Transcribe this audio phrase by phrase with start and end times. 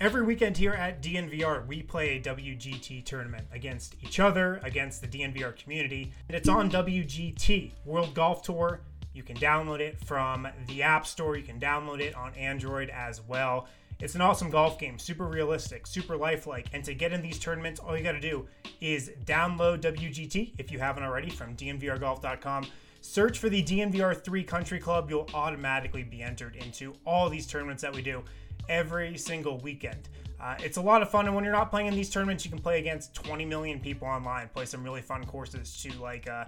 [0.00, 5.08] Every weekend here at DNVR, we play a WGT tournament against each other, against the
[5.08, 6.12] DNVR community.
[6.28, 8.82] And it's on WGT, World Golf Tour.
[9.12, 11.36] You can download it from the App Store.
[11.36, 13.66] You can download it on Android as well.
[13.98, 16.68] It's an awesome golf game, super realistic, super lifelike.
[16.72, 18.46] And to get in these tournaments, all you got to do
[18.80, 22.68] is download WGT if you haven't already from DNVRGolf.com.
[23.00, 25.10] Search for the DNVR3 Country Club.
[25.10, 28.22] You'll automatically be entered into all these tournaments that we do
[28.68, 30.08] every single weekend.
[30.40, 32.50] Uh, it's a lot of fun, and when you're not playing in these tournaments, you
[32.50, 36.44] can play against 20 million people online, play some really fun courses to like uh,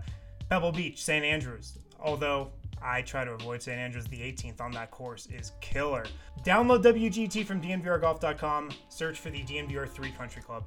[0.48, 1.24] Pebble Beach, St.
[1.24, 1.78] Andrews.
[2.00, 2.50] Although
[2.82, 3.78] I try to avoid St.
[3.78, 6.04] Andrews, the 18th on that course is killer.
[6.44, 10.64] Download WGT from DNVRGolf.com, search for the DNVR3 Country Club.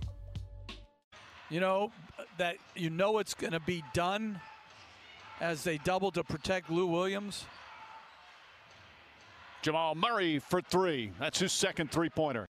[1.49, 1.91] You know,
[2.38, 4.39] that you know it's going to be done
[5.39, 7.45] as they double to protect Lou Williams.
[9.63, 11.12] Jamal Murray for three.
[11.20, 12.45] That's his second three pointer.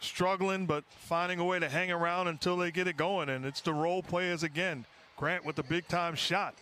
[0.00, 3.28] Struggling, but finding a way to hang around until they get it going.
[3.28, 4.84] And it's the role players again.
[5.16, 6.54] Grant with the big time shot.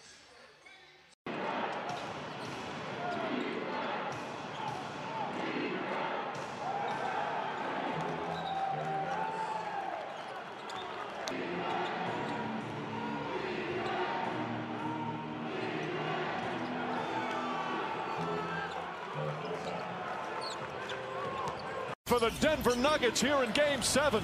[22.21, 24.23] The Denver Nuggets here in game seven.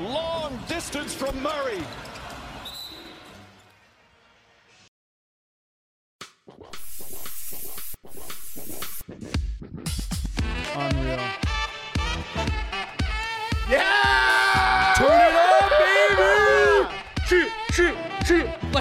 [0.00, 1.82] Long distance from Murray.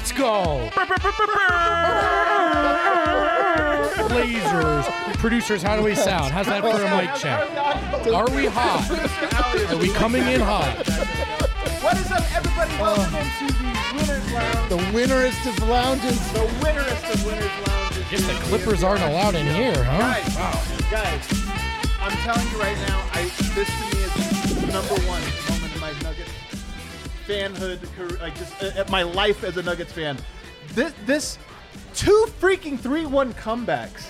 [0.04, 0.70] Let's go.
[4.10, 4.86] Blazers.
[5.16, 6.34] Producers, how do we sound?
[6.34, 7.40] How's that for a mic check?
[8.14, 9.72] Are we hot?
[9.72, 10.76] Are we coming in hot?
[11.82, 12.74] What is up, everybody?
[12.74, 14.70] Uh, Welcome into the Winners Lounge.
[14.70, 16.32] The winnerest of lounges.
[16.34, 18.04] The winnerest of Winners Lounges.
[18.10, 20.00] Guess the Clippers aren't allowed in here, huh?
[20.00, 20.36] Guys,
[20.92, 21.24] guys,
[22.02, 23.24] I'm telling you right now, I
[23.56, 25.53] this to me is number one
[27.28, 30.18] fanhood, like just uh, my life as a Nuggets fan.
[30.74, 31.38] This, this
[31.94, 34.06] two freaking three-one comebacks,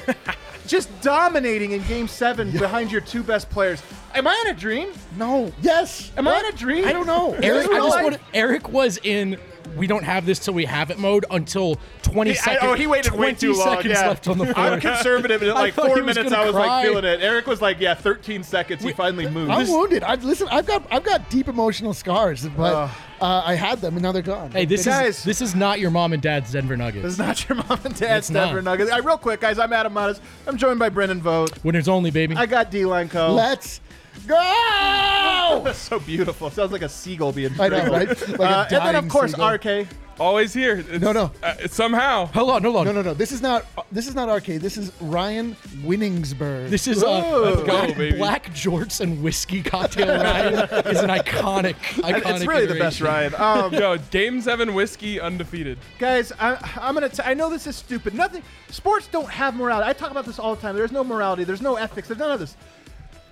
[0.68, 3.81] just dominating in Game Seven behind your two best players.
[4.16, 4.90] Am I in a dream?
[5.18, 5.51] No.
[5.62, 6.12] Yes.
[6.18, 6.85] Am I in a dream?
[6.85, 7.34] I don't know.
[7.34, 8.03] Eric, I just life?
[8.03, 9.38] want Eric was in.
[9.75, 12.63] We don't have this till we have it mode until 20 He- I- seconds.
[12.63, 13.78] oh, he waited 20 way too long.
[13.78, 14.07] seconds yeah.
[14.07, 14.66] left on the floor.
[14.68, 16.68] I'm conservative, and at like four minutes, I was cry.
[16.68, 17.22] like feeling it.
[17.22, 18.84] Eric was like, "Yeah, 13 seconds.
[18.84, 20.03] He finally moved." I'm wounded.
[20.03, 20.47] I've listen.
[20.51, 22.90] I've got I've got deep emotional scars, but Ugh.
[23.22, 24.51] uh, I had them and now they're gone.
[24.51, 25.18] Hey, this Guys.
[25.19, 27.03] is this is not your mom and dad's Denver Nuggets.
[27.03, 28.45] This is not your mom and dad's It's not.
[28.47, 28.91] Denver Nuggets.
[28.91, 29.57] All right, real quick, guys.
[29.59, 30.22] I'm Adam Mares.
[30.45, 31.63] I'm joined by Brendan Vogt.
[31.63, 32.35] Winners only, baby.
[32.35, 33.31] I got D Line Co.
[33.34, 33.80] Let's
[34.28, 35.69] go.
[35.74, 36.50] So beautiful.
[36.50, 37.51] Sounds like a seagal being.
[37.59, 37.91] I know, strangled.
[38.09, 38.40] right?
[38.40, 39.53] Like a uh, and then dying of course seagull.
[39.53, 39.88] RK.
[40.19, 40.78] Always here.
[40.79, 41.31] It's- No, no.
[41.41, 42.25] Uh, somehow.
[42.28, 42.85] hold on, hold on.
[42.85, 43.13] No, no, no.
[43.13, 43.66] This is not.
[43.91, 44.62] This is not arcade.
[44.62, 46.69] This is Ryan Winningsberg.
[46.69, 48.18] This is uh, Let's go, black, baby.
[48.18, 50.53] black jorts and whiskey cocktail Ryan
[50.88, 52.35] is an iconic, iconic.
[52.35, 53.34] It's really the best iteration.
[53.40, 53.63] Ryan.
[53.66, 55.78] Um, Yo, Game 7 whiskey undefeated.
[56.00, 57.09] guys, I, I'm gonna.
[57.09, 58.13] T- I know this is stupid.
[58.13, 58.44] Nothing.
[58.69, 59.90] Sports don't have morality.
[59.90, 60.75] I talk about this all the time.
[60.75, 61.44] There's no morality.
[61.44, 62.07] There's no ethics.
[62.07, 62.56] There's none of this.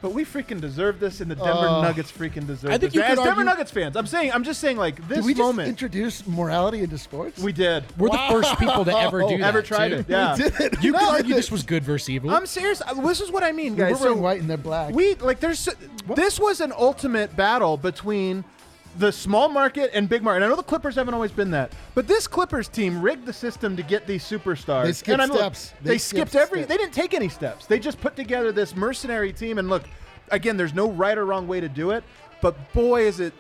[0.02, 2.96] But we freaking deserve this, and the Denver Uh, Nuggets freaking deserve I think this.
[2.96, 5.34] you As could Denver Nuggets fans, I'm saying, I'm just saying, like this Did we
[5.34, 7.40] just moment, introduce morality into sports?
[7.40, 7.84] we did.
[7.98, 9.48] We're the first people to ever do that.
[9.48, 9.96] Ever tried too.
[9.98, 10.06] it?
[10.10, 10.36] Yeah.
[10.36, 10.84] We did it.
[10.84, 12.32] You We could argue this was good versus evil.
[12.32, 12.82] I'm serious.
[13.04, 14.00] This is what I mean, We're guys.
[14.02, 14.94] wearing So white and they're black.
[14.94, 15.70] we like there's
[16.16, 18.44] this was an ultimate battle between
[18.98, 20.44] the small market and big market.
[20.44, 23.76] I know the Clippers haven't always been that, but this Clippers team rigged the system
[23.78, 24.84] to get these superstars.
[24.84, 25.74] They skipped and I'm, look, steps.
[25.82, 26.60] They, They skipped skipped every.
[26.60, 26.70] steps.
[26.70, 27.66] They didn't take any steps.
[27.66, 29.58] They just put together this mercenary team.
[29.58, 29.84] And look,
[30.30, 32.04] again, there's no right or wrong way to do it,
[32.42, 33.34] but boy, is it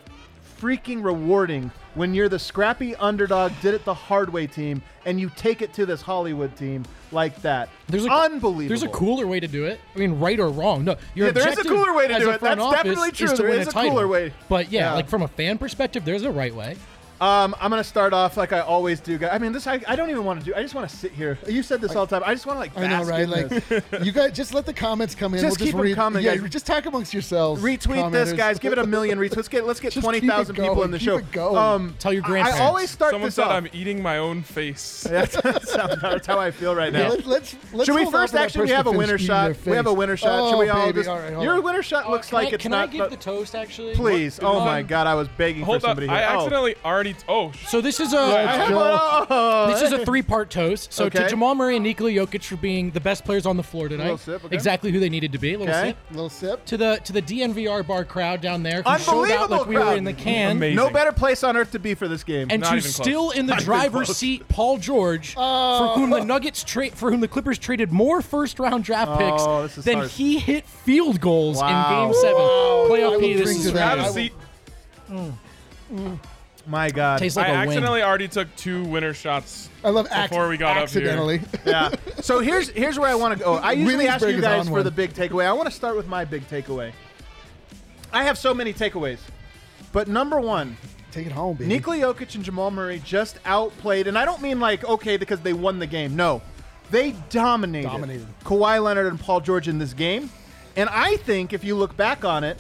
[0.60, 5.30] freaking rewarding when you're the scrappy underdog, did it the hard way team, and you
[5.36, 7.70] take it to this Hollywood team like that.
[7.88, 8.68] There's a unbelievable.
[8.70, 9.80] There's a cooler way to do it.
[9.96, 10.86] I mean, right or wrong.
[10.86, 12.42] No, your Yeah, there is a cooler way to do it.
[12.42, 13.26] That's definitely true.
[13.28, 14.34] Is to There a cooler way.
[14.50, 14.94] But yeah, Yeah.
[14.94, 16.78] like from a fan perspective, there's a right way.
[17.22, 19.20] Um, I'm gonna start off like I always do.
[19.20, 19.30] guys.
[19.32, 20.56] I mean, this I, I don't even want to do.
[20.56, 21.38] I just want to sit here.
[21.48, 22.28] You said this all the time.
[22.28, 22.76] I just want to like.
[22.76, 23.22] I know, bask right?
[23.22, 23.84] in Like, this.
[24.04, 25.40] you guys just let the comments come in.
[25.42, 25.96] Just we'll keep just 'em read.
[25.96, 26.50] coming, Yeah, guys.
[26.50, 27.62] just talk amongst yourselves.
[27.62, 28.38] Retweet this, commenters.
[28.38, 28.58] guys.
[28.60, 29.36] Give it a million retweets.
[29.36, 30.86] Let's get let's get Just twenty it thousand people going.
[30.86, 31.18] in the Keep show.
[31.18, 31.58] it going.
[31.58, 32.62] Um, Tell your I grandparents.
[32.62, 33.52] always start Someone this said off.
[33.52, 35.04] I'm eating my own face.
[35.10, 37.10] That's, that's how I feel right now.
[37.10, 38.62] let's, let's, let's Should we hold on first for that actually?
[38.62, 39.54] We person have a to winner finish shot.
[39.64, 39.98] their We have a face.
[39.98, 40.40] winner shot.
[40.40, 40.98] Oh, Should we all baby.
[41.00, 41.10] just?
[41.10, 41.64] All right, hold your on.
[41.64, 42.90] winner shot looks can like I, it's can not.
[42.90, 43.94] I give the toast actually?
[43.94, 44.40] please.
[44.40, 45.06] What- Oh um, my God!
[45.08, 45.92] I was begging Hold for up.
[45.92, 46.28] somebody I here.
[46.32, 46.38] Oh.
[46.40, 47.54] accidentally already already.
[47.58, 50.94] Oh, So this is a Oh, this is a three-part toast.
[50.94, 51.30] So to Okay.
[51.30, 54.18] Jamal Murray and Nikola Jokic for being the best players on the floor tonight, Little
[54.18, 54.56] sip, okay.
[54.56, 55.54] exactly who they needed to be.
[55.54, 55.90] A little Okay.
[55.90, 55.98] sip.
[56.12, 56.66] little sip.
[56.66, 59.76] To the to the DNVR bar crowd down there who showed out Unbelievable like we
[59.76, 59.98] were crowd.
[59.98, 60.52] in the can.
[60.58, 60.76] Amazing.
[60.76, 62.48] no better place on earth to be for this game.
[62.50, 62.96] And Not to even close.
[62.96, 64.18] still in the Not even driver's close.
[64.18, 65.94] seat, Paul George, for oh.
[65.96, 69.62] whom the Nuggets trade, for whom the Clippers traded more first-round draft oh, picks Oh,
[69.64, 70.14] this is than harsh.
[70.16, 71.68] he hit field goals Wow.
[72.06, 72.36] in Game Seven.
[72.36, 73.34] I Playoff will P.
[73.34, 73.98] This drink is to that.
[73.98, 74.34] have I a will- seat.
[75.10, 75.34] Mm.
[75.94, 76.20] Mm.
[76.72, 77.20] My God.
[77.20, 77.68] tastes like I a win.
[77.70, 79.70] accidentally already took two winner shots.
[79.84, 81.02] I love ac- Before we got up here.
[81.02, 81.42] accidentally.
[81.66, 81.94] yeah.
[82.22, 83.56] So here's here's where I want to go.
[83.56, 84.84] I usually ask you is guys on for one.
[84.86, 85.46] the big takeaway.
[85.46, 86.94] I want to start with my big takeaway.
[88.14, 89.20] I have so many takeaways,
[89.92, 90.78] but number one,
[91.12, 91.68] Take it home, baby.
[91.68, 95.52] Nikola Jokic and Jamal Murray just outplayed, and I don't mean like okay because they
[95.54, 96.16] won the game.
[96.16, 96.42] No,
[96.90, 98.28] they dominated, Dominated.
[98.46, 100.30] Kawhi Leonard and Paul George in this game,
[100.78, 102.58] and I think if you look back on it,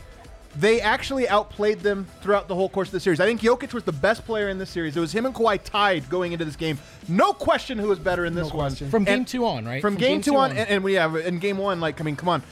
[0.56, 3.20] they actually outplayed them throughout the whole course of the series.
[3.20, 4.98] I think Jokic was the best player in this series.
[4.98, 6.78] It was him and Kawhi tied going into this game.
[7.08, 8.68] No question who was better in this No one.
[8.70, 8.90] question.
[8.90, 9.82] From game And- two on, right?
[9.82, 11.80] From, game, two on, and, and we have in game one.
[11.80, 12.44] Like, I mean, come on.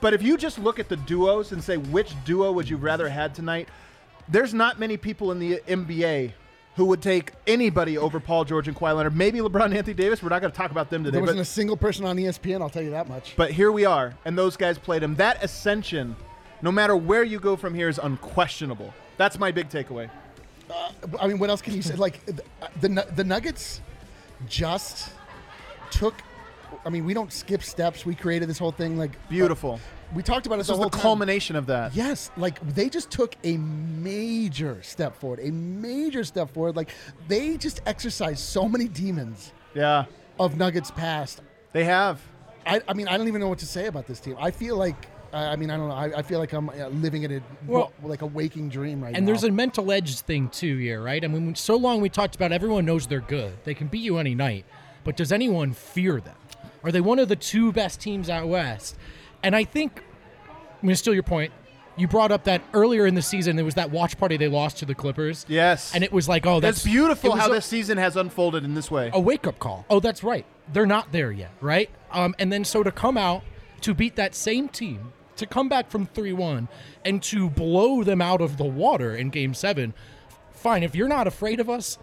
[0.00, 3.08] But if you just look at the duos and say which duo would you rather
[3.08, 3.68] had tonight,
[4.28, 6.32] there's not many people in the NBA
[6.76, 9.16] who would take anybody over Paul George and Kawhi Leonard.
[9.16, 10.22] Maybe LeBron and Anthony Davis.
[10.22, 11.12] We're not going to talk about them today.
[11.12, 12.60] There wasn't But, a single person on ESPN.
[12.60, 13.34] I'll tell you that much.
[13.36, 15.14] but here we are, and those guys played him.
[15.14, 16.16] That ascension,
[16.64, 18.92] no matter where you go from here, is unquestionable.
[19.18, 20.10] That's my big takeaway.
[20.68, 20.90] Uh,
[21.20, 21.94] I mean, what else can you say?
[21.94, 23.80] Like uh, the the, the Nuggets
[24.48, 25.10] just
[25.90, 26.14] took.
[26.86, 28.04] I mean, we don't skip steps.
[28.04, 28.96] We created this whole thing.
[28.98, 29.74] Like Beautiful.
[29.74, 29.78] Uh,
[30.14, 31.02] we talked about it This the was whole the time.
[31.02, 31.94] culmination of that.
[31.94, 36.76] Yes, like they just took a major step forward, a major step forward.
[36.76, 36.90] Like
[37.28, 40.04] they just exercised so many demons Yeah,
[40.38, 41.42] of Nuggets past.
[41.72, 42.20] they have.
[42.66, 44.36] I, I mean, I don't even know what to say about this team.
[44.40, 45.94] I feel like, I I mean, I don't know.
[45.94, 49.08] I, I feel like I'm uh, living in a Well- like a waking dream right
[49.08, 49.18] And now.
[49.18, 51.24] And there's a mental edge thing too here, right?
[51.24, 53.54] I mean, so long we talked about everyone knows they're good.
[53.64, 54.64] They can beat you any night.
[55.02, 56.36] But does anyone fear them?
[56.82, 58.96] Are they one of the two best teams out west?
[59.42, 60.02] And I think
[60.48, 61.52] I'm going to steal your point.
[61.96, 64.78] You brought up that earlier in the season there was that watch party they lost
[64.78, 65.46] to the Clippers.
[65.48, 65.94] Yes.
[65.94, 68.74] And it was like, oh, that's That's beautiful how a- this season has unfolded in
[68.74, 69.10] this way.
[69.12, 69.84] a wake up call.
[69.88, 70.44] Oh, that's right.
[70.72, 71.88] They're not there yet, right?
[72.10, 73.42] Um, and then so to come out
[73.82, 75.12] to beat that same team,
[75.46, 76.68] to come back from 3 1
[77.04, 79.94] and to blow them out of the water in game seven,
[80.52, 80.82] fine.
[80.82, 81.98] If you're not afraid of us,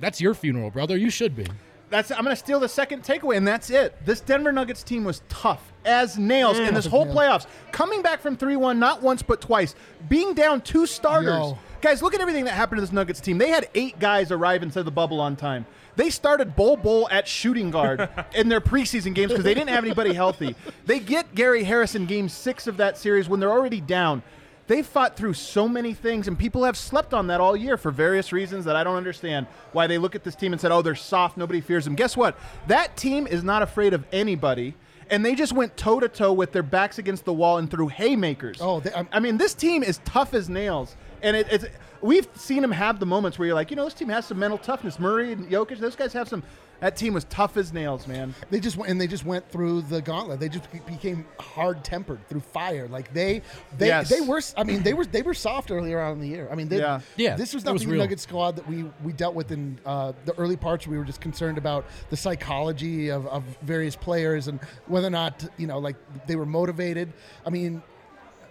[0.00, 0.96] that's your funeral, brother.
[0.96, 1.46] You should be.
[1.90, 3.94] That's I'm going to steal the second takeaway, and that's it.
[4.04, 6.74] This Denver Nuggets team was tough as nails in mm.
[6.74, 7.46] this whole playoffs.
[7.70, 9.74] Coming back from 3 1, not once but twice.
[10.08, 11.34] Being down two starters.
[11.34, 11.58] Yo.
[11.82, 13.38] Guys, look at everything that happened to this Nuggets team.
[13.38, 15.66] They had eight guys arrive inside the bubble on time.
[15.96, 19.84] They started Bol Bol at shooting guard in their preseason games because they didn't have
[19.84, 20.54] anybody healthy.
[20.86, 24.22] They get Gary Harris in game six of that series when they're already down.
[24.68, 27.90] They fought through so many things, and people have slept on that all year for
[27.90, 29.48] various reasons that I don't understand.
[29.72, 31.94] Why they look at this team and said, oh, they're soft, nobody fears them.
[31.96, 32.38] Guess what?
[32.68, 34.74] That team is not afraid of anybody,
[35.10, 37.88] and they just went toe to toe with their backs against the wall and threw
[37.88, 38.58] haymakers.
[38.60, 41.64] Oh, they- I'm- I mean, this team is tough as nails, and it, it's
[42.02, 44.38] we've seen them have the moments where you're like, you know, this team has some
[44.38, 44.98] mental toughness.
[44.98, 46.42] Murray and Jokic, those guys have some.
[46.80, 48.34] That team was tough as nails, man.
[48.50, 50.40] They just went and they just went through the gauntlet.
[50.40, 52.88] They just became hard tempered through fire.
[52.88, 53.42] Like they,
[53.78, 54.08] they, Yes.
[54.08, 54.40] they were.
[54.56, 56.48] I mean, they were they were soft earlier on in the year.
[56.50, 56.98] I mean, they, Yeah.
[57.14, 58.00] Yeah, This was not was the real.
[58.00, 60.88] Nugget squad that we we dealt with in uh, the early parts.
[60.88, 64.58] We were just concerned about the psychology of, of various players and
[64.88, 65.94] whether or not you know like
[66.26, 67.12] they were motivated.
[67.46, 67.80] I mean.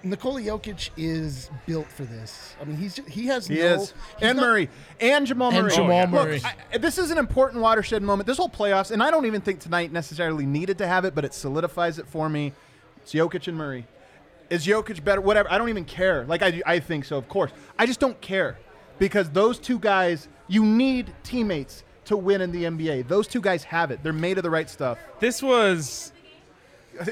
[0.03, 2.55] Nikola Jokic is built for this.
[2.59, 3.93] I mean, he's ju- he has He no is.
[4.21, 4.69] And not- Murray.
[4.99, 5.59] And Jamal Murray.
[5.59, 5.75] And Murray.
[5.75, 6.41] Jamal Look, Murray.
[6.73, 8.25] I- this is an important watershed moment.
[8.27, 11.23] This whole playoffs, and I don't even think tonight necessarily needed to have it, but
[11.25, 12.53] it solidifies it for me.
[13.03, 13.85] It's Jokic and Murray.
[14.49, 15.21] Is Jokic better?
[15.21, 15.51] Whatever.
[15.51, 16.25] I don't even care.
[16.25, 17.51] Like, I, I think so, of course.
[17.79, 18.57] I just don't care
[18.99, 23.07] because those two guys, you need teammates to win in the NBA.
[23.07, 24.01] Those two guys have it.
[24.03, 24.97] They're made of the right stuff.
[25.19, 26.11] This was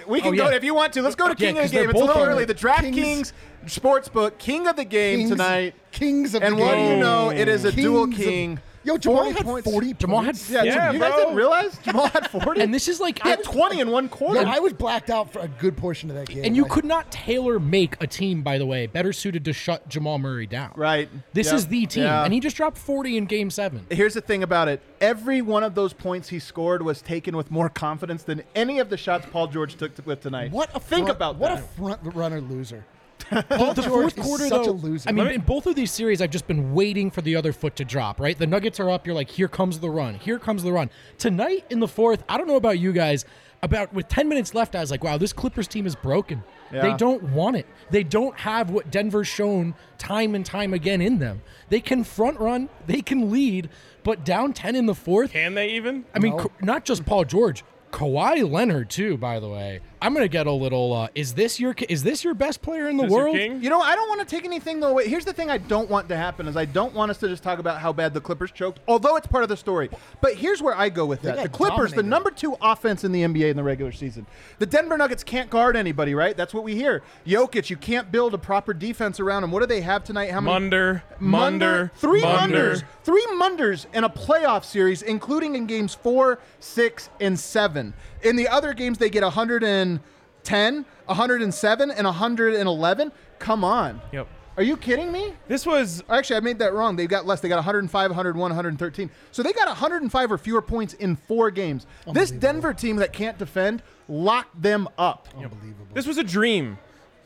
[0.07, 0.55] We can Oh, go yeah.
[0.55, 1.01] if you want to.
[1.01, 1.89] Let's go to Yeah, King of 'cause the Game.
[1.89, 2.45] It's a little early.
[2.45, 3.33] the DraftKings Kings-
[3.65, 5.73] Sportsbook King of the Game Kings, tonight.
[5.91, 7.29] Kings of And the what do you know?
[7.29, 8.59] It is a Kings dual of- king.
[8.83, 9.69] Yo, Jamal 40 had points.
[9.71, 10.49] 40 Jamal had points.
[10.49, 11.19] Yeah, Yeah, you guys bro.
[11.23, 12.61] didn't realize Jamal had 40?
[12.61, 14.41] And this is like, he had 20 in one quarter.
[14.41, 16.45] Yeah, I was blacked out for a good portion of that game.
[16.45, 19.53] and you Like, could not tailor make a team, by the way, better suited to
[19.53, 20.71] shut Jamal Murray down.
[20.75, 21.09] right.
[21.33, 21.55] This Yep.
[21.55, 22.23] is the team, Yeah.
[22.23, 23.85] and he just dropped 40 in Game Seven.
[23.89, 24.81] Here's the thing about it.
[25.01, 28.89] Every one of those points he scored was taken with more confidence than any of
[28.89, 30.51] the shots Paul George took to, with tonight.
[30.51, 31.59] What a think front- about what that.
[31.59, 32.85] a front runner loser.
[33.49, 35.09] Paul the George fourth is quarter, such though, a loser.
[35.09, 37.53] I mean, me- in both of these series, I've just been waiting for the other
[37.53, 38.19] foot to drop.
[38.19, 39.05] Right, the Nuggets are up.
[39.05, 40.15] You're like, here comes the run.
[40.15, 40.89] Here comes the run.
[41.17, 43.25] Tonight in the fourth, I don't know about you guys.
[43.61, 46.43] About with 10 minutes left, I was like, wow, this Clippers team is broken.
[46.71, 46.81] Yeah.
[46.81, 47.67] They don't want it.
[47.91, 51.41] They don't have what Denver's shown time and time again in them.
[51.67, 53.69] They can front run, they can lead,
[54.03, 56.05] but down 10 in the fourth, Can they even?
[56.15, 59.17] I mean, Ka- not just Paul George, Kawhi Leonard too.
[59.17, 60.93] By the way, I'm gonna get a little.
[60.93, 63.35] Uh, is this your is this your best player in the Is world?
[63.35, 63.61] king?
[63.61, 65.07] You know, I don't want to take anything though away.
[65.07, 67.43] Here's the thing I don't want to happen is I don't want us to just
[67.43, 69.89] talk about how bad the Clippers choked, although it's part of the story.
[70.21, 71.41] But here's where I go with that.
[71.43, 74.25] The Clippers, the number two offense in the NBA in the regular season.
[74.59, 76.35] The Denver Nuggets can't guard anybody, right?
[76.35, 77.03] That's what we hear.
[77.25, 79.51] Jokic, you can't build a proper defense around him.
[79.51, 80.31] What do they have tonight?
[80.31, 80.53] How many?
[80.53, 82.39] Munder, Munder, three Munder.
[82.39, 87.93] Munders, three Munders in a playoff series, including in games four, six, and seven.
[88.23, 93.11] In the other games, they get 110, 107, and 111.
[93.39, 94.01] Come on.
[94.11, 94.27] Yep.
[94.57, 95.33] Are you kidding me?
[95.47, 96.97] This was Actually, I made that wrong.
[96.97, 97.39] They got less.
[97.39, 99.09] They got 105, 101, 113.
[99.31, 101.87] So they got 105 or fewer points in four games.
[102.11, 105.29] This Denver team that can't defend locked them up.
[105.33, 105.87] Unbelievable.
[105.93, 106.77] this was a dream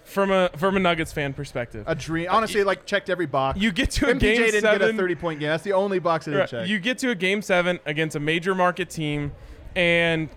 [0.04, 1.86] from a from a Nuggets fan perspective.
[1.88, 2.28] A dream.
[2.30, 3.58] Honestly, it, like checked every box.
[3.60, 4.80] You get to a MPJ game didn't seven.
[4.82, 5.50] get a 30 point game.
[5.50, 6.50] That's the only box it didn't Right.
[6.50, 6.68] check.
[6.68, 9.32] You get to a game seven against a major market team,
[9.76, 10.30] and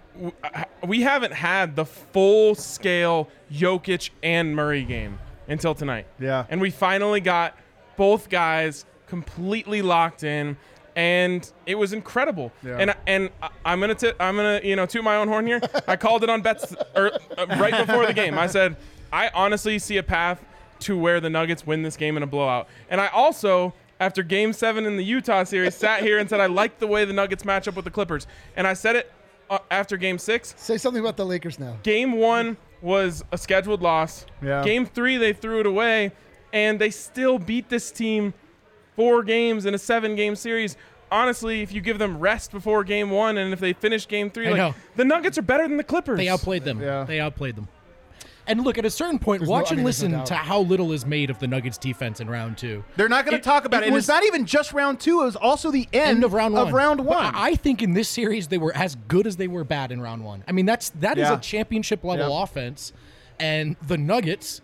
[0.43, 6.07] uh, we haven't had the full scale Jokic and Murray game until tonight.
[6.19, 6.47] Yeah.
[6.49, 7.57] And we finally got
[7.97, 10.57] both guys completely locked in.
[10.95, 12.79] And it was incredible, Yeah.
[12.79, 13.29] and and
[13.67, 15.61] I'm gonna t- I'm gonna you know toot my own horn here.
[15.87, 18.39] I called it on bets er, uh, right before the game.
[18.39, 18.77] I said
[19.13, 20.43] I honestly see a path
[20.81, 22.67] to where the Nuggets win this game in a blowout.
[22.89, 26.47] And I also, after Game Seven in the Utah series, sat here and said I
[26.47, 28.27] like the way the Nuggets match up with the Clippers.
[28.57, 29.13] And I said it
[29.49, 30.55] Uh, after Game Six.
[30.57, 31.77] Say something about the Lakers now.
[31.83, 34.27] Game One was a scheduled loss.
[34.43, 34.65] Yeah.
[34.65, 36.13] Game Three they threw it away,
[36.53, 38.35] and they still beat this team
[38.97, 40.77] four games in a seven-game series.
[41.13, 44.49] Honestly, if you give them rest before Game One, and if they finish Game Three,
[44.49, 44.75] I like know.
[44.97, 46.19] the Nuggets are better than the Clippers.
[46.19, 46.81] They outplayed them.
[46.81, 47.05] Yeah.
[47.05, 47.69] They outplayed them.
[48.49, 50.19] And look, at a certain point, There's no- watch I and mean, there's no listen
[50.19, 50.27] doubt.
[50.27, 52.85] to how little is made of the Nuggets defense in round two.
[52.97, 53.87] They're not going to talk about it.
[53.87, 55.23] it And was- it's not even just round two.
[55.23, 56.69] It was also the end, End of round one.
[56.69, 57.33] Of round But one.
[57.35, 60.25] I think in this series they were as good as they were bad in round
[60.25, 60.45] one.
[60.47, 61.35] I mean, that's that is Yeah.
[61.37, 62.43] a championship level Yeah.
[62.45, 62.93] offense,
[63.41, 64.61] and the Nuggets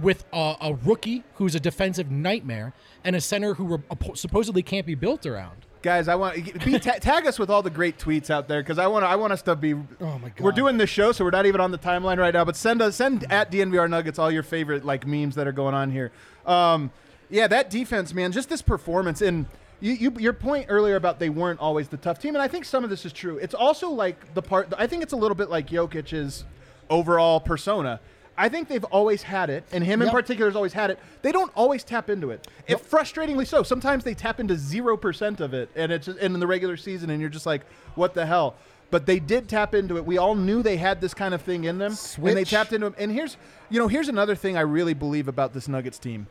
[0.00, 2.72] with a, a rookie who's a defensive nightmare
[3.04, 3.82] and a center who re-
[4.14, 5.65] supposedly can't be built around.
[5.82, 8.78] Guys, I want be, ta- tag us with all the great tweets out there because
[8.78, 9.74] I want I want us to be.
[9.74, 10.40] Oh my god.
[10.40, 12.44] We're doing this show, so we're not even on the timeline right now.
[12.44, 15.74] But send us send at DNVR Nuggets all your favorite like memes that are going
[15.74, 16.10] on here.
[16.44, 16.90] Um,
[17.30, 19.46] yeah, that defense, man, just this performance and.
[19.78, 22.64] You, you, your point earlier about they weren't always the tough team, and I think
[22.64, 23.36] some of this is true.
[23.36, 24.72] It's also like the part.
[24.78, 26.46] I think it's a little bit like Jokic's
[26.88, 28.00] overall persona.
[28.38, 30.98] I think they've always had it, and him in particular has always had it.
[31.22, 32.46] They don't always tap into it.
[32.66, 36.34] If frustratingly so, sometimes they tap into zero percent of it, and it's just, and
[36.34, 37.62] in the regular season, and you're just like,
[37.94, 38.56] what the hell?
[38.90, 40.04] But they did tap into it.
[40.04, 42.86] We all knew they had this kind of thing in them, and they tapped into
[42.86, 42.94] it.
[42.98, 43.36] And here's,
[43.70, 46.26] you know, here's another thing I really believe about this Nuggets team.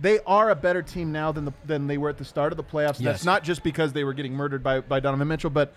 [0.00, 2.56] They are a better team now than the, than they were at the start of
[2.56, 2.96] the playoffs.
[2.96, 3.24] That's Yes.
[3.24, 5.74] not just because they were getting murdered by, by Donovan Mitchell, but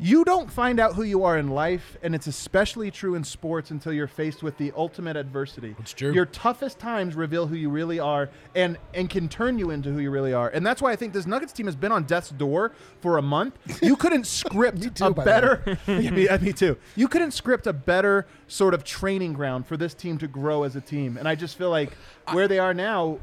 [0.00, 3.70] you don't find out who you are in life, and it's especially true in sports
[3.72, 5.74] until you're faced with the ultimate adversity.
[5.78, 6.12] It's true.
[6.12, 9.98] Your toughest times reveal who you really are and and can turn you into who
[9.98, 10.48] you really are.
[10.50, 13.22] And that's why I think this Nuggets team has been on death's door for a
[13.22, 13.56] month.
[13.82, 16.76] You couldn't script too, a better Yeah, me, me too.
[16.94, 20.76] You couldn't script a better sort of training ground for this team to grow as
[20.76, 21.16] a team.
[21.16, 21.92] And I just feel like
[22.32, 23.18] where they are now,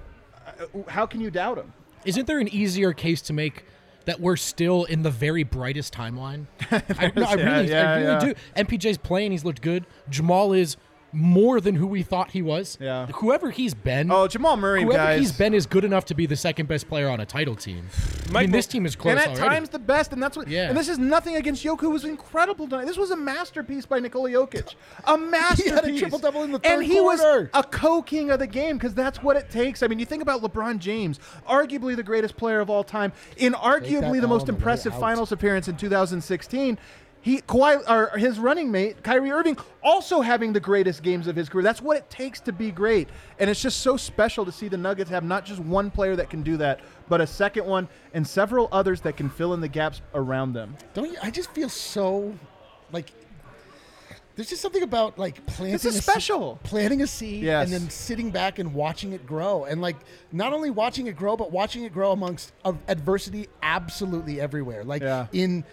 [0.46, 1.74] uh, how can you doubt them?
[2.04, 3.66] Isn't there an easier case to make
[4.06, 6.46] that we're still in the very brightest timeline?
[6.72, 8.34] I, no, I Yeah, really, yeah, I really yeah.
[8.56, 8.64] do.
[8.64, 9.86] MPJ's playing; he's looked good.
[10.10, 10.78] Jamal is
[11.16, 12.78] more than who we thought he was.
[12.80, 13.08] Yeah.
[13.08, 14.12] Whoever he's been.
[14.12, 15.20] Oh, Jamal Murray, Whoever guys.
[15.20, 17.88] he's been is good enough to be the second best player on a title team.
[18.28, 19.42] I Mike- mean, this team is close and at already.
[19.56, 20.48] times the best, and that's what.
[20.48, 20.68] Yeah.
[20.70, 22.86] And this is nothing against Jokic, who was incredible tonight.
[22.86, 25.66] This was a masterpiece by Nikola Jokic, a masterpiece.
[25.66, 27.22] he had a triple-double in the third and third he was
[27.54, 29.82] a co-king of the game because that's what it takes.
[29.84, 33.54] I mean, you think about LeBron James, arguably the greatest player of all time, in
[33.54, 34.94] arguably the most on the way impressive.
[35.00, 36.78] Finals appearance in 2016.
[37.26, 41.50] He, Kawhi, or his running mate, Kyrie Irving, also having the greatest games of his
[41.50, 41.64] career.
[41.64, 43.10] That's what it takes to be great.
[43.40, 46.30] And it's just so special to see the Nuggets have not just one player that
[46.30, 49.68] can do that, but a second one and several others that can fill in the
[49.68, 50.76] gaps around them.
[50.94, 51.18] Don't you?
[51.24, 52.32] I just feel so
[52.92, 53.10] like
[54.36, 55.72] there's just something about like planting.
[55.74, 56.60] This is a se- special.
[56.62, 57.64] planting a seed Yes.
[57.66, 59.96] and then sitting back and watching it grow, and like
[60.32, 64.84] not only watching it grow, but watching it grow amongst of adversity absolutely everywhere.
[64.84, 65.26] Like Yeah.
[65.32, 65.64] in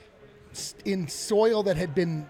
[0.85, 2.27] in soil that had been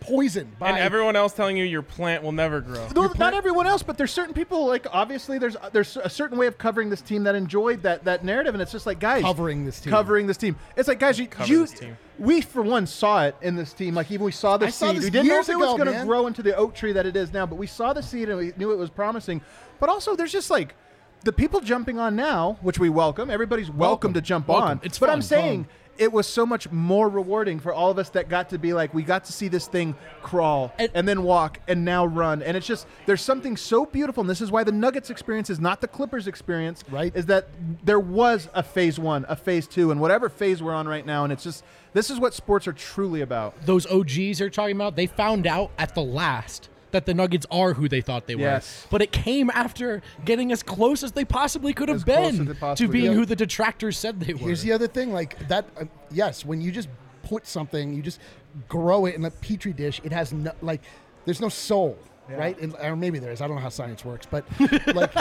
[0.00, 2.86] poisoned by and everyone else telling you your plant will never grow.
[2.94, 4.66] No, not everyone else, but there's certain people.
[4.66, 8.04] Like obviously, there's uh, there's a certain way of covering this team that enjoyed that
[8.04, 9.90] that narrative, and it's just like guys Covering this team.
[9.90, 10.56] covering this team.
[10.76, 11.96] It's like guys, you, you this team.
[12.18, 13.94] we for one saw it in this team.
[13.94, 14.96] Like even we saw the I saw seed.
[14.98, 16.92] this we didn't know years if it was going to grow into the oak tree
[16.92, 19.40] that it is now, but we saw the seed and we knew it was promising.
[19.80, 20.76] But also, there's just like
[21.24, 23.28] the people jumping on now, which we welcome.
[23.28, 24.14] Everybody's welcome, Welcome.
[24.14, 24.68] to jump Welcome.
[24.68, 24.80] on.
[24.84, 25.14] It's but fun.
[25.16, 25.72] I'm saying Fun.
[25.98, 28.92] It was so much more rewarding for all of us that got to be like
[28.94, 32.42] we got to see this thing crawl And- and then walk and now run.
[32.42, 35.60] And it's just there's something so beautiful and this is why the nuggets experience is
[35.60, 37.14] not the clippers experience Right.
[37.14, 37.48] is that
[37.84, 41.24] there was a phase one a phase two and whatever phase we're on right now
[41.24, 43.54] and it's just this is what sports are truly about.
[43.64, 47.74] Those OGs are talking about, they found out at the last that the Nuggets are
[47.74, 48.42] who they thought they were.
[48.42, 48.86] Yes.
[48.88, 52.86] But it came after getting as close as they possibly could have As been possibly
[52.86, 53.16] to being could.
[53.16, 54.38] who the detractors said they were.
[54.38, 55.66] Here's the other thing, like that.
[55.78, 56.88] Uh, yes, when you just
[57.24, 58.20] put something, you just
[58.68, 60.00] grow it in a petri dish.
[60.04, 60.82] It has no like,
[61.24, 61.98] there's no soul,
[62.28, 62.56] right?
[62.60, 63.40] And, or maybe there is.
[63.40, 64.44] I don't know how science works, but
[64.94, 65.12] like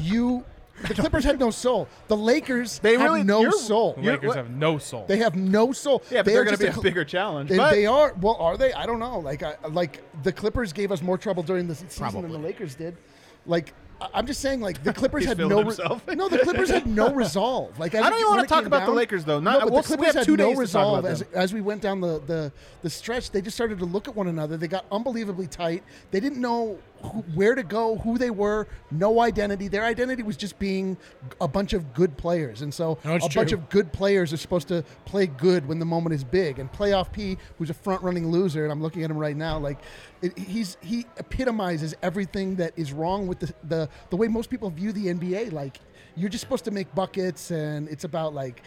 [0.00, 0.44] you,
[0.82, 1.88] the Clippers had no soul.
[2.08, 3.94] The Lakers They have really- no soul.
[3.94, 5.04] The Lakers what- have no soul.
[5.06, 6.02] They have no soul.
[6.10, 8.14] yeah but They they're going to be a cl- bigger challenge They, but they are.
[8.20, 8.72] Well, are they?
[8.72, 9.18] I don't know.
[9.20, 12.74] Like, I, like the Clippers gave us more trouble during the season than the Lakers
[12.74, 12.96] did.
[13.46, 15.62] Like, I- I'm just saying, like the Clippers had no.
[15.62, 15.76] re-
[16.16, 17.78] no, the Clippers had no resolve.
[17.78, 19.38] Like, I don't even wanna talk came about the Lakers, though.
[19.38, 21.22] Not- no, but we'll- the we Clippers have had two no days to resolve as
[21.32, 22.52] as we went down the, the
[22.82, 23.30] the stretch.
[23.30, 24.56] They just started to look at one another.
[24.56, 25.84] They got unbelievably tight.
[26.10, 29.68] They didn't know who, where to go, who they were, no identity.
[29.68, 30.96] Their identity was just being
[31.40, 34.68] a bunch of good players, and so No, a bunch of good players are supposed
[34.68, 36.58] to play good when the moment is big.
[36.58, 39.58] And playoff P, who's a front running loser, and I'm looking at him right now,
[39.58, 39.78] like
[40.22, 44.70] it, he's he epitomizes everything that is wrong with the, the the way most people
[44.70, 45.52] view the NBA.
[45.52, 45.80] Like
[46.16, 48.62] you're just supposed to make buckets, and it's about like.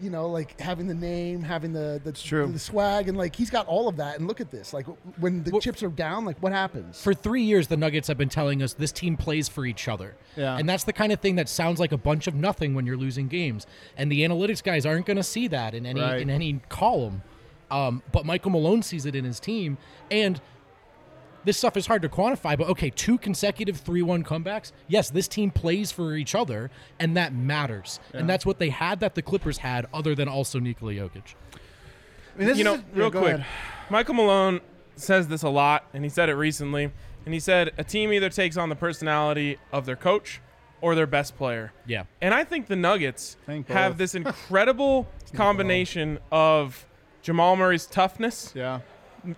[0.00, 2.46] You know, like having the name, having the the, true.
[2.52, 4.18] the swag, and like he's got all of that.
[4.18, 4.86] And look at this, like
[5.18, 7.02] when the Well- chips are down, like what happens?
[7.02, 10.14] For three years, the Nuggets have been telling us this team plays for each other.
[10.36, 10.56] Yeah.
[10.56, 12.96] And that's the kind of thing that sounds like a bunch of nothing when you're
[12.96, 13.66] losing games.
[13.96, 16.20] And the analytics guys aren't going to see that in any Right.
[16.20, 17.22] in any column.
[17.70, 19.78] Um, but Michael Malone sees it in his team.
[20.10, 20.40] And
[21.48, 24.72] this stuff is hard to quantify, but okay, two consecutive 3 1 comebacks.
[24.86, 28.00] Yes, this team plays for each other, and that matters.
[28.12, 31.34] And that's what they had that the Clippers had, other than also Nikola Jokic.
[32.34, 33.46] I mean, this you know, a- yeah, real quick, ahead.
[33.88, 34.60] Michael Malone
[34.96, 36.92] says this a lot, and he said it recently.
[37.24, 40.42] And he said a team either takes on the personality of their coach
[40.82, 41.72] or their best player.
[41.86, 42.04] Yeah.
[42.20, 46.86] And I think the Nuggets Think have this incredible combination of
[47.22, 48.80] Jamal Murray's toughness, yeah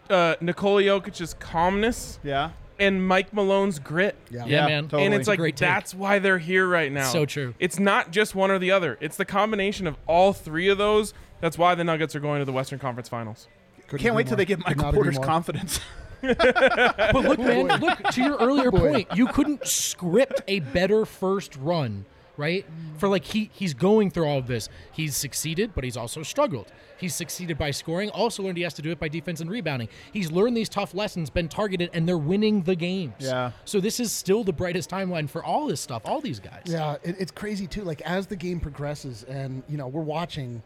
[0.08, 4.16] uh, Nikola Jokic's calmness, yeah and Mike Malone's grit.
[4.30, 4.46] Yeah.
[4.46, 4.84] Yeah, man.
[4.84, 5.04] totally.
[5.04, 5.68] And it's like Great take.
[5.68, 7.12] that's why they're here right now.
[7.12, 7.54] So true.
[7.58, 8.96] It's not just one or the other.
[9.00, 11.12] It's the combination of all three of those.
[11.40, 13.48] That's why the Nuggets are going to the Western Conference Finals.
[13.86, 15.80] Couldn't can't agree wait till they get Could Michael Porter's confidence
[16.22, 19.08] But look, man, look to your earlier point.
[19.14, 22.04] You couldn't script a better first run,
[22.40, 22.66] right?
[22.96, 24.68] For like he he's going through all of this.
[24.90, 26.72] He's succeeded, but he's also struggled.
[26.96, 29.88] He's succeeded by scoring, also learned he has to do it by defense and rebounding.
[30.12, 33.14] He's learned these tough lessons, been targeted, and they're winning the games.
[33.20, 33.52] Yeah.
[33.64, 36.64] So this is still the brightest timeline for all this stuff, all these guys.
[36.66, 37.84] Yeah, it, it's crazy too.
[37.84, 40.62] Like as the game progresses, and you know we're watching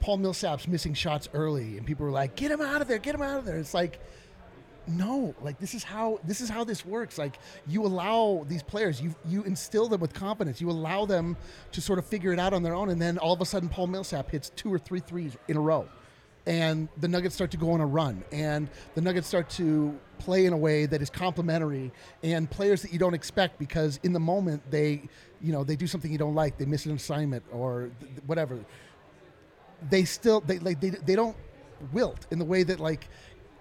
[0.00, 2.98] Paul Millsap's missing shots early, and people are like, "Get him out of there!
[2.98, 4.00] Get him out of there!" It's like,
[4.90, 7.18] no, like this is how this is how this works.
[7.18, 10.60] Like you allow these players, you you instill them with confidence.
[10.60, 11.36] You allow them
[11.72, 13.68] to sort of figure it out on their own, and then all of a sudden,
[13.68, 15.88] Paul Millsap hits two or three threes in a row.
[16.46, 20.46] And the Nuggets start to go on a run, and the Nuggets start to play
[20.46, 24.20] in a way that is complementary, and players that you don't expect because in the
[24.20, 25.02] moment they,
[25.42, 28.58] you know, they do something you don't like, they miss an assignment or th- whatever
[29.88, 31.36] they still they like they, they don't
[31.92, 33.08] wilt in the way that like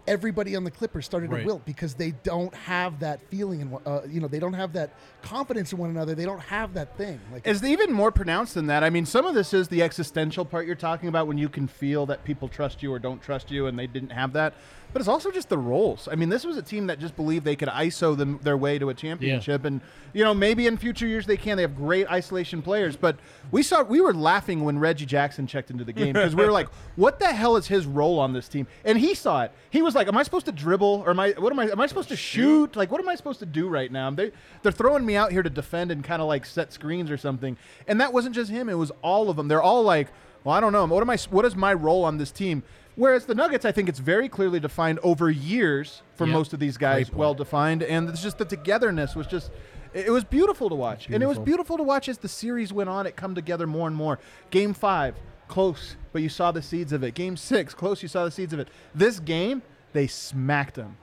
[0.10, 1.42] everybody on the Clippers started Right.
[1.42, 4.74] to wilt because they don't have that feeling and uh, you know they don't have
[4.74, 4.90] that
[5.22, 6.16] confidence in one another.
[6.16, 7.20] They don't have that thing.
[7.32, 8.84] Like is even more pronounced than that.
[8.84, 11.68] I mean, some of this is the existential part you're talking about when you can
[11.68, 14.56] feel that people trust you or don't trust you, and they didn't have that.
[14.92, 16.08] But it's also just the roles.
[16.12, 18.80] I mean, this was a team that just believed they could ISO them their way
[18.80, 19.82] to a championship, and
[20.14, 21.58] you know maybe in future years they can.
[21.58, 23.18] They have great isolation players, but
[23.52, 26.52] we saw we were laughing when Reggie Jackson checked into the game because we were
[26.52, 29.52] like, "What the hell is his role on this team?" And he saw it.
[29.70, 31.32] He was like, "Am I supposed to dribble or am I?
[31.38, 31.70] What am I?
[31.70, 32.76] Am I supposed to shoot?
[32.76, 34.32] Like, what am I supposed to do right now?" They
[34.64, 37.58] they're throwing me out here to defend and kind of like set screens or something.
[37.88, 39.48] And that wasn't just him; it was all of them.
[39.50, 40.08] They're all like,
[40.44, 40.86] "Well, I don't know.
[40.86, 41.18] What am I?
[41.30, 42.64] What is my role on this team?"
[43.00, 46.34] Whereas the Nuggets, I think it's very clearly defined over years for Yep.
[46.34, 49.52] most of these guys, well defined, and it's just the togetherness was just.
[49.94, 51.46] It was beautiful to watch, and it was beautiful.
[51.46, 53.08] beautiful to watch as the series went on.
[53.08, 54.20] It come together more and more.
[54.52, 55.16] Game five,
[55.48, 57.14] close, but you saw the seeds of it.
[57.16, 58.68] Game six, close, you saw the seeds of it.
[58.94, 59.62] This game,
[59.94, 60.98] they smacked them.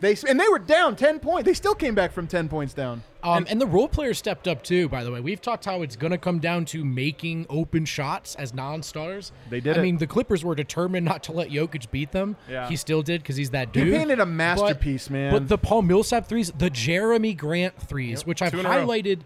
[0.00, 1.44] They and they were down ten points.
[1.46, 3.02] They still came back from ten points down.
[3.22, 4.88] Um, and, the role players stepped up too.
[4.88, 8.34] By the way, we've talked how it's going to come down to making open shots
[8.36, 9.30] as non-stars.
[9.50, 9.82] They did I it.
[9.82, 12.36] mean, the Clippers were determined not to let Jokic beat them.
[12.48, 12.66] Yeah.
[12.66, 13.84] He still did because he's that dude.
[13.84, 13.98] He dude.
[13.98, 15.32] painted a But- masterpiece, man.
[15.32, 18.86] But the Paul Millsap threes, the Jerami Grant threes, which I've Two in a row.
[18.86, 19.20] highlighted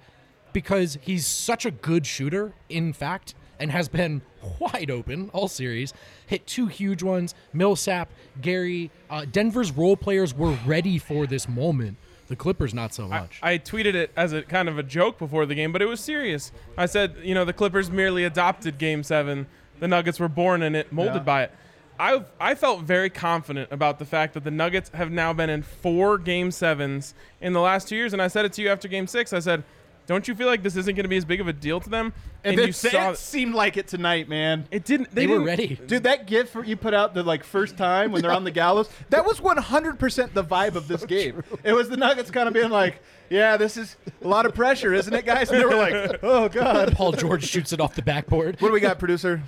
[0.52, 4.22] because he's such a good shooter, in fact, and has been
[4.58, 5.92] wide open all series.
[6.26, 7.34] Hit two huge ones.
[7.52, 11.96] Millsap, Gary, uh, Denver's role players were ready for this moment.
[12.28, 13.38] The Clippers, not so much.
[13.42, 16.00] I tweeted it as a kind of a joke before the game, but it was
[16.00, 16.52] serious.
[16.76, 19.46] I said, you know, the Clippers merely adopted Game Seven.
[19.80, 21.20] The Nuggets were born in it, molded Yeah.
[21.20, 21.52] by it.
[22.00, 25.62] I I felt very confident about the fact that the Nuggets have now been in
[25.62, 28.88] four Game Sevens in the last two years, and I said it to you after
[28.88, 29.32] Game Six.
[29.34, 29.62] I said,
[30.06, 31.88] "Don't you feel like this isn't going to be as big of a deal to
[31.90, 32.12] them?"
[32.44, 34.66] and you it, saw it seemed like it tonight, man.
[34.70, 35.14] it didn't.
[35.14, 35.80] They, they were didn't- ready.
[35.86, 38.50] Dude, that gif for- you put out the like first time when they're on the
[38.62, 41.42] gallows, that was 100% the vibe of this game.
[41.62, 44.92] It was the Nuggets kind of being like, "Yeah, this is a lot of pressure,
[44.92, 48.02] isn't it, guys?" And they were like, "Oh god." Paul George shoots it off the
[48.02, 48.60] backboard.
[48.60, 49.42] What do we got, producer?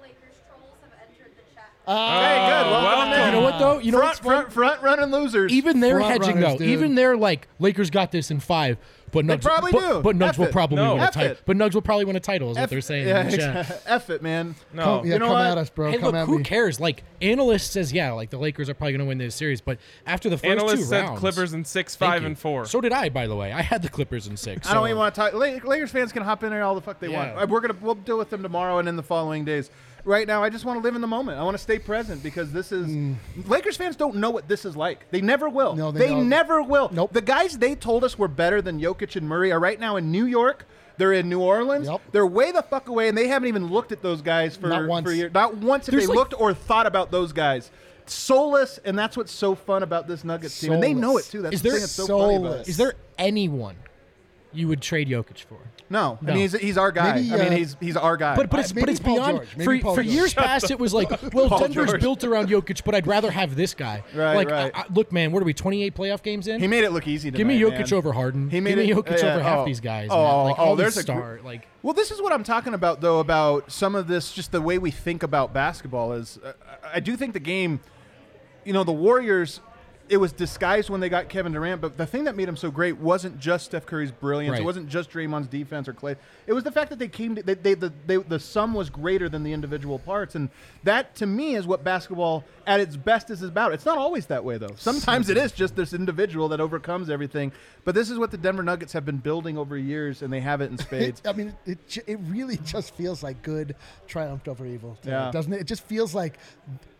[0.00, 0.16] Lakers
[0.48, 1.70] trolls have entered the chat.
[1.86, 2.70] Uh, hey, good.
[2.70, 3.26] Welcome, welcome.
[3.26, 3.78] You know what though?
[3.78, 4.50] You know front, what's fun?
[4.50, 5.52] front, front running losers.
[5.52, 6.58] Even they're Front hedging runners, though.
[6.58, 6.68] dude.
[6.68, 8.78] Even they're like Lakers got this in five,
[9.12, 10.00] but Nugs probably but, do.
[10.02, 10.52] But Nugs F will it.
[10.52, 10.94] probably No.
[10.94, 11.32] win a F title.
[11.32, 11.42] it.
[11.46, 13.82] But Nugs will probably win a title, is what they're saying Yeah, in the chat.
[13.86, 14.54] F it, man.
[14.72, 15.46] No, Come, yeah, You know come what?
[15.46, 15.90] at us, bro.
[15.90, 16.44] Hey, come look, at who me.
[16.44, 16.78] cares?
[16.80, 19.60] Like analyst says, yeah, like the Lakers are probably going to win this series.
[19.60, 22.26] But after the first Analysts two said rounds, Clippers in six, Thank five, you.
[22.28, 22.64] and four.
[22.66, 23.52] So did I, by the way.
[23.52, 24.68] I had the Clippers in six.
[24.68, 25.32] I don't so- even want to talk.
[25.34, 27.34] La- Lakers fans can hop in there all the fuck they Yeah.
[27.34, 27.42] want.
[27.42, 29.70] Uh, We're gonna we'll deal with them tomorrow and in the following days.
[30.04, 31.38] Right now, I just want to live in the moment.
[31.38, 33.14] I want to stay present because this is
[33.46, 35.10] Lakers fans don't know what this is like.
[35.10, 35.74] They never will.
[35.74, 35.78] Mm.
[35.78, 36.28] No, they don't.
[36.28, 36.88] never will.
[36.92, 37.12] Nope.
[37.12, 40.10] The guys they told us were better than Jokic and Murray are right now in
[40.10, 40.66] New York.
[40.96, 41.86] They're in New Orleans.
[41.88, 42.00] Yep.
[42.12, 44.86] They're way the fuck away, and they haven't even looked at those guys for Not
[44.86, 45.06] once.
[45.06, 45.32] for years.
[45.32, 47.70] Not once have There's they like- looked or thought about those guys.
[48.06, 51.42] Soulless, and that's what's so fun about this Nuggets team, and they know it too.
[51.42, 52.68] That's Is the there thing that's so funny about soulless?
[52.68, 52.70] it.
[52.70, 53.76] Is there anyone
[54.52, 55.58] you would trade Jokic for?
[55.90, 57.16] No, I mean he's, he's our guy.
[57.16, 58.36] Maybe, I mean uh, he's he's our guy.
[58.36, 59.56] But but it's maybe but it's Paul beyond George.
[59.56, 60.14] Maybe for, Paul for George.
[60.14, 60.70] years past.
[60.70, 62.00] It was like, well, Paul Denver's George.
[62.00, 64.04] built around Jokic, but I'd rather have this guy.
[64.20, 64.72] Right, like, right.
[64.74, 65.54] I, I, look, man, what are we?
[65.54, 66.60] Twenty eight playoff games in.
[66.60, 67.30] He made it look easy.
[67.30, 67.36] To.
[67.36, 67.98] Give me tonight, Jokic man.
[67.98, 68.50] over Harden.
[68.50, 69.64] He made Give me it- Jokic yeah, over half oh.
[69.64, 70.08] these guys.
[70.10, 70.44] Oh, man.
[70.50, 71.40] Like oh, all there's these a star.
[71.42, 74.60] Like Well, this is what I'm talking about, though, about some of this, just the
[74.60, 76.38] way we think about basketball is.
[76.44, 76.52] Uh,
[76.92, 77.80] I do think the game,
[78.64, 79.60] you know, the Warriors.
[80.10, 82.68] It was disguised when they got Kevin Durant, but the thing that made him so
[82.68, 84.58] great wasn't just Steph Curry's brilliance.
[84.58, 86.16] It wasn't just Draymond's defense or Clay.
[86.48, 87.36] It was the fact that they came.
[87.36, 90.50] To, they, they, the, they, the sum was greater than the individual parts, and
[90.82, 93.72] that to me is what basketball at its best is about.
[93.72, 94.74] It's not always that way, though.
[94.76, 97.52] Sometimes it is just this individual that overcomes everything.
[97.84, 100.60] But this is what the Denver Nuggets have been building over years, and they have
[100.60, 101.22] it in spades.
[101.24, 103.76] I mean, it it really just feels like good
[104.08, 105.30] triumphed over evil, Yeah.
[105.30, 105.60] doesn't it?
[105.60, 106.36] It just feels like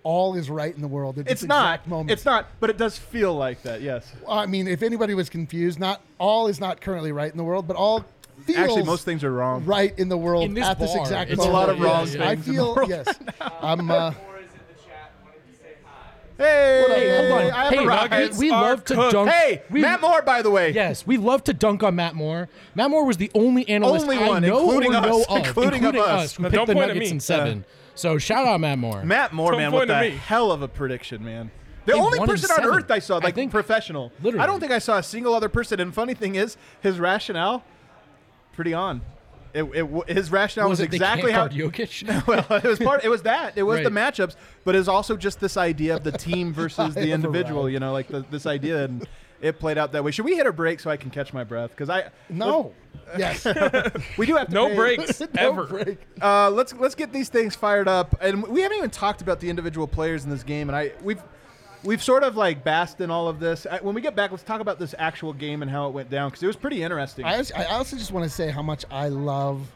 [0.02, 1.18] all is right in the world.
[1.18, 1.86] At It's not.
[1.86, 2.10] Moment.
[2.10, 2.46] It's not.
[2.60, 3.80] But it does feel like that.
[3.82, 4.10] Yes.
[4.28, 7.66] I mean, if anybody was confused, not all is not currently right in the world,
[7.66, 8.04] but all
[8.46, 9.64] feels Actually, most things are wrong.
[9.66, 11.54] right in the world In this at this bar, exact it's moment.
[11.54, 11.84] a lot of Yes.
[12.16, 13.18] wrong I things in the feel world yes.
[13.62, 13.90] I'm.
[13.90, 14.12] Uh,
[16.38, 17.50] Hey, Hey, hold on.
[17.52, 18.10] I have Hey, arrived.
[18.12, 19.12] Nuggets we are love to cooked.
[19.12, 19.30] dunk.
[19.30, 20.70] Hey, we, Matt Moore, by the way.
[20.70, 22.48] Yes, we love to dunk on Matt Moore.
[22.74, 25.46] Matt Moore was the only analyst Only I one, know including or us, know of,
[25.46, 26.36] including of us.
[26.36, 27.14] who Now, picked don't the point at Nuggets me.
[27.16, 27.64] in seven.
[28.00, 29.04] So shout out Matt Moore.
[29.04, 30.16] Matt Moore, Don't man, point with at a me.
[30.16, 31.50] hell of a prediction, man.
[31.84, 32.74] The They only won in person on seven.
[32.74, 34.12] earth I saw, I like think- professional.
[34.22, 34.42] Literally.
[34.42, 35.80] I don't think I saw a single other person.
[35.80, 37.62] And funny thing is, his rationale,
[38.52, 39.02] pretty on.
[39.52, 41.48] It, it, w- his rationale was, was it exactly they how.
[41.48, 42.26] can't guard Jokic?
[42.26, 43.04] well, it was part.
[43.04, 43.54] It was that.
[43.56, 44.14] It was the Right.
[44.14, 47.62] matchups, but it's also just this idea of the team versus the individual.
[47.62, 47.72] arrived.
[47.74, 49.08] You know, like the, this idea, and
[49.40, 50.10] it played out that way.
[50.10, 51.70] Should we hit a break so I can catch my breath?
[51.70, 52.72] Because I no.
[53.16, 53.44] yes.
[54.18, 55.64] we do have to No pay- breaks No ever.
[55.64, 55.98] break.
[56.20, 59.48] Uh, let's let's get these things fired up, and we haven't even talked about the
[59.50, 61.22] individual players in this game, and I we've
[61.82, 63.66] we've sort of like basked in all of this.
[63.70, 66.10] I, when we get back, let's talk about this actual game and how it went
[66.10, 67.24] down because it was pretty interesting.
[67.24, 69.66] I, I also just want to say how much I love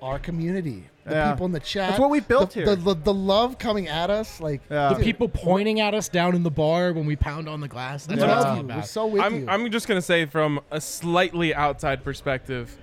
[0.00, 0.88] our community.
[1.04, 1.32] The Yeah.
[1.32, 1.88] people in the chat.
[1.90, 2.66] That's what we've built the, here.
[2.66, 4.92] The, the, the love coming at us, like Yeah.
[4.94, 8.06] the people pointing at us down in the bar when we pound on the glass.
[8.06, 8.76] we That's what it's all love you.
[8.76, 9.46] We're so with I'm, you.
[9.48, 12.76] I'm just gonna say from a slightly outside perspective,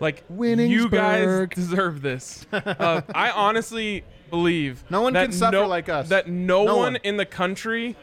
[0.00, 2.44] like you guys deserve this.
[2.52, 6.08] Uh, I honestly believe No one can suffer no- like us.
[6.10, 6.96] That no, No one one.
[7.04, 7.96] in the country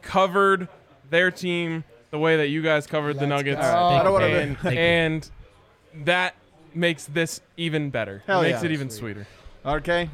[0.00, 0.68] covered
[1.10, 3.66] their team the way that you guys covered the Let's Nuggets, go.
[3.68, 5.30] I don't wanna and, and
[6.04, 6.34] that
[6.74, 8.22] makes this even better.
[8.26, 8.68] Hell it makes yeah.
[8.70, 9.26] it even sweeter.
[9.64, 10.08] okay,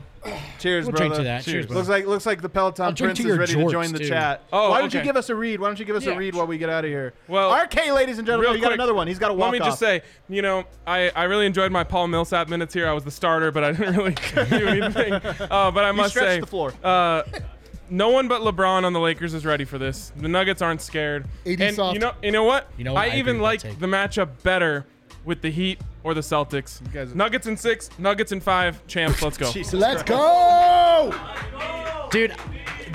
[0.59, 0.97] cheers, We'll brother.
[0.97, 1.45] drink to that.
[1.45, 1.67] Cheers, Cheers.
[1.67, 1.79] brother.
[1.79, 3.93] Looks like looks like the Peloton drink Prince to is your ready to jorts, join
[3.93, 4.09] the too.
[4.09, 4.43] chat.
[4.53, 5.07] Oh, why don't you okay.
[5.09, 5.61] give us a read?
[5.61, 6.17] Why don't you give us a Yeah.
[6.17, 7.15] read while we get out of here?
[7.29, 9.07] Well, RK, ladies and gentlemen, Real you got quick, another one.
[9.07, 9.69] He's got to walk Let me off.
[9.69, 12.89] just say, you know, I, I really enjoyed my Paul Millsap minutes here.
[12.89, 14.15] I was the starter, but I didn't really
[14.51, 15.13] do anything.
[15.15, 16.75] Uh, but I must stretched say, the floor.
[16.83, 17.23] Uh,
[17.91, 20.13] no one but LeBron on the Lakers is ready for this.
[20.17, 21.27] The Nuggets aren't scared.
[21.47, 21.95] AD and soft.
[21.95, 22.69] you know, you know what?
[22.77, 23.01] You know what?
[23.01, 23.79] I I, agree even with like take.
[23.79, 24.85] the matchup better
[25.25, 26.81] with the Heat or the Celtics.
[26.93, 29.21] guys- Nuggets in six, Nuggets in five, champs.
[29.23, 29.53] Let's go.
[29.53, 30.09] Jesus Let's Christ.
[30.09, 31.15] go!
[32.11, 32.35] Dude,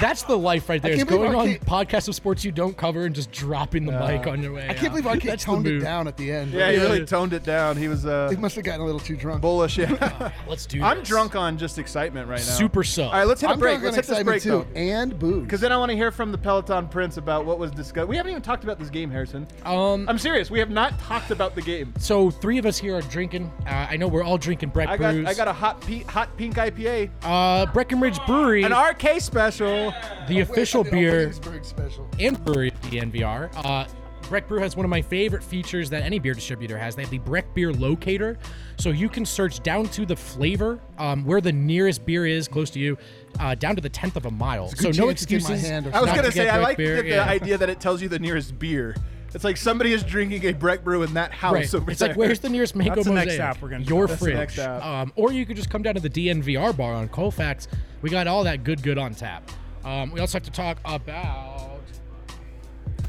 [0.04, 0.92] that's the life right there.
[0.92, 3.92] Is can't going on Arcade- podcasts of sports you don't cover and just dropping the
[3.94, 4.64] mic on your way.
[4.70, 4.90] I can't out.
[4.92, 6.52] believe Arcade That's the toned it down at the end.
[6.52, 6.84] Yeah, he Yeah.
[6.84, 7.78] really toned it down.
[7.78, 9.42] He was uh, He must have gotten a little too drunk.
[9.42, 9.78] bullish.
[9.78, 10.32] Yeah.
[10.48, 11.08] Let's do I'm this.
[11.08, 12.44] drunk on just excitement right now.
[12.44, 13.06] Super sub.
[13.08, 13.82] All right, let's hit a I'm break.
[13.82, 14.68] Let's on hit this break too, though.
[14.80, 15.44] and booze.
[15.44, 18.08] Because then I want to hear from the Peloton Prince about what was discussed.
[18.08, 19.48] We haven't even talked about this game, Harrison.
[19.66, 20.52] Um, I'm serious.
[20.52, 21.94] We have not talked about the game.
[21.98, 23.52] so three of us here are drinking.
[23.66, 25.28] Uh, I know we're all drinking Brett I got Brews.
[25.28, 29.93] I got a hot pe- hot pink IPA, uh, Breckenridge Brewery, an RK special.
[30.28, 31.32] The official beer
[32.20, 33.50] and brewery of the NVR.
[33.66, 33.86] Uh,
[34.30, 36.96] Breck Brew has one of my favorite features that any beer distributor has.
[36.96, 38.38] They have the Breck Beer Locator,
[38.78, 42.70] so you can search down to the flavor, um, where the nearest beer is close
[42.72, 42.98] to you,
[43.40, 44.66] uh, down to the tenth of a mile.
[44.66, 45.68] a So no chance my excuses.
[45.68, 47.26] hand I was gonna say I like beer, the, the yeah.
[47.26, 48.96] idea that it tells you the nearest beer.
[49.36, 51.76] It's like somebody is drinking a Breck brew in that house Right.
[51.76, 52.10] over It's there.
[52.10, 54.08] like where's the nearest mango That's the next app we're gonna Your do.
[54.08, 54.38] That's the fridge.
[54.38, 54.86] next app.
[54.86, 57.68] Um, or you could just come down to the DNVR bar on Colfax.
[58.02, 59.52] We got all that good good on tap.
[59.86, 61.80] Um, we also have to talk about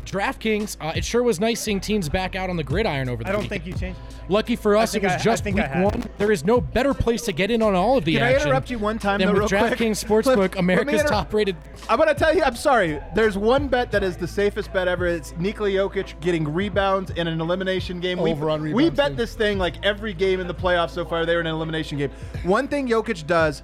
[0.05, 0.77] DraftKings.
[0.81, 3.33] Uh, it sure was nice seeing teams back out on the gridiron over the I
[3.33, 3.63] don't weekend.
[3.65, 3.99] think you changed.
[4.29, 6.05] Lucky for us, it was I- I just I week one.
[6.19, 8.49] There is no better place to get in on all of the Can I action.
[8.49, 9.51] interrupt you one time than though, with?
[9.51, 11.57] DraftKings Let- let Sportsbook, me America's inter- top-rated.
[11.89, 12.43] I'm gonna tell you.
[12.43, 13.01] I'm sorry.
[13.15, 15.07] There's one bet that is the safest bet ever.
[15.07, 18.19] It's Nikola Jokic getting rebounds in an elimination game.
[18.19, 21.27] Over we, on We bet this thing like every game in the playoffs so far.
[21.27, 22.11] They were in an elimination game.
[22.45, 23.63] One thing Jokic does,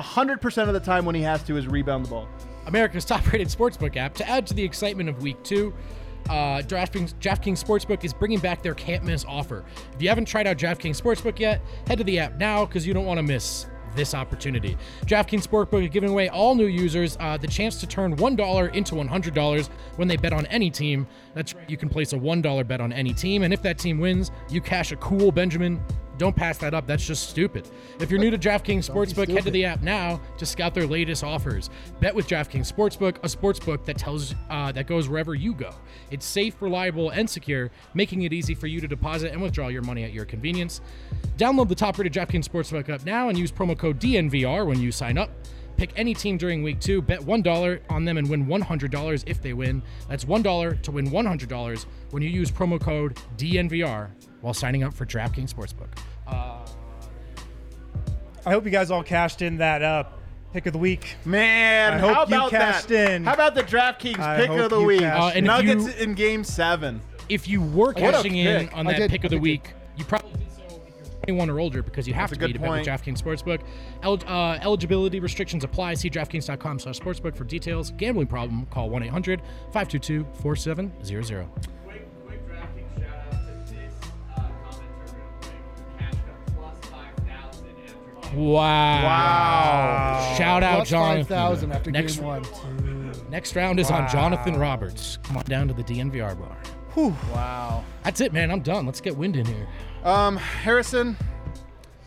[0.00, 2.28] hundred percent of the time when he has to, is rebound the ball.
[2.66, 4.14] America's top-rated sportsbook app.
[4.14, 5.74] To add to the excitement of Week Two,
[6.28, 9.64] uh, DraftKings, DraftKings Sportsbook is bringing back their can't miss offer.
[9.94, 12.94] If you haven't tried out DraftKings Sportsbook yet, head to the app now because you
[12.94, 14.76] don't want to miss this opportunity.
[15.06, 18.94] DraftKings Sportsbook is giving away all new users uh, the chance to turn $1 into
[18.94, 21.06] $100 when they bet on any team.
[21.34, 24.00] That's right, you can place a $1 bet on any team, and if that team
[24.00, 25.80] wins, you cash a cool Benjamin.
[26.16, 26.86] Don't pass that up.
[26.86, 27.68] That's just stupid.
[27.98, 31.24] If you're new to DraftKings Sportsbook, head to the app now to scout their latest
[31.24, 31.70] offers.
[32.00, 35.74] Bet with DraftKings Sportsbook, a sportsbook that tells uh, that goes wherever you go.
[36.10, 39.82] It's safe, reliable, and secure, making it easy for you to deposit and withdraw your
[39.82, 40.80] money at your convenience.
[41.36, 45.18] Download the top-rated DraftKings Sportsbook app now and use promo code DNVR when you sign
[45.18, 45.30] up.
[45.76, 49.52] Pick any team during week two, bet $1 on them and win $100 if they
[49.52, 49.82] win.
[50.08, 54.10] That's $1 to win $100 when you use promo code DNVR
[54.44, 55.88] while signing up for DraftKings Sportsbook.
[58.46, 60.04] I hope you guys all cashed in that uh,
[60.52, 61.16] pick of the week.
[61.24, 63.12] Man, I hope how you about cashed that?
[63.12, 63.24] in.
[63.24, 65.00] How about the DraftKings I pick of the week?
[65.00, 67.00] Uh, and Nuggets you- in Game Seven.
[67.30, 69.10] If you were What cashing in on that did.
[69.10, 72.12] pick of the week, you probably did so if you're 21 or older because you
[72.12, 72.86] have That's to be good to bet with.
[72.86, 73.62] DraftKings Sportsbook.
[74.02, 75.94] El- uh, eligibility restrictions apply.
[75.94, 77.92] See DraftKings.com/sportsbook for details.
[77.92, 81.48] Gambling problem, call 1-800-522-4700.
[88.36, 89.02] Wow.
[89.04, 90.34] Wow.
[90.36, 91.24] Shout out Plus Jonathan.
[91.24, 93.12] 5,000 after next, game one.
[93.30, 95.18] Next round is on Jonathan Roberts.
[95.22, 96.56] Come on down to the DNVR bar.
[97.32, 97.84] Wow.
[98.04, 98.50] That's it, man.
[98.50, 98.86] I'm done.
[98.86, 99.66] Let's get wind in here.
[100.04, 101.16] Um, Harrison,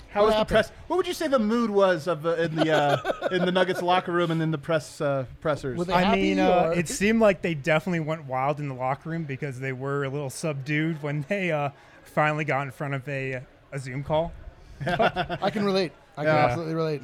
[0.10, 0.72] how What was the press?
[0.88, 3.82] What would you say the mood was of uh, in the uh, in the Nuggets
[3.82, 5.90] locker room and in the press uh, pressers?
[5.90, 9.60] I mean, uh, it seemed like they definitely went wild in the locker room because
[9.60, 11.70] they were a little subdued when they uh,
[12.04, 14.32] finally got in front of a, a Zoom call.
[14.86, 15.92] I can relate.
[16.18, 16.46] I can Yeah.
[16.46, 17.02] absolutely relate.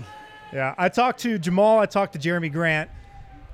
[0.51, 1.79] Yeah, I talked to Jamal.
[1.79, 2.89] I talked to Jerami Grant.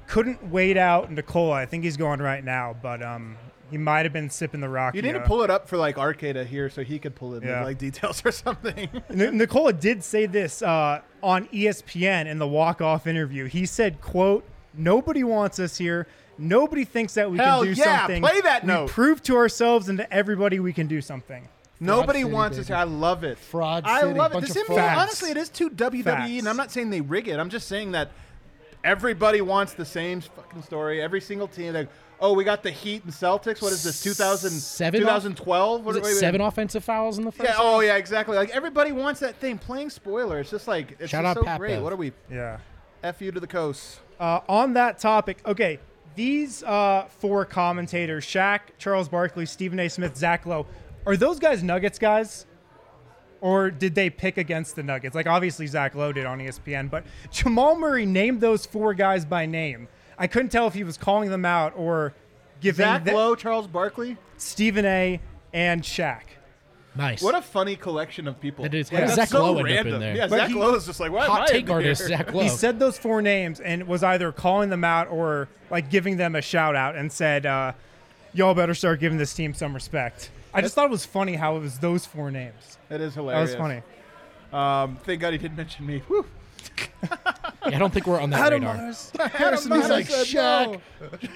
[0.08, 1.56] Couldn't wait out Nikola.
[1.56, 3.38] I think he's going right now, but um,
[3.70, 4.96] he might have been sipping the rock.
[4.96, 7.44] you need to pull it up for like Arcada here so he could pull in
[7.44, 7.60] Yeah.
[7.60, 8.90] the, like details or something.
[9.10, 13.46] N- Nikola did say this uh, on ESPN in the walk-off interview.
[13.46, 14.44] He said, "quote
[14.74, 16.08] Nobody wants us here.
[16.38, 18.22] Nobody thinks that we Hell can do yeah, something.
[18.24, 21.48] play that we note." prove to ourselves and to everybody we can do something."
[21.80, 22.76] Nobody City, wants us baby.
[22.76, 22.82] here.
[22.82, 23.38] I love it.
[23.38, 24.42] Fraud I City, love it.
[24.42, 25.02] This of NBA, frauds.
[25.02, 26.30] honestly, it is too WWE, Facts.
[26.32, 27.40] and I'm not saying they rig it.
[27.40, 28.12] I'm just saying that
[28.84, 31.02] everybody wants the same fucking story.
[31.02, 31.74] Every single team.
[31.74, 31.90] Like,
[32.20, 33.62] oh, we got the Heat and Celtics.
[33.62, 34.02] What is this?
[34.04, 35.00] 2000, Seven?
[35.02, 35.86] 2012?
[35.86, 36.20] Was What- it wait, wait.
[36.20, 37.56] seven offensive fouls in the first Yeah.
[37.58, 37.96] Oh, yeah.
[37.96, 38.36] Exactly.
[38.38, 39.58] Like everybody wants that thing.
[39.58, 40.40] Playing spoiler.
[40.40, 41.76] It's just like it's Shout just out so Pat great.
[41.76, 41.84] Bev.
[41.84, 42.12] What are we?
[42.32, 42.58] Yeah.
[43.04, 44.00] F you to the coast.
[44.20, 45.80] Uh, on that topic, okay,
[46.16, 49.88] these uh, four commentators, Shaq, Charles Barkley, Stephen A.
[49.88, 50.66] Smith, Zach Lowe,
[51.06, 52.46] are those guys Nuggets guys?
[53.42, 55.16] Or did they pick against the Nuggets?
[55.16, 59.46] Like, obviously, Zach Lowe did on ESPN, but Jamal Murray named those four guys by
[59.46, 59.88] name.
[60.18, 62.14] I couldn't tell if he was calling them out or
[62.60, 64.18] giving Zach the- Lowe, Charles Barkley.
[64.38, 65.22] Stephen A.
[65.54, 66.24] and Shaq.
[66.98, 67.22] Nice.
[67.22, 68.64] What a funny collection of people.
[68.64, 70.16] That is- Like, how did that's Zach so Lowe end up in there?
[70.18, 72.02] Yeah, But Zach he- Lowe is just like, why am Hot I take in artist
[72.02, 72.18] here?
[72.18, 72.44] Zach Lowe.
[72.44, 76.36] He said those four names and was either calling them out or like giving them
[76.36, 77.72] a shout out and said, uh,
[78.34, 81.56] "Y'all better start giving this team some respect." I just thought it was funny how
[81.58, 82.78] it was those four names.
[82.90, 83.52] It is hilarious.
[83.52, 83.82] That was funny.
[84.52, 86.00] Um, thank God he didn't mention me.
[86.08, 86.26] Whew.
[87.02, 88.76] Yeah, I don't think we're on that Adam radar.
[88.78, 89.12] Mars.
[89.34, 90.82] Harrison is like said Shaq.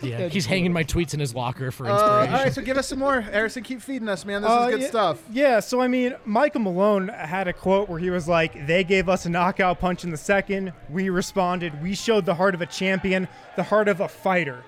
[0.01, 2.33] Yeah, he's hanging my tweets in his locker for Uh, inspiration.
[2.33, 3.21] all right, so give us some more.
[3.21, 4.41] Harrison, keep feeding us, man.
[4.41, 5.21] This Uh, is good yeah, stuff.
[5.31, 9.07] Yeah, so I mean, Michael Malone had a quote where he was like, "They gave
[9.07, 10.73] us a knockout punch in the second.
[10.89, 11.81] We responded.
[11.81, 14.63] We showed the heart of a champion, the heart of a fighter."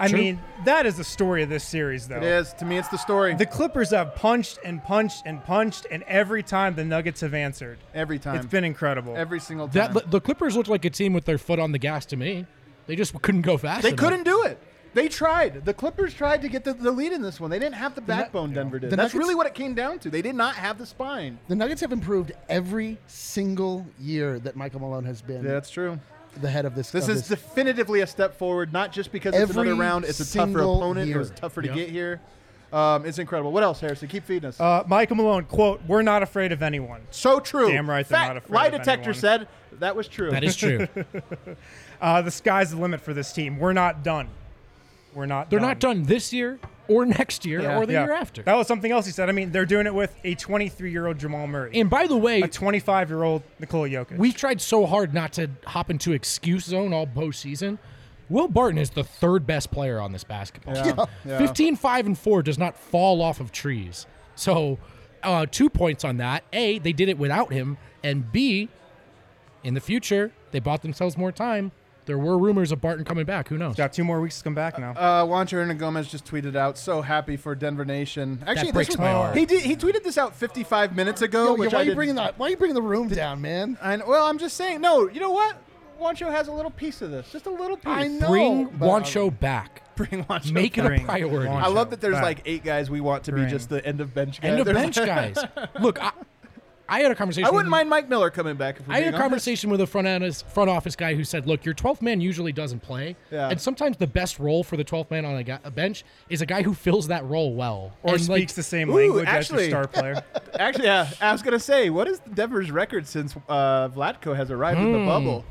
[0.00, 0.18] I True.
[0.18, 2.18] mean, that is the story of this series, though.
[2.18, 2.52] It is.
[2.54, 3.34] To me, it's the story.
[3.34, 7.78] The Clippers have punched and punched and punched, and every time the Nuggets have answered.
[7.94, 8.36] Every time.
[8.36, 9.16] It's been incredible.
[9.16, 9.92] Every single time.
[9.94, 12.46] that the Clippers looked like a team with their foot on the gas to me.
[12.86, 13.82] They just couldn't go fast.
[13.82, 13.98] they enough.
[13.98, 14.58] couldn't do it.
[14.94, 15.64] They tried.
[15.66, 17.50] The Clippers tried to get the, the lead in this one.
[17.50, 18.90] They didn't have the backbone Denver did.
[18.90, 20.10] the That's Nuggets- really what it came down to.
[20.10, 21.38] They did not have the spine.
[21.48, 26.00] The Nuggets have improved every single year that Michael Malone has been Yeah, that's true.
[26.40, 26.90] The head of this.
[26.90, 30.04] This of is definitively a step forward, not just because it's another round.
[30.04, 31.10] It's a tougher single opponent.
[31.10, 31.36] It was year.
[31.36, 32.20] tougher to get here.
[32.72, 33.50] Um, it's incredible.
[33.52, 34.08] What else, Harrison?
[34.08, 34.60] Keep feeding us.
[34.60, 37.00] Uh, Michael Malone, quote, We're not afraid of anyone.
[37.10, 37.68] so true.
[37.70, 39.14] damn right they're Fact- not afraid Lie detector anyone.
[39.14, 39.48] said
[39.78, 40.30] that was true.
[40.30, 40.86] That is true.
[42.00, 43.58] Uh, the sky's the limit for this team.
[43.58, 44.28] We're not done.
[45.14, 45.68] We're not They're done.
[45.68, 47.78] not done this year or next year Yeah.
[47.78, 48.04] or the Yeah.
[48.04, 48.42] year after.
[48.42, 49.28] That was something else he said.
[49.28, 52.16] I mean, they're doing it with a 23 year old Jamal Murray, and by the
[52.16, 54.16] way, a 25 year old Nikola Jokic.
[54.16, 57.78] we've tried so hard not to hop into excuse zone all postseason.
[58.30, 60.82] Will Barton is the third best player on this basketball Yeah.
[60.82, 61.04] team.
[61.24, 61.38] Yeah.
[61.38, 64.06] 15, 5, and 4 does not fall off of trees.
[64.34, 64.78] So,
[65.22, 66.44] uh, two points on that.
[66.52, 67.78] A, they did it without him.
[68.04, 68.68] And B,
[69.64, 71.72] in the future, they bought themselves more time.
[72.08, 73.48] There were rumors of Barton coming back.
[73.48, 73.76] Who knows?
[73.76, 74.92] got two more weeks to come back now.
[74.92, 79.12] Uh, Juancho Hernangomez just tweeted out, "So happy for Denver Nation." Actually, breaks this my
[79.12, 79.36] heart.
[79.36, 79.62] He did.
[79.62, 81.54] He tweeted this out 55 minutes ago.
[81.54, 83.42] Yo, yo, why I are you bringing the Why are you bringing the room down,
[83.42, 83.76] man?
[83.82, 84.80] And well, I'm just saying.
[84.80, 85.58] No, you know what?
[86.00, 87.30] Juancho has a little piece of this.
[87.30, 87.86] Just a little piece.
[87.86, 88.28] I know.
[88.28, 89.82] Bring but- Juancho back.
[89.96, 90.52] Bring Juancho.
[90.52, 91.48] Make it a priority.
[91.50, 92.22] Juancho I love that there's back.
[92.22, 94.50] like eight guys we want to be just the end of bench guys.
[94.50, 95.36] End of There's bench guys.
[95.80, 96.12] Look, I,
[96.90, 97.46] I had a conversation.
[97.46, 98.80] I wouldn't with- mind Mike Miller coming back.
[98.80, 99.22] If we're I had being a honest.
[99.28, 102.52] conversation with a front office front office guy who said, "Look, your 12th man usually
[102.52, 103.48] doesn't play, Yeah.
[103.50, 106.40] and sometimes the best role for the 12th man on a, ga- a bench is
[106.40, 109.26] a guy who fills that role well or And, like, speaks the same Ooh, language
[109.28, 110.22] actually- as your star player.
[110.58, 114.80] Actually, yeah, I was gonna say, what is Denver's record since uh, Vlatko has arrived
[114.80, 115.44] in the bubble?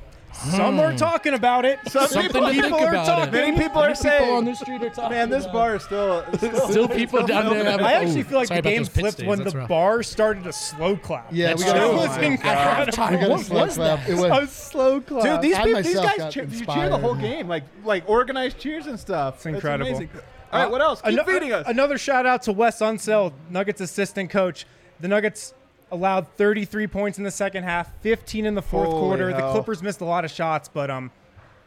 [0.52, 0.98] Some are hmm.
[0.98, 1.80] talking about it.
[1.88, 3.34] Some Something people, to think are about talking.
[3.34, 3.38] it.
[3.38, 5.18] Many people are People saying, on the street are talking.
[5.18, 8.24] "Man, this about bar is still still, Still people down there having- I actually Ooh,
[8.26, 9.68] feel like sorry the about game those pit flipped stays, when that's the rough.
[9.70, 11.28] bar started to slow clap.
[11.32, 11.82] Yeah, That's we got true.
[11.82, 12.92] That to was At incredible.
[12.94, 14.00] halftime, We got what a slow was clap.
[14.06, 14.10] that?
[14.10, 14.52] It A was.
[14.52, 15.24] slow clap.
[15.24, 16.92] Dude, these, I people, these myself guys got cheer, you cheer inspired.
[16.92, 19.36] the whole game, like like organized cheers and stuff.
[19.38, 19.90] It's incredible.
[19.90, 20.10] amazing.
[20.54, 21.02] All right, uh, what else?
[21.02, 21.66] Keep Ano- feeding us.
[21.68, 24.66] Another shout out to Wes Unseld, Nuggets assistant coach.
[25.00, 25.54] The Nuggets
[25.92, 29.32] allowed 33 points in the second half, 15 in the fourth Holy quarter.
[29.34, 29.52] The.
[29.52, 31.12] Clippers missed a lot of shots, but um,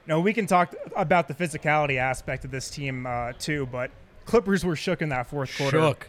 [0.06, 3.66] no, we can talk about the physicality aspect of this team uh, too.
[3.66, 3.90] But
[4.24, 5.78] Clippers were shook in that fourth quarter.
[5.78, 6.08] Shook.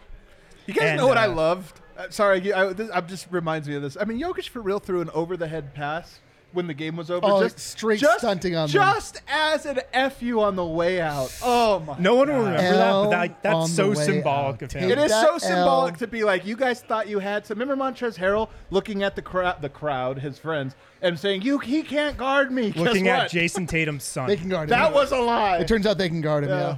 [0.66, 1.80] You guys And, know what I uh, loved?
[1.98, 3.98] Uh, sorry, you- I, this I just reminds me of this.
[4.00, 6.20] I mean, Jokic for real threw an over the head pass
[6.54, 7.26] when the game was over.
[7.26, 8.74] Oh, just straight just, stunting on them.
[8.74, 9.80] just as an
[10.12, 11.36] fu on the way out.
[11.42, 11.98] Oh my!
[12.00, 14.62] No one will remember that, but that, that's so symbolic out.
[14.64, 14.90] of him.
[14.90, 15.40] It is that so L.
[15.40, 17.60] symbolic to be like, you guys thought you had some.
[17.60, 21.84] Remember Montrezl Harrell looking at the crowd, the crowd, his friends, and saying, "You, he
[21.84, 23.20] can't guard me." Looking what?
[23.20, 24.28] at Jason Tatum's son.
[24.28, 24.78] They can guard him.
[24.78, 25.58] That was a lie.
[25.58, 26.50] It turns out they can guard him.
[26.50, 26.60] Yeah.
[26.60, 26.78] Yeah.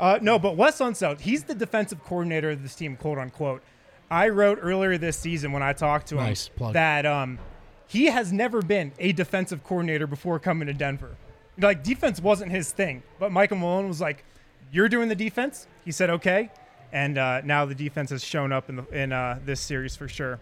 [0.00, 3.62] Uh, no, but Wes Unseld, he's the defensive coordinator of this team, quote unquote.
[4.10, 7.38] I wrote earlier this season when I talked to him Nice that um,
[7.90, 11.16] he has never been a defensive coordinator before coming to Denver.
[11.58, 14.24] Like defense wasn't his thing, but Michael Malone was like,
[14.70, 16.50] "You're doing the defense." He said, "Okay,"
[16.92, 20.06] and uh, now the defense has shown up in the, in uh, this series for
[20.06, 20.38] sure.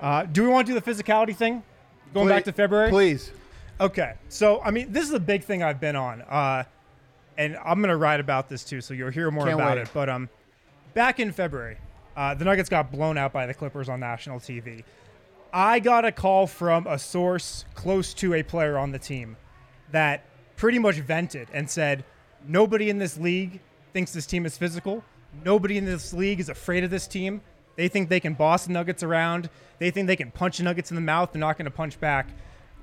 [0.00, 1.62] Uh, do we want to do the physicality thing?
[2.14, 3.30] Going back to February, Please.
[3.78, 6.64] Okay, so I mean, this is a big thing I've been on, uh,
[7.36, 9.82] and I'm gonna write about this too, so you'll hear more Can't about wait.
[9.82, 9.90] it.
[9.92, 10.30] But um,
[10.94, 11.76] back in February,
[12.16, 14.82] uh, the Nuggets got blown out by the Clippers on national TV.
[15.56, 19.38] I got a call from a source close to a player on the team
[19.90, 20.22] that
[20.56, 22.04] pretty much vented and said,
[22.46, 23.60] "Nobody in this league
[23.94, 25.02] thinks this team is physical.
[25.46, 27.40] Nobody in this league is afraid of this team.
[27.76, 29.48] They think they can boss the Nuggets around.
[29.78, 31.32] They think they can punch the Nuggets in the mouth.
[31.32, 32.26] They're not going to punch back."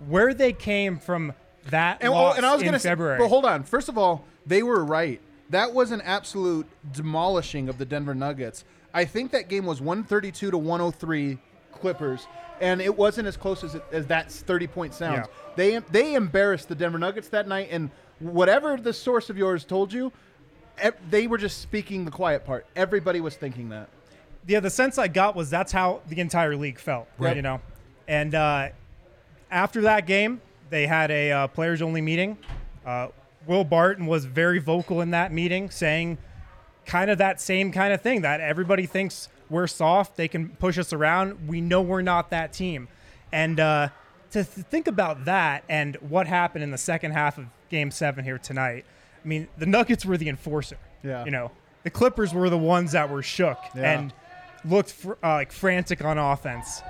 [0.07, 1.33] Where they came from
[1.69, 3.19] that And, oh, loss and I was in gonna February.
[3.19, 3.61] say, but hold on.
[3.63, 5.21] First of all, they were right.
[5.51, 8.65] That was an absolute demolishing of the Denver Nuggets.
[8.95, 11.37] I think that game was 132 to 103
[11.71, 12.27] Clippers,
[12.63, 15.27] and it wasn't as close as, as that 30 point sounds.
[15.27, 15.53] Yeah.
[15.55, 19.91] They they embarrassed the Denver Nuggets that night, and whatever the source of yours told
[19.91, 20.11] you,
[21.09, 22.65] they were just speaking the quiet part.
[22.75, 23.89] Everybody was thinking that.
[24.47, 27.35] yeah, the sense I got was that's how the entire league felt, Right.
[27.35, 27.61] You know,
[28.07, 28.69] and uh,
[29.51, 32.37] after that game, they had a uh, players only meeting.
[32.85, 33.09] Uh,
[33.45, 36.17] Will Barton was very vocal in that meeting, saying
[36.85, 40.77] kind of that same kind of thing that everybody thinks we're soft, they can push
[40.77, 41.47] us around.
[41.47, 42.87] We know we're not that team,
[43.31, 43.89] and uh,
[44.31, 48.25] to th- think about that and what happened in the second half of Game Seven
[48.25, 48.83] here tonight.
[49.23, 50.77] I mean, the Nuggets were the enforcer.
[51.03, 51.23] Yeah.
[51.23, 51.51] You know,
[51.83, 53.91] the Clippers were the ones that were shook Yeah.
[53.99, 54.13] and
[54.65, 56.81] looked fr- uh, like frantic on offense.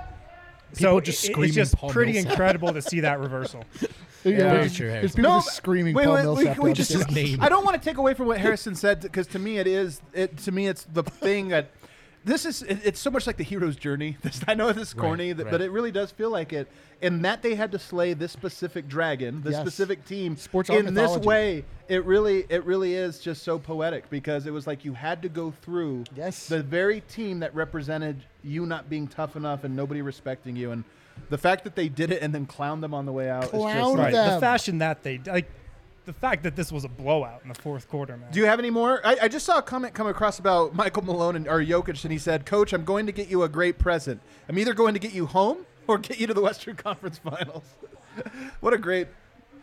[0.74, 2.32] People so just it- screaming it's just Paul pretty Millsap.
[2.32, 3.64] incredible to see that reversal.
[4.26, 5.16] Yeah, Very there's- true, there's Harrison.
[5.18, 6.56] people No, just screaming wait, Paul wait, Millsap.
[6.56, 7.38] we, we down just, name.
[7.42, 10.00] I don't want to take away from what Harrison said because to me it is
[10.14, 11.68] it to me it's the thing that
[12.24, 14.16] this is it, it's so much like the hero's journey.
[14.22, 15.50] This, I know this is corny, Right, that, right.
[15.52, 16.68] but it really does feel like it.
[17.02, 19.60] And that they had to slay this specific dragon, this Yes.
[19.60, 21.64] specific team, Sports art in this way.
[21.88, 25.28] It really, it really is just so poetic because it was like you had to
[25.28, 26.48] go through Yes.
[26.48, 30.84] the very team that represented you not being tough enough and nobody respecting you, and
[31.30, 33.44] the fact that they did it and then clowned them on the way out.
[33.44, 34.34] is just Clowned like, right.
[34.34, 35.48] The fashion that they like,
[36.04, 38.30] the fact that this was a blowout in the fourth quarter, man.
[38.30, 39.00] Do you have any more?
[39.06, 42.12] I, I just saw a comment come across about Michael Malone and or Jokic, and
[42.12, 44.20] he said, "Coach, I'm going to get you a great present.
[44.48, 47.64] I'm either going to get you home or get you to the Western Conference Finals."
[48.60, 49.08] what a great,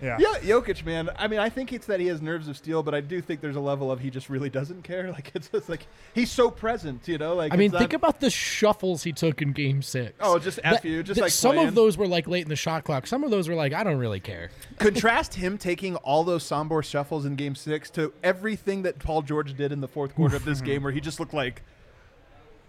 [0.01, 0.17] yeah.
[0.19, 1.09] yeah, Jokic, man.
[1.17, 3.41] I mean, I think it's that he has nerves of steel, but I do think
[3.41, 5.11] there's a level of he just really doesn't care.
[5.11, 7.35] Like it's just like he's so present, you know.
[7.35, 10.13] Like I mean, it's think about the shuffles he took in Game Six.
[10.19, 11.67] Oh, just F That- you, just that- like some playing.
[11.69, 13.07] of those were like late in the shot clock.
[13.07, 14.49] Some of those were like I don't really care.
[14.79, 19.55] contrast him taking all those Sombor shuffles in Game Six to everything that Paul George
[19.55, 21.61] did in the fourth quarter of this game, where he just looked like.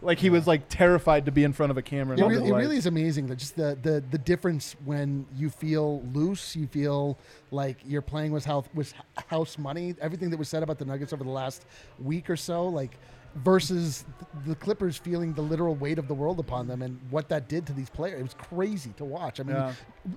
[0.03, 2.18] Like he was like terrified to be in front of a camera.
[2.18, 6.03] It really, it really is amazing that just the, the the difference when you feel
[6.12, 7.18] loose, you feel
[7.50, 8.92] like you're playing with house with
[9.28, 9.94] house money.
[10.00, 11.64] Everything that was said about the Nuggets over the last
[11.98, 12.98] week or so, like
[13.36, 14.04] versus
[14.46, 17.66] the Clippers feeling the literal weight of the world upon them and what that did
[17.66, 18.20] to these players.
[18.20, 19.40] It was crazy to watch.
[19.40, 19.72] I mean, Yeah.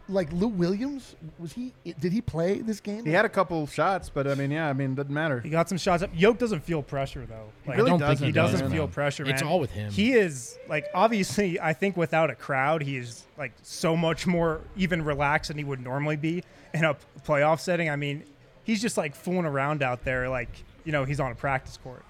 [0.09, 1.74] like Lou Williams, was he?
[1.99, 3.05] Did he play this game?
[3.05, 5.39] He had a couple shots, but I mean, yeah, I mean, doesn't matter.
[5.39, 6.09] He got some shots up.
[6.13, 7.49] Yoke doesn't feel pressure though.
[7.66, 9.26] Like, really I don't doesn't, he he does, doesn't feel pressure.
[9.30, 9.91] It's all with him.
[9.91, 11.59] He is like obviously.
[11.59, 15.63] I think without a crowd, he is like so much more even relaxed than he
[15.63, 16.43] would normally be
[16.74, 16.95] in a
[17.26, 17.89] playoff setting.
[17.89, 18.24] I mean,
[18.63, 20.49] he's just like fooling around out there, like
[20.84, 22.03] you know, he's on a practice court.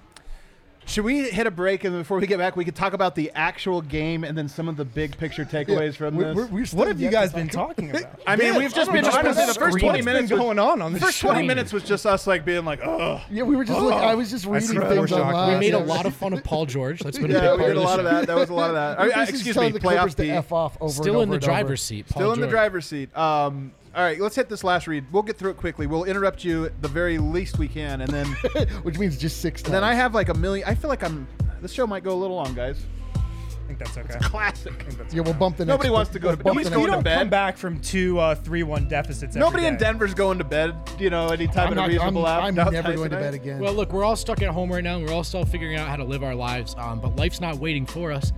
[0.88, 3.31] Should we hit a break and before we get back, we could talk about the
[3.33, 6.36] actual game and then some of the big picture takeaways from We're- this?
[6.38, 8.19] we're- we're What have you guys talk been talking about?
[8.27, 10.83] I mean, Yeah, we've just been don't honestly the first twenty minutes was- going on
[10.83, 13.55] on The this first twenty minutes was just us like being like, oh, Yeah, we
[13.55, 13.97] were just looking.
[13.99, 15.53] I was just reading things online.
[15.53, 16.99] We made a lot of fun of Paul George.
[16.99, 18.27] That's been a yeah, big we did a lot of that.
[18.27, 18.99] That was a lot of that.
[18.99, 20.29] All right, This excuse me, the Clippers playoff to P.
[20.31, 22.07] f off over Still in the driver's seat.
[22.09, 23.15] Still in the driver's seat.
[23.17, 25.05] Um, all right, let's hit this last read.
[25.11, 25.87] We'll get through it quickly.
[25.87, 28.25] We'll interrupt you the very least we can, and then
[28.83, 29.63] which means just six.
[29.63, 30.67] and then I have like a million.
[30.67, 31.27] I feel like I'm.
[31.61, 32.85] This show might go a little long, guys.
[33.15, 34.19] I think that's okay.
[34.21, 34.73] Classic.
[35.11, 35.65] Yeah, we'll bump the.
[35.65, 36.43] Nobody wants to go to we'll bed.
[36.43, 37.17] bump Nobody's the going you to don't bed.
[37.19, 39.35] come back from two uh, three-one deficits.
[39.35, 39.79] every Nobody in day.
[39.85, 40.75] Denver's going to bed.
[40.99, 42.41] You know, anytime I'm, in a not, I'm, reasonable hour.
[42.41, 43.59] I'm No, never Tyson, going to bed again.
[43.59, 44.97] Well, look, we're all stuck at home right now.
[44.97, 47.55] and We're all still figuring out how to live our lives, um, but life's not
[47.57, 48.33] waiting for us.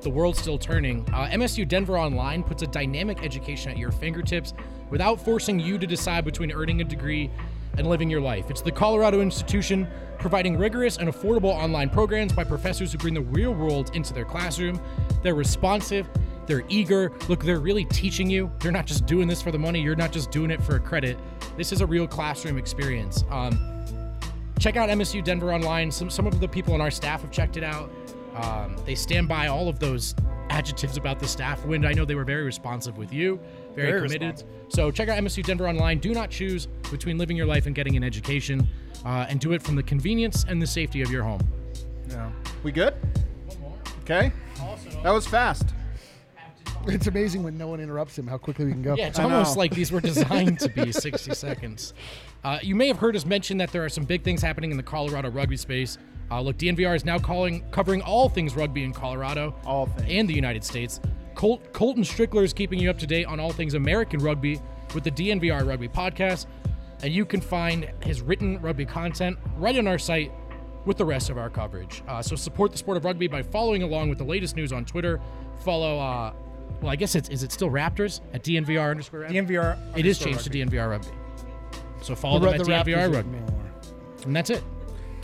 [0.00, 1.06] The world's still turning.
[1.12, 4.54] Uh, MSU Denver Online puts a dynamic education at your fingertips
[4.94, 7.28] without forcing you to decide between earning a degree
[7.78, 8.48] and living your life.
[8.48, 9.88] It's the Colorado institution
[10.20, 14.24] providing rigorous and affordable online programs by professors who bring the real world into their
[14.24, 14.80] classroom.
[15.24, 16.08] They're responsive,
[16.46, 17.10] they're eager.
[17.28, 18.52] Look, they're really teaching you.
[18.60, 20.80] They're not just doing this for the money, you're not just doing it for a
[20.80, 21.18] credit.
[21.56, 23.24] This is a real classroom experience.
[23.30, 23.58] Um,
[24.60, 25.90] check out MSU Denver online.
[25.90, 27.90] Some some of the people on our staff have checked it out.
[28.36, 30.14] Um, they stand by all of those
[30.50, 31.64] adjectives about the staff.
[31.64, 33.40] Wind, I know they were very responsive with you,
[33.74, 34.42] very, Very committed.
[34.68, 35.98] So check out MSU Denver online.
[35.98, 38.66] Do not choose between living your life and getting an education,
[39.04, 41.40] uh, and do it from the convenience and the safety of your home.
[42.08, 42.30] Yeah.
[42.62, 42.94] We good?
[44.02, 44.32] Okay.
[45.02, 45.74] That was fast.
[46.86, 48.94] it's amazing when no one interrupts him how quickly we can go.
[48.94, 49.60] Yeah, it's I almost know.
[49.60, 51.94] like these were designed to be 60 seconds.
[52.42, 54.76] Uh, you may have heard us mention that there are some big things happening in
[54.76, 55.96] the Colorado rugby space.
[56.30, 60.08] Uh, look, DNVR is now calling covering all things rugby in Colorado, All things.
[60.10, 61.00] and the United States.
[61.34, 64.60] Colt, Colton Strickler is keeping you up to date on all things American rugby
[64.94, 66.46] with the DNVR Rugby Podcast,
[67.02, 70.32] and you can find his written rugby content right on our site
[70.84, 72.02] with the rest of our coverage.
[72.06, 74.84] Uh, so support the sport of rugby by following along with the latest news on
[74.84, 75.20] Twitter.
[75.64, 76.32] Follow, uh,
[76.80, 79.30] well, I guess it's is it still Raptors at DNVR underscore Raptors?
[79.48, 79.98] DNVR.
[79.98, 80.64] It is changed rugby.
[80.64, 81.08] to DNVR Rugby.
[82.02, 83.38] So follow The, them at the DNVR Raptors Rugby.
[84.26, 84.62] And that's it.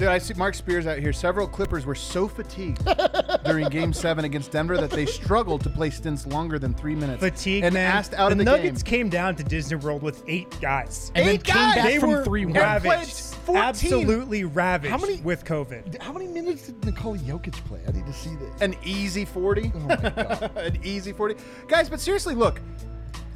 [0.01, 1.13] Dude, I see Marc Spears out here.
[1.13, 2.83] Several Clippers were so fatigued
[3.45, 7.21] during Game Seven against Denver that they struggled to play stints longer than three minutes.
[7.21, 7.85] Fatigue, and man.
[7.87, 8.91] asked out the of the Nuggets game.
[9.03, 11.13] came down to Disney World with eight guys.
[11.15, 11.75] And then Eight came guys?
[11.75, 12.57] back they from were 3-1.
[12.57, 13.15] ravaged.
[13.45, 13.63] 14.
[13.63, 16.01] Absolutely ravaged How many- with COVID.
[16.01, 17.81] How many minutes did Nikola Jokic play?
[17.87, 18.63] I need to see this.
[18.63, 19.71] An easy 40.
[19.75, 20.51] Oh my God.
[20.57, 21.35] An easy 40.
[21.69, 22.63] Guys, but seriously, look.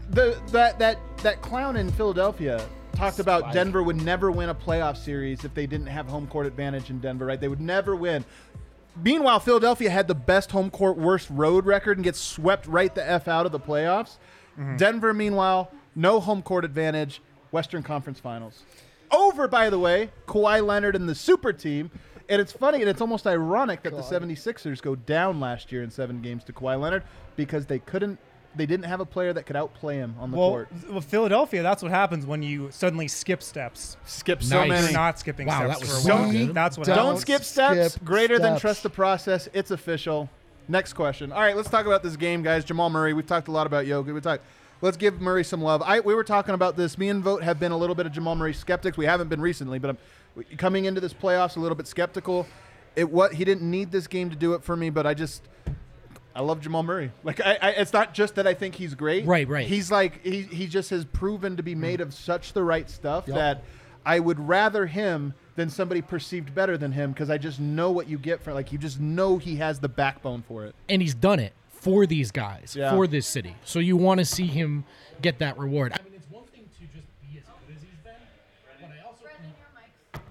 [0.08, 4.96] The that that that clown in Philadelphia talked about Denver would never win a playoff
[4.96, 7.40] series if they didn't have home court advantage in Denver, right?
[7.40, 8.24] They would never win.
[9.02, 13.08] Meanwhile, Philadelphia had the best home court, worst road record and gets swept right the
[13.08, 14.18] F out of the playoffs.
[14.58, 14.76] Mm-hmm.
[14.76, 17.20] Denver, meanwhile, no home court advantage,
[17.50, 18.62] Western Conference Finals.
[19.10, 21.90] Over, by the way, Kawhi Leonard and the super team.
[22.28, 25.90] And it's funny and it's almost ironic that the 76ers go down last year in
[25.90, 27.02] seven games to Kawhi Leonard
[27.36, 28.18] because they couldn't,
[28.56, 30.68] they didn't have a player that could outplay him on the Well, court.
[30.90, 33.96] well, Philadelphia, that's what happens when you suddenly skip steps.
[34.06, 34.68] Skip so Nice.
[34.68, 34.92] many.
[34.92, 36.32] Not skipping Wow, steps that was for a so while.
[36.32, 36.54] good.
[36.54, 37.20] That's what Don't Don't happens.
[37.22, 37.94] skip steps.
[37.94, 39.48] skip Greater than trust the process.
[39.52, 40.28] It's official.
[40.68, 41.30] Next question.
[41.32, 42.64] All right, let's talk about this game, guys.
[42.64, 43.12] Jamal Murray.
[43.12, 44.14] We've talked a lot about Yoga.
[44.14, 44.44] We talked.
[44.80, 45.82] Let's give Murray some love.
[45.82, 46.96] I we were talking about this.
[46.98, 48.96] Me and Vogt have been a little bit of Jamal Murray skeptics.
[48.96, 49.90] We haven't been recently, but
[50.36, 52.46] I'm coming into this playoffs a little bit skeptical.
[52.96, 55.42] It what he didn't need this game to do it for me, but I just
[56.36, 57.12] I love Jamal Murray.
[57.22, 59.24] Like I, I it's not just that I think he's great.
[59.24, 59.66] Right, right.
[59.66, 61.80] He's like he he just has proven to be mm-hmm.
[61.80, 63.36] made of such the right stuff Yep.
[63.36, 63.64] that
[64.04, 68.08] I would rather him than somebody perceived better than him because I just know what
[68.08, 70.74] you get for like you just know he has the backbone for it.
[70.88, 72.90] and he's done it for these guys, Yeah.
[72.90, 73.54] for this city.
[73.64, 74.84] So you want to see him
[75.22, 75.92] get that reward.
[75.92, 78.14] I mean, it's one thing to just be as good as he's been,
[78.80, 80.22] but I also Brendan, your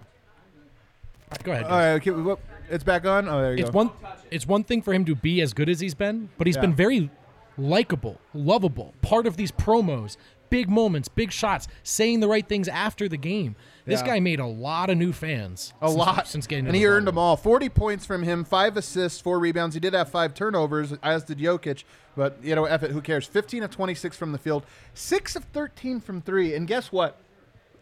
[1.30, 1.66] mic's go ahead.
[1.66, 2.40] All right, okay, whoop,
[2.70, 3.28] it's back on.
[3.28, 3.78] Oh, there you it's go.
[3.78, 3.92] one
[4.32, 6.62] it's one thing for him to be as good as he's been, but he's Yeah.
[6.62, 7.10] been very
[7.58, 10.18] likable, lovable, part of these promos,
[10.50, 13.56] big moments, big shots, saying the right things after the game.
[13.86, 14.08] This Yeah.
[14.08, 15.74] guy made a lot of new fans.
[15.82, 18.44] a since- lot since getting and he the earned them all 40 points from him
[18.44, 21.84] five assists four rebounds he did have five turnovers as did Jokic
[22.16, 25.44] but you know F it who cares 15 of 26 from the field 6 of
[25.46, 27.18] 13 from 3 and guess what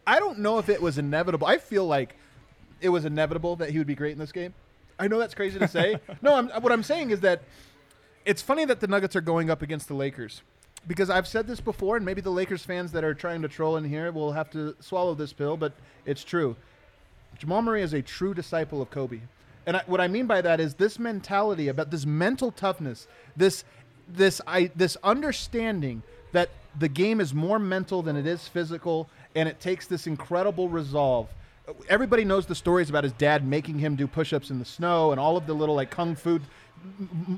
[0.08, 2.16] I don't know if it was inevitable I feel like
[2.82, 4.56] it was inevitable that he would be great in this game
[5.02, 7.42] I know that's crazy to say no I'm, what I'm saying is that
[8.24, 10.44] it's funny that the Nuggets are going up against the Lakers
[10.88, 13.78] because I've said this before, and maybe the Lakers fans that are trying to troll
[13.78, 15.74] in here will have to swallow this pill, but
[16.06, 16.56] it's true.
[17.38, 19.20] Jamal Murray is a true disciple of Kobe.
[19.66, 23.64] And I, what I mean by that is this mentality about this mental toughness, this
[24.08, 29.48] this I this understanding that the game is more mental than it is physical, and
[29.48, 31.30] it takes this incredible resolve.
[31.88, 35.20] Everybody knows the stories about his dad making him do push-ups in the snow and
[35.20, 36.40] all of the little like kung fu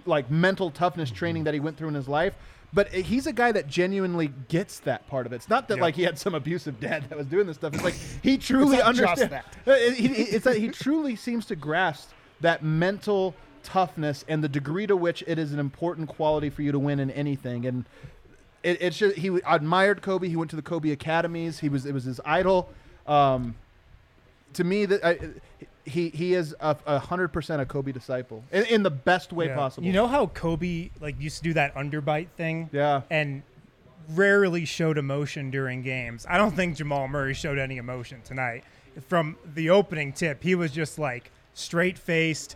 [0.05, 2.34] like mental toughness training that he went through in his life.
[2.74, 5.38] But eh, he's a guy that genuinely gets that part of it.
[5.38, 7.74] It's not that like he had some abusive dad that was doing this stuff.
[7.74, 9.34] It's like he truly understands.
[9.65, 12.09] It- it- it's that he truly seems to grasp
[12.41, 16.71] that mental toughness and the degree to which it is an important quality for you
[16.71, 17.65] to win in anything.
[17.65, 17.86] And
[18.63, 20.28] it, it's just he admired Kobe.
[20.30, 21.59] He went to the Kobe academies.
[21.59, 22.69] He was it was his idol.
[23.05, 23.55] Um,
[24.55, 25.19] to me, that I,
[25.85, 29.47] he he is a a hundred percent a Kobe disciple in, in the best way
[29.47, 29.55] Yeah.
[29.55, 29.85] possible.
[29.87, 32.69] You know how Kobe like used to do that underbite thing?
[32.71, 33.01] Yeah.
[33.09, 33.43] And
[34.09, 36.25] rarely showed emotion during games.
[36.29, 38.63] I don't think Jamal Murray showed any emotion tonight.
[39.07, 42.55] From the opening tip, he was just like straight faced.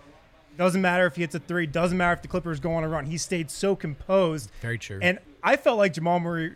[0.58, 1.66] Doesn't matter if he hits a three.
[1.68, 3.06] Doesn't matter if the Clippers go on a run.
[3.06, 4.52] He stayed so composed.
[4.62, 5.00] Very true.
[5.02, 6.56] And I felt like Jamal Murray.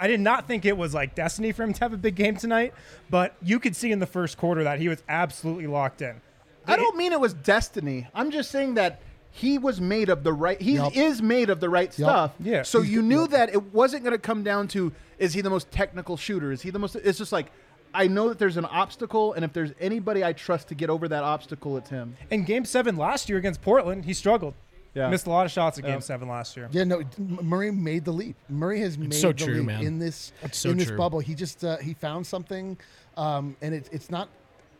[0.00, 2.34] I did not think it was like destiny for him to have a big game
[2.36, 2.72] tonight,
[3.10, 6.22] but you could see in the first quarter that he was absolutely locked in.
[6.66, 8.08] I don't mean it was destiny.
[8.14, 10.60] I'm just saying that he was made of the right.
[10.60, 10.96] He Yup.
[10.96, 12.32] is made of the right stuff.
[12.40, 12.62] Yeah.
[12.62, 13.30] So He's you knew yup.
[13.30, 16.50] that it wasn't going to come down to is he the most technical shooter?
[16.50, 16.96] Is he the most?
[16.96, 17.52] It's just like
[17.92, 21.08] I know that there's an obstacle, and if there's anybody I trust to get over
[21.08, 22.16] that obstacle, it's him.
[22.30, 24.54] In game seven last year against Portland, he struggled.
[24.94, 25.08] Yeah.
[25.08, 25.92] Missed a lot of shots in Yeah.
[25.92, 26.68] game seven last year.
[26.72, 28.36] Yeah, no, Murray made the leap.
[28.48, 29.82] Murray has made so the true, leap man.
[29.84, 30.96] in this so in this true.
[30.96, 31.20] bubble.
[31.20, 32.76] He just uh, he found something,
[33.16, 34.28] um, and it, it's not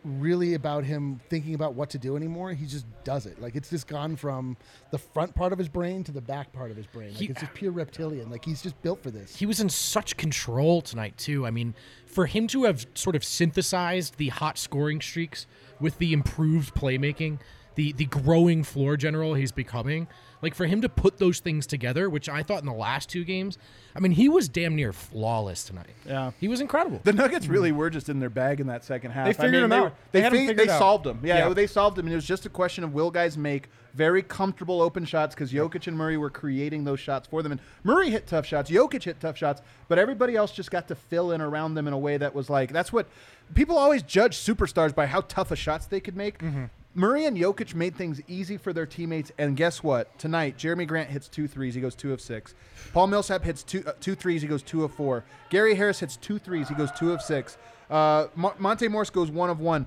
[0.03, 2.53] really about him thinking about what to do anymore.
[2.55, 3.41] He just does it.
[3.41, 4.57] Like it's just gone from
[4.91, 7.09] the front part of his brain to the back part of his brain.
[7.11, 8.31] Like He- it's just pure reptilian.
[8.31, 9.37] Like he's just built for this.
[9.37, 11.47] he was in such control tonight too.
[11.47, 11.75] I mean,
[12.07, 15.47] for him to have sort of synthesized the hot scoring streaks
[15.79, 17.39] with the improved playmaking,
[17.75, 20.09] the the growing floor general he's becoming,
[20.43, 23.25] like for him to put those things together, which I thought in the last two
[23.25, 23.59] games,
[23.95, 25.95] I mean, he was damn near flawless tonight.
[26.07, 26.33] Yeah.
[26.41, 27.01] He was incredible.
[27.05, 29.25] The Nuggets really were just in their bag in that second half.
[29.27, 29.85] They I figured mean, him they out.
[29.85, 30.79] were- They They fig- figured they out.
[30.79, 31.21] solved them.
[31.23, 31.55] Yeah, Yeah.
[31.55, 34.81] they solved them, and it was just a question of will guys make very comfortable
[34.83, 38.27] open shots because Jokic and Murray were creating those shots for them, and Murray hit
[38.27, 41.75] tough shots, Jokic hit tough shots, but everybody else just got to fill in around
[41.75, 43.07] them in a way that was like that's what
[43.55, 46.39] people always judge superstars by how tough a shots they could make.
[46.39, 46.65] Mm-hmm.
[46.95, 50.19] Murray and Jokic made things easy for their teammates, and guess what?
[50.19, 51.75] Tonight, Jerami Grant hits two threes.
[51.75, 52.55] He goes two of six.
[52.93, 54.43] Paul Millsap hits two uh, two threes.
[54.43, 55.25] He goes two of four.
[55.51, 56.69] Gary Harris hits two threes.
[56.69, 57.57] He goes two of six.
[57.89, 59.87] Uh, Mo- Monte Morris goes one of one.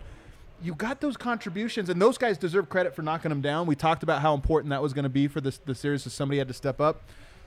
[0.62, 3.68] You got those contributions, and those guys deserve credit for knocking them down.
[3.68, 6.10] We talked about how important that was going to be for this the series, so
[6.10, 7.02] somebody had to step up.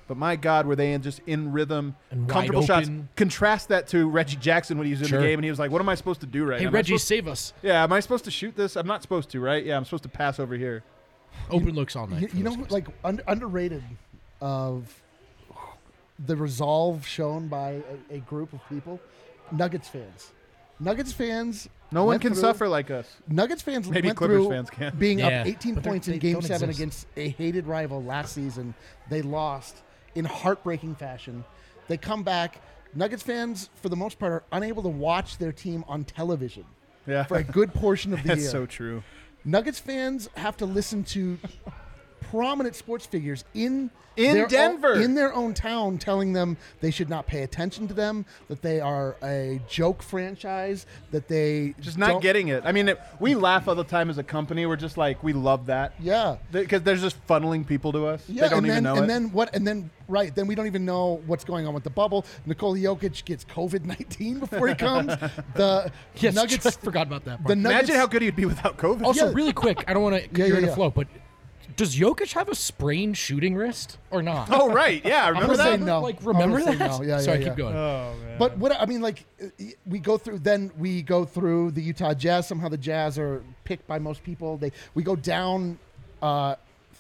[0.09, 2.86] But my God, were they in just in rhythm, And comfortable shots?
[2.86, 3.09] open.
[3.16, 5.20] Contrast that to Reggie Jackson when he was in Sure.
[5.20, 6.68] the game, and he was like, "What am I supposed to do right Hey, now?
[6.68, 7.52] Am Reggie, supposed- save us.
[7.62, 8.76] yeah, am I supposed to shoot this?
[8.76, 9.64] I'm not supposed to, right?
[9.64, 10.84] Yeah, I'm supposed to pass over here.
[11.50, 12.22] Open looks all night.
[12.22, 12.70] You, you know, guys.
[12.70, 13.82] like un- underrated
[14.40, 15.02] of
[16.24, 19.00] the resolve shown by a, a group of people,
[19.50, 20.32] Nuggets fans.
[20.80, 21.68] Nuggets fans.
[21.92, 23.07] No one can through- suffer like us.
[23.28, 24.96] Nuggets fans Maybe went Clippers fans can.
[24.96, 26.78] being Yeah, up 18 but points in Game Seven exist.
[26.78, 28.74] against a hated rival last season.
[29.09, 29.82] They lost
[30.16, 31.44] in heartbreaking fashion.
[31.88, 32.60] They come back.
[32.94, 36.64] Nuggets fans, for the most part, are unable to watch their team on television
[37.06, 38.50] Yeah, for a good portion of the that's year.
[38.50, 39.02] so true.
[39.44, 41.38] Nuggets fans have to listen to
[42.20, 44.94] prominent sports figures in In their Denver.
[44.94, 48.62] own, in their own town, telling them they should not pay attention to them, that
[48.62, 52.62] they are a joke franchise, that they Just not getting it.
[52.64, 54.64] I mean, it, we laugh all the time as a company.
[54.66, 55.92] We're just like, we love that.
[56.00, 58.24] Yeah, Because they're just funneling people to us.
[58.28, 59.08] yeah, they don't and even then know and it.
[59.08, 59.54] then what?
[59.54, 62.24] And then right, then we don't even know what's going on with the bubble.
[62.46, 65.08] Nikola Jokic gets COVID nineteen before he comes.
[65.54, 66.64] the yes, Nuggets.
[66.66, 67.38] I forgot about that.
[67.42, 67.58] The Part.
[67.58, 67.80] Nuggets.
[67.90, 69.02] Imagine how good he'd be without COVID.
[69.04, 69.32] also, yeah.
[69.34, 70.74] really quick, I don't want to Yeah, you're yeah, in a yeah.
[70.74, 71.06] flow, but
[71.76, 74.48] does Jokic have a sprained shooting wrist or not?
[74.52, 75.04] oh, right.
[75.04, 75.80] Yeah, I'm remember gonna that?
[75.80, 76.00] no.
[76.00, 76.90] Like, I'm remember say that?
[76.90, 77.02] no.
[77.02, 77.74] Yeah, Sorry, yeah, keep going.
[77.76, 78.38] Oh man.
[78.38, 79.46] But what I mean, like, uh,
[79.86, 80.38] we go through.
[80.38, 82.46] Then we go through the Utah Jazz.
[82.46, 84.56] Somehow the Jazz are picked by most people.
[84.56, 85.78] They we go down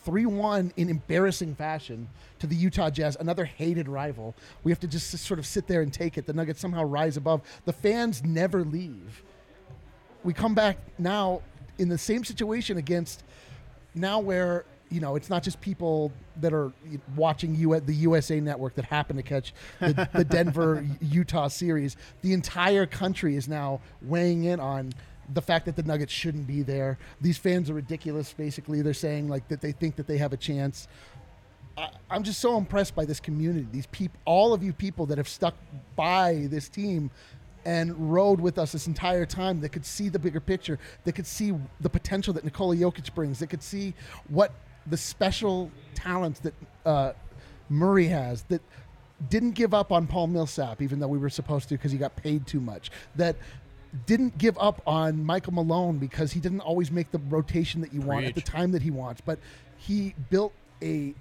[0.04, 2.08] three one in embarrassing fashion
[2.38, 4.34] to the Utah Jazz, another hated rival.
[4.62, 6.26] We have to just sort of sit there and take it.
[6.26, 7.42] The Nuggets somehow rise above.
[7.64, 9.22] The fans never leave.
[10.22, 11.42] We come back now
[11.78, 13.24] in the same situation against
[13.96, 16.72] now where you know it's not just people that are
[17.16, 21.96] watching you at the USA Network that happen to catch the, the Denver Utah series.
[22.22, 24.92] The entire country is now weighing in on
[25.32, 26.98] the fact that the Nuggets shouldn't be there.
[27.20, 28.32] These fans are ridiculous.
[28.32, 30.88] Basically, they're saying like that they think that they have a chance.
[31.76, 33.66] I, I'm just so impressed by this community.
[33.72, 35.54] These people, all of you people that have stuck
[35.96, 37.10] by this team
[37.66, 41.26] and rode with us this entire time, that could see the bigger picture, that could
[41.26, 43.92] see the potential that Nikola Jokic brings, that could see
[44.28, 44.52] what
[44.86, 46.54] the special talents that
[46.86, 47.12] uh,
[47.68, 48.62] Murray has, that
[49.28, 52.14] didn't give up on Paul Millsap, even though we were supposed to because he got
[52.14, 52.92] paid too much.
[53.16, 53.34] That
[54.06, 58.00] didn't give up on Michael Malone because he didn't always make the rotation that you
[58.00, 59.20] want at the time that he wants.
[59.20, 59.40] But
[59.76, 60.52] he built
[60.82, 61.14] a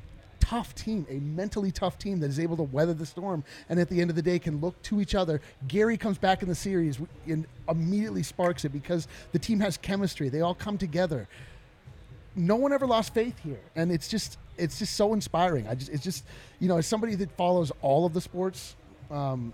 [0.49, 3.89] tough team, a mentally tough team that is able to weather the storm and at
[3.89, 5.41] the end of the day can look to each other.
[5.67, 10.29] Gary comes back in the series and immediately sparks it because the team has chemistry.
[10.29, 11.27] They all come together.
[12.35, 15.67] No one ever lost faith here, and it's just it's just so inspiring.
[15.67, 16.25] I just it's just
[16.59, 18.75] you know as somebody that follows all of the sports,
[19.09, 19.53] um,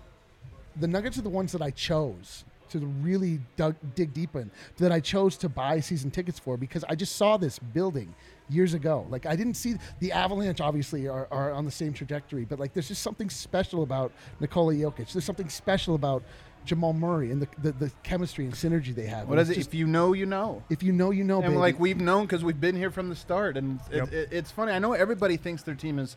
[0.76, 4.92] the Nuggets are the ones that I chose to really dug, dig deep in, that
[4.92, 8.14] I chose to buy season tickets for because I just saw this building
[8.48, 9.06] years ago.
[9.08, 12.72] Like I didn't see the Avalanche obviously are, are on the same trajectory, but like
[12.72, 15.12] there's just something special about Nikola Jokic.
[15.12, 16.22] There's something special about
[16.64, 19.28] Jamal Murray and the, the, the chemistry and synergy they have.
[19.28, 19.58] What is it?
[19.58, 20.62] it's if you know, you know.
[20.70, 21.56] If you know, you know, and baby.
[21.56, 24.12] like we've known because we've been here from the start, and Yep.
[24.12, 24.72] it, it's funny.
[24.72, 26.16] I know everybody thinks their team is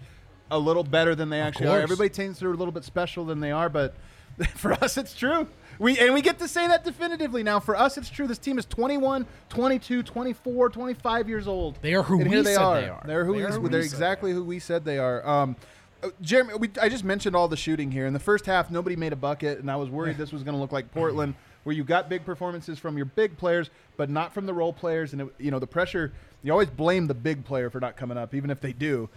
[0.51, 1.80] a little better than they actually are.
[1.80, 3.95] Everybody thinks they're a little bit special than they are, but
[4.56, 5.47] for us, it's true.
[5.80, 7.59] We and we get to say that definitively now.
[7.59, 8.28] For us, it's true.
[8.28, 11.78] This team is 21, 22, 24, 25 years old.
[11.82, 12.82] They are who and we they said are.
[12.82, 13.03] they are.
[13.05, 15.26] They're who They we, are who we they're said exactly who we said they are.
[15.28, 15.55] Um,
[16.03, 18.05] uh, Jeremy, we, I just mentioned all the shooting here.
[18.05, 20.55] In the first half, nobody made a bucket, and I was worried this was going
[20.55, 24.34] to look like Portland, where you got big performances from your big players, but not
[24.34, 25.13] from the role players.
[25.13, 26.13] And it, you know the pressure.
[26.43, 29.09] You always blame the big player for not coming up, even if they do.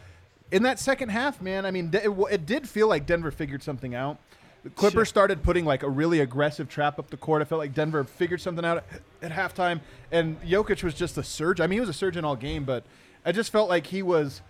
[0.50, 3.94] In that second half, man, I mean, it, it did feel like Denver figured something
[3.94, 4.18] out.
[4.64, 7.42] The Clippers started putting like a really aggressive trap up the court.
[7.42, 8.84] I felt like Denver figured something out
[9.22, 9.80] at, at halftime,
[10.10, 11.60] and Jokic was just a surge.
[11.60, 12.84] I mean, he was a surge in all game, but
[13.24, 14.42] I just felt like he was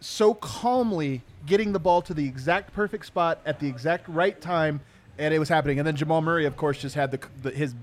[0.00, 4.80] so calmly getting the ball to the exact perfect spot at the exact right time,
[5.18, 5.78] and it was happening.
[5.78, 7.74] And then Jamal Murray, of course, just had the, the his.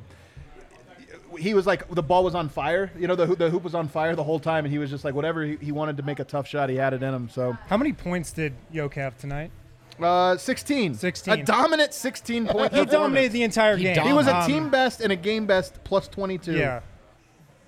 [1.38, 2.92] He was like the ball was on fire.
[2.98, 5.04] You know, the the hoop was on fire the whole time, and he was just
[5.04, 7.30] like whatever he, he wanted to make a tough shot, he had it in him.
[7.30, 9.52] So How many points did Yoke have tonight?
[10.00, 10.96] Uh, 16.
[10.96, 11.34] 16.
[11.34, 12.74] A dominant 16 point.
[12.74, 14.06] He dominated the entire He game.
[14.06, 16.54] He was a Um, team best and a game best plus 22.
[16.54, 16.82] Yeah.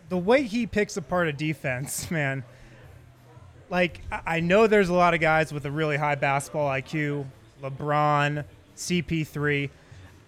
[0.09, 2.43] The way he picks apart a defense, man.
[3.69, 7.25] Like, I I know there's a lot of guys with a really high basketball IQ
[7.61, 8.45] LeBron,
[8.75, 9.69] CP3.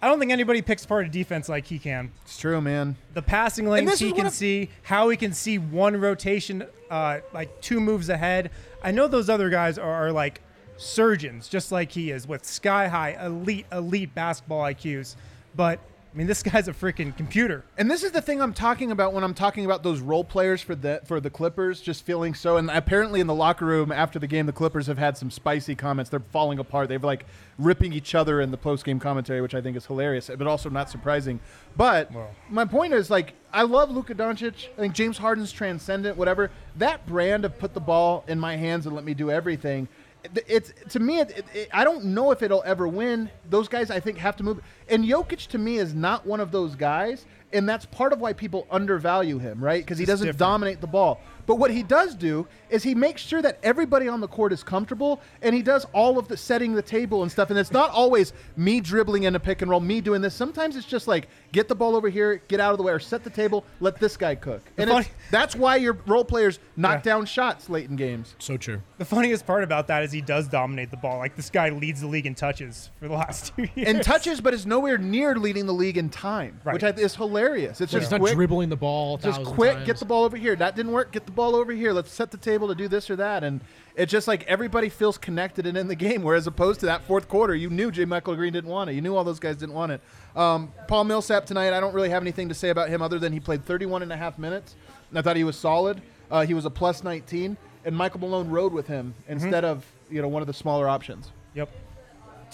[0.02, 2.12] I don't think anybody picks apart a defense like he can.
[2.24, 2.96] It's true, man.
[3.14, 5.58] The passing And lanes this he is can what I- see, how he can see
[5.58, 8.52] one rotation, uh, like two moves ahead.
[8.84, 10.42] I know those other guys are, are like
[10.78, 15.16] surgeons, just like he is, with sky high, elite, elite basketball IQs.
[15.56, 15.80] But
[16.16, 17.64] I mean, this guy's a freaking computer.
[17.78, 20.62] And this is the thing I'm talking about when I'm talking about those role players
[20.62, 22.56] for the for the Clippers just feeling so.
[22.56, 25.76] And apparently in the locker room after the game, the Clippers have had some spicy
[25.76, 26.10] comments.
[26.10, 26.88] They're falling apart.
[26.88, 27.26] They've like
[27.58, 30.70] ripping each other in the post game commentary, which I think is hilarious, but also
[30.70, 31.42] not surprising.
[31.76, 32.10] But
[32.50, 34.70] my point is like I love Luka Doncic.
[34.78, 36.16] I think James Harden's transcendent.
[36.16, 39.90] Whatever that brand of put the ball in my hands and let me do everything.
[40.36, 41.20] It- It's to me.
[41.20, 43.30] It, it, it- I don't know if it'll ever win.
[43.50, 44.62] Those guys, I think, have to move.
[44.90, 48.34] And Jokic to me is not one of those guys, and that's part of why
[48.34, 49.84] people undervalue him, right?
[49.84, 50.40] Because he It's doesn't different.
[50.40, 51.20] dominate the ball.
[51.46, 54.64] But what he does do is he makes sure that everybody on the court is
[54.64, 57.50] comfortable, and he does all of the setting the table and stuff.
[57.50, 60.34] And it's not always me dribbling in a pick and roll, me doing this.
[60.34, 63.00] Sometimes it's just like get the ball over here, get out of the way, or
[63.00, 64.62] set the table, let this guy cook.
[64.78, 67.12] And The it's, that's why your role players knock Yeah.
[67.14, 68.36] down shots late in games.
[68.40, 68.82] So true.
[68.98, 71.18] The funniest part about that is he does dominate the ball.
[71.20, 73.88] Like this guy leads the league in touches for the last two years.
[73.90, 76.74] And touches, but is nowhere near leading the league in time, Right.
[76.74, 77.80] which is hilarious.
[77.82, 78.34] It's But just he's not quick.
[78.36, 79.18] dribbling the ball.
[79.18, 79.86] just thousand quick, times.
[79.86, 80.56] get the ball over here.
[80.56, 81.12] That didn't work.
[81.12, 81.92] Get the ball over here.
[81.94, 83.44] Let's set the table to do this or that.
[83.44, 83.62] And
[83.96, 86.24] it's just like everybody feels connected and in the game.
[86.24, 88.94] Whereas opposed to that fourth quarter, you knew JaMychal Green didn't want it.
[88.94, 90.02] You knew all those guys didn't want it.
[90.36, 93.34] Um, Paul Millsap tonight, I don't really have anything to say about him other than
[93.34, 94.76] he played 31 and a half minutes.
[95.10, 96.02] And I thought he was solid.
[96.32, 97.58] Uh, he was a plus 19.
[97.86, 101.32] And Michael Malone rode with him instead of you know one of the smaller options.
[101.54, 101.70] Yep.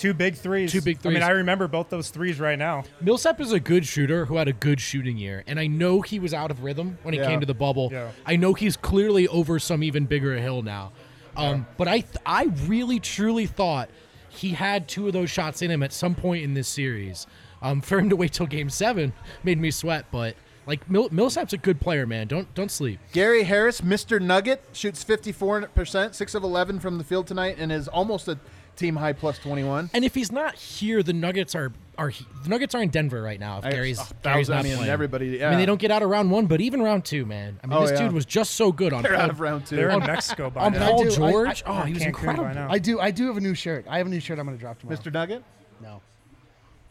[0.01, 0.71] Two big threes.
[0.71, 1.17] Two big threes.
[1.17, 1.23] I mean.
[1.23, 2.83] I remember both those threes right now.
[3.01, 6.17] Millsap is a good shooter who had a good shooting year, and I know he
[6.19, 7.27] was out of rhythm when he Yeah.
[7.27, 7.89] came to the bubble.
[7.91, 8.09] Yeah.
[8.25, 10.91] I know he's clearly over some even bigger hill now.
[11.37, 13.89] Um, But I, th- I really truly thought
[14.29, 17.27] he had two of those shots in him at some point in this series.
[17.61, 20.05] Um, for him to wait till Game Seven made me sweat.
[20.11, 20.35] But
[20.65, 22.27] like Mill- Millsap's a good player, man.
[22.27, 22.99] Don't don't sleep.
[23.13, 24.19] Gary Harris, Mr.
[24.19, 28.39] Nugget, shoots 54%, 6 of 11 from the field tonight, and is almost a
[28.81, 29.89] team high plus 21.
[29.93, 32.11] And if he's not here, the Nuggets are are
[32.43, 33.59] the Nuggets are in Denver right now.
[33.59, 34.89] If I- Gary's, a Gary's not I mean, playing.
[34.91, 37.59] everybody- I mean, they don't get out of round one, but even round two, man.
[37.63, 38.05] I mean, Oh, this yeah.
[38.05, 39.03] dude was just so good on.
[39.03, 39.75] They're Paul, out of round two.
[39.75, 40.79] They're in Mexico by on now.
[40.89, 41.09] Paul I do.
[41.09, 41.63] I- George.
[41.65, 42.53] I- oh, he was Cancun by incredible.
[42.55, 42.67] now.
[42.71, 42.99] I do.
[42.99, 43.85] I do have a new shirt.
[43.87, 44.39] I have a new shirt.
[44.39, 44.97] I'm going to drop tomorrow.
[44.97, 45.13] Mr.
[45.13, 45.43] Nugget?
[45.81, 46.01] No.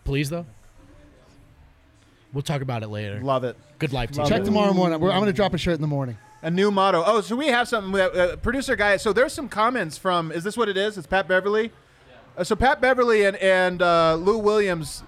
[0.05, 0.47] Please though.
[2.33, 3.21] We'll talk about it later.
[3.21, 3.57] Love it.
[3.81, 4.25] Good life team.
[4.27, 5.01] Check tomorrow morning.
[5.01, 6.17] We're- I'm going to drop a shirt in the morning.
[6.43, 7.03] A new motto.
[7.05, 7.93] Oh, so we have something.
[7.93, 8.97] that, Uh, producer guy.
[8.97, 10.33] So there's some comments from.
[10.33, 10.97] Is this what it is?
[10.97, 11.71] It's Pat Beverley.
[12.37, 15.03] Uh, so Pat Beverley and and uh, Lou Williams.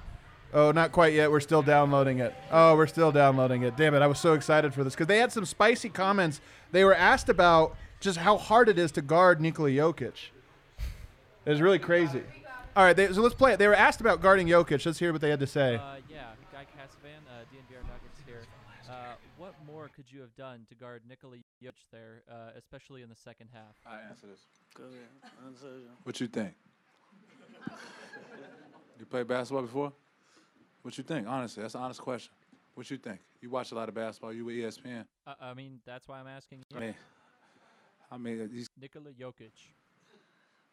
[0.54, 1.30] Oh, not quite yet.
[1.30, 2.34] We're still downloading it.
[2.50, 3.74] Oh, we're still downloading it.
[3.78, 4.02] Damn it!
[4.02, 6.42] I was so excited for this because they had some spicy comments.
[6.70, 10.12] They were asked about just how hard it is to guard Nikola Jokic.
[11.46, 12.22] It was really crazy.
[12.76, 13.58] All right, they, so let's play it.
[13.58, 14.84] They were asked about guarding Jokic.
[14.84, 15.76] Let's hear what they had to say.
[15.76, 18.42] Uh, yeah, Guy Casavan, uh, DNVR Nuggets here.
[18.88, 18.94] Uh,
[19.38, 23.16] what more could you have done to guard Nikola Jokic there, uh, especially in the
[23.16, 23.76] second half?
[23.86, 24.40] I answer this.
[26.04, 26.54] What you think?
[28.98, 29.92] you played basketball before?
[30.82, 31.28] What you think?
[31.28, 32.32] Honestly, that's an honest question.
[32.74, 33.20] What you think?
[33.40, 34.32] You watch a lot of basketball.
[34.32, 35.04] You with ESPN.
[35.26, 36.64] Uh, I mean, that's why I'm asking.
[36.74, 36.94] I mean,
[38.10, 39.52] I mean, these, Nikola Jokic.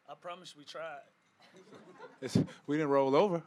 [0.09, 0.99] I promise we tried.
[2.21, 3.43] it's, we didn't roll over.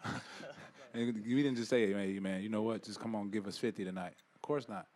[0.94, 2.82] and we didn't just say, hey, man, man, you know what?
[2.82, 4.14] Just come on, give us 50 tonight.
[4.34, 4.86] Of course not.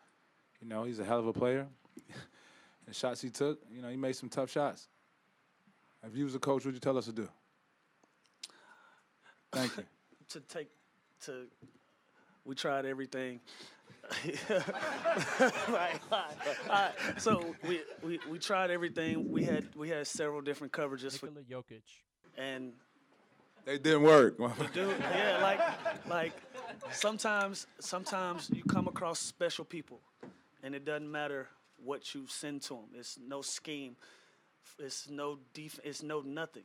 [0.61, 1.67] You know, he's a hell of a player.
[2.87, 4.89] the shots he took, you know, he made some tough shots.
[6.07, 7.29] If you was a coach, what would you tell us to do?
[9.53, 9.85] Thank you.
[10.31, 10.69] To take,
[11.27, 11.47] to,
[12.45, 13.39] we tried everything.
[14.51, 16.37] right, right,
[16.69, 16.93] right.
[17.19, 19.31] So we, we we tried everything.
[19.31, 21.83] We had we had several different coverages for Jokic.
[22.37, 22.73] and
[23.65, 24.37] They didn't work.
[24.73, 25.61] dude, yeah, like
[26.09, 26.33] like
[26.91, 30.01] sometimes sometimes you come across special people,
[30.63, 31.49] and it doesn't matter
[31.83, 32.85] what you send to them.
[32.95, 33.97] It's no scheme.
[34.79, 36.65] It's no def- It's no nothing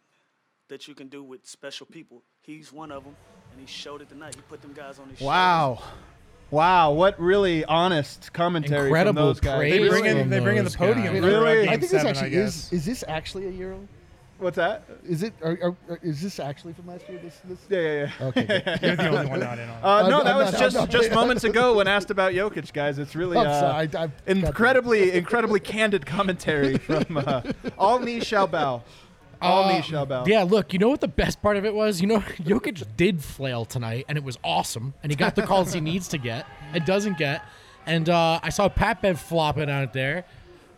[0.69, 2.23] that you can do with special people.
[2.41, 3.15] He's one of them,
[3.51, 4.35] and he showed it tonight.
[4.35, 5.27] He put them guys on his shoulders.
[5.27, 5.83] Wow.
[6.49, 9.71] Wow, what really honest commentary Incredible from those guys.
[9.71, 11.13] They bring in they bring in the podium.
[11.13, 11.23] guys.
[11.23, 11.63] Really?
[11.67, 12.73] I think this seven, actually I is.
[12.73, 13.87] Is this actually a year old?
[14.41, 14.83] What's that?
[15.07, 15.33] Is it?
[15.43, 17.19] Are, are, are- is this actually from last year?
[17.23, 17.39] This.
[17.45, 17.59] this?
[17.69, 18.25] Yeah, yeah, yeah.
[18.27, 18.45] Okay.
[18.45, 18.81] good.
[18.81, 19.83] You're the only one not in on it.
[19.83, 22.73] Uh, no, I'm that was I'm just not- just moments ago when asked about Jokic,
[22.73, 22.97] guys.
[22.97, 27.41] It's really uh, sorry, I- I've incredibly, incredibly candid commentary from uh,
[27.77, 28.81] all knees shall bow.
[29.43, 30.25] All Uh, knees shall bow.
[30.25, 32.01] Yeah, look, you know what the best part of it was?
[32.01, 35.71] You know, Jokic did flail tonight, and it was awesome, and he got the calls
[35.71, 37.43] he needs to get and doesn't get.
[37.85, 40.25] And uh, I saw Pat Bev flopping out there.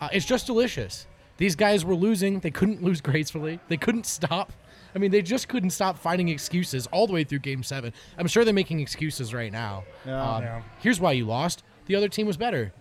[0.02, 1.08] Uh, it's just delicious.
[1.38, 2.40] These guys were losing.
[2.40, 3.60] They couldn't lose gracefully.
[3.68, 4.54] They couldn't stop.
[4.96, 7.92] I mean, they just couldn't stop finding excuses all the way through Game Seven.
[8.18, 9.84] I'm sure they're making excuses right now.
[10.06, 10.22] Yeah.
[10.36, 10.62] Um, Yeah.
[10.80, 12.72] Here's why you lost: the other team was better.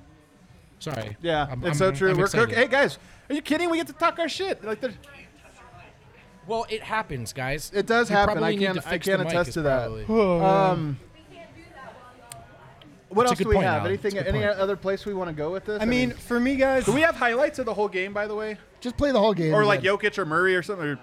[0.79, 1.17] Sorry.
[1.23, 2.11] Yeah, I'm- it's I'm- so true.
[2.11, 2.99] I'm We're cook- Hey guys,
[3.31, 3.71] are you kidding?
[3.71, 4.63] We get to talk our shit.
[4.65, 4.93] Like the-
[6.47, 7.71] Well, it happens, guys.
[7.73, 8.43] it does You happen.
[8.43, 8.87] I can't.
[8.87, 9.89] I can't attest to that.
[10.11, 10.99] Um,
[13.15, 13.81] what That's else do we have?
[13.83, 13.87] Alan.
[13.89, 14.15] Anything?
[14.15, 14.59] That's a good Any point.
[14.61, 15.81] other place we want to go with this?
[15.81, 18.13] I mean, for me, guys, do we have highlights of the whole game?
[18.13, 19.55] By the way, Just play the whole game.
[19.55, 19.97] or like again.
[19.97, 20.87] Jokic or Murray or something.
[20.87, 20.99] Or,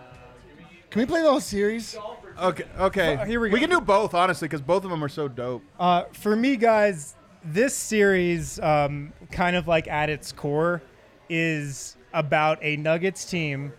[0.89, 1.97] Can we play the whole series?
[2.41, 3.15] okay, okay.
[3.15, 3.53] Uh, here we go.
[3.53, 3.67] we go.
[3.67, 5.61] can do both, honestly, because both of them are so dope.
[5.79, 10.81] Uh, for me, guys, this series, um, kind of like at its core,
[11.29, 13.71] is about a Nuggets team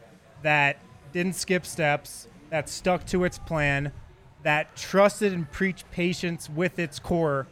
[0.43, 0.79] that
[1.13, 3.93] didn't skip steps, that stuck to its plan,
[4.43, 7.47] that trusted and preached patience with its core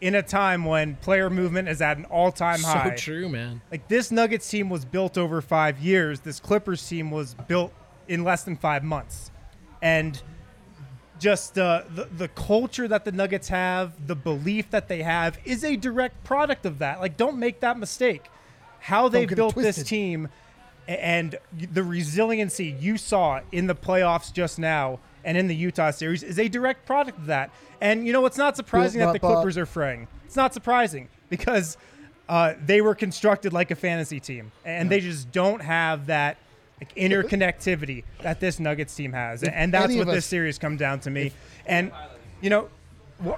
[0.00, 2.90] in a time when player movement is at an all-time So high.
[2.90, 3.62] So true, man.
[3.70, 6.20] Like this Nuggets team was built over five years.
[6.20, 7.72] This Clippers team was built
[8.08, 9.30] in less than five months,
[9.82, 10.22] and
[11.18, 15.64] just uh, the the culture that the Nuggets have, the belief that they have, is
[15.64, 17.00] a direct product of that.
[17.00, 18.26] Like, don't make that mistake.
[18.80, 20.28] How they built this team,
[20.86, 26.22] and the resiliency you saw in the playoffs just now and in the Utah series
[26.22, 27.50] is a direct product of that.
[27.80, 29.38] And you know, it's not surprising that the Built up.
[29.38, 30.08] Clippers are fraying.
[30.24, 31.76] It's not surprising because
[32.28, 36.38] uh, they were constructed like a fantasy team, and they just don't have that
[36.80, 40.76] like, interconnectivity that this Nuggets team has, If and that's what of this series come
[40.76, 41.32] down to me.
[41.66, 41.92] And
[42.40, 42.68] you know,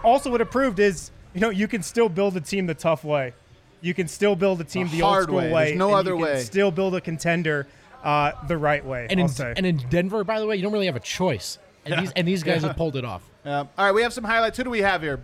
[0.04, 3.02] also what it proved is you know you can still build a team the tough
[3.02, 3.32] way.
[3.80, 5.52] You can still build a team The the, old school way.
[5.52, 5.64] way.
[5.66, 6.42] There's no and other you can way.
[6.42, 7.66] Still build a contender
[8.02, 9.06] uh, the right way.
[9.08, 9.54] And I'll in, say.
[9.56, 11.58] and in Denver, by the way, you don't really have a choice.
[11.90, 12.00] And Yeah.
[12.02, 12.68] these and these guys Yeah.
[12.68, 13.22] have pulled it off.
[13.44, 13.60] Yeah.
[13.60, 14.56] All right, we have some highlights.
[14.58, 15.20] Who do we have here?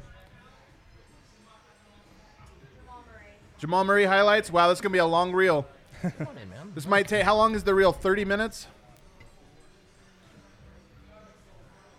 [3.58, 4.50] Jamal Murray highlights.
[4.50, 5.66] Wow, this is gonna be a long reel.
[6.74, 7.22] This might take.
[7.24, 7.92] How long is the reel?
[7.92, 8.66] Thirty minutes.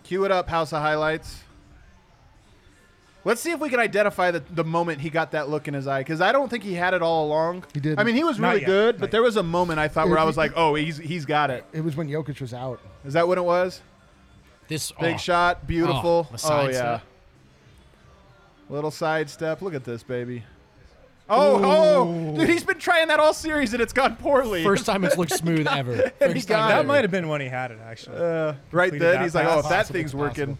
[0.03, 1.41] Cue it up, House of Highlights.
[3.23, 5.87] Let's see if we can identify the, the moment he got that look in his
[5.87, 7.63] eye, because I don't think he had it all along.
[7.73, 7.97] He didn't.
[7.97, 8.67] I mean, he was really yet.
[8.67, 10.97] good, but there was a moment I thought where It- I was like, "Oh, he's
[10.97, 12.79] he's got it." It was when Jokic was out.
[13.03, 13.81] Is that what it was?
[14.67, 15.17] This Big oh.
[15.17, 16.27] shot, beautiful.
[16.31, 16.71] Oh, Oh, yeah.
[16.73, 17.01] step.
[18.69, 19.61] Little side step.
[19.61, 20.43] Look at this, baby.
[21.27, 24.63] Oh, oh, dude, he's been trying that all series and it's gone poorly.
[24.63, 26.11] First time it's looked smooth ever.
[26.19, 26.87] First time that it.
[26.87, 28.17] might have been when he had it actually.
[28.17, 30.57] Uh, right Completed then, he's like, "Oh, if that thing's working."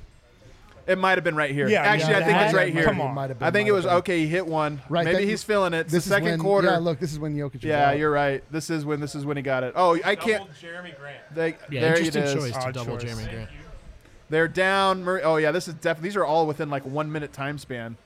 [0.87, 1.67] It might have been right here.
[1.67, 2.83] Yeah, actually, yeah, I think it's that- right here.
[2.83, 3.15] come on.
[3.27, 3.93] Been, I think it was been.
[3.95, 4.19] okay.
[4.19, 4.81] He hit one.
[4.87, 5.81] Right, Maybe that- he's feeling it.
[5.81, 6.67] It's This the is second when- quarter.
[6.69, 7.97] Yeah, look, this is when Jokic was Yeah, out.
[7.97, 8.43] you're right.
[8.51, 9.73] This is when this is when he got it.
[9.75, 10.43] Oh, I can't.
[10.43, 11.17] Double Jerami Grant.
[11.33, 12.33] They, Yeah, there it interesting is.
[12.33, 13.11] choice to Odd double choice.
[13.15, 13.49] Jerami Grant.
[14.29, 15.03] They're down.
[15.03, 15.21] Murray.
[15.21, 16.09] Oh yeah, this is definitely.
[16.09, 17.97] These are all within like one minute time span.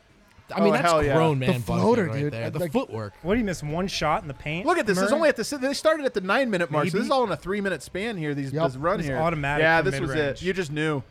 [0.53, 1.13] I mean, Oh, that's hell yeah.
[1.13, 2.34] grown The man bucket floater, right dude.
[2.34, 2.49] there.
[2.49, 3.13] The like- footwork.
[3.22, 3.61] What do you miss?
[3.61, 4.65] One shot in the paint.
[4.65, 4.97] Look at this.
[4.97, 5.57] This is only at the.
[5.57, 7.84] They started at the nine minute mark, so this is all in a three minute
[7.84, 8.34] span here.
[8.34, 8.67] These Yup.
[8.72, 9.17] this run It's here.
[9.17, 10.41] automatic Yeah, from this was it.
[10.41, 11.03] You just knew.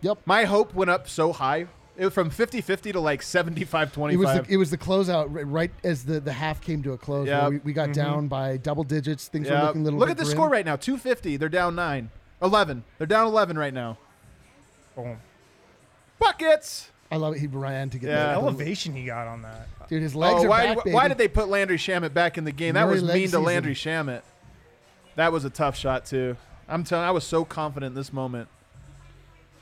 [0.00, 0.20] Yep.
[0.24, 1.66] My hope went up so high.
[1.98, 4.12] It was from 50-50 to like 75-25.
[4.12, 6.96] It was the, it was the closeout right as the, the half came to a
[6.96, 7.28] close.
[7.28, 7.94] where We, we got Mhm.
[7.94, 9.28] down by double digits.
[9.28, 10.34] Things were looking a little Look bit at the grim.
[10.36, 10.76] score right now.
[10.76, 11.36] 250.
[11.36, 12.08] They're down 9.
[12.40, 12.84] 11.
[12.96, 13.98] They're down 11 right now.
[15.04, 15.18] Boom.
[16.18, 16.90] Buckets.
[17.10, 17.40] I love it.
[17.40, 18.26] He ran to get Yeah.
[18.26, 18.34] that.
[18.36, 19.68] elevation he got on that.
[19.88, 22.44] Dude, his legs oh, are why, back, why did they put Landry Shamet back in
[22.44, 22.74] the game?
[22.74, 23.42] That was leg mean to season.
[23.44, 24.22] Landry Shamet.
[25.16, 26.36] That was a tough shot too.
[26.68, 27.04] I'm telling.
[27.04, 28.48] I was so confident in this moment.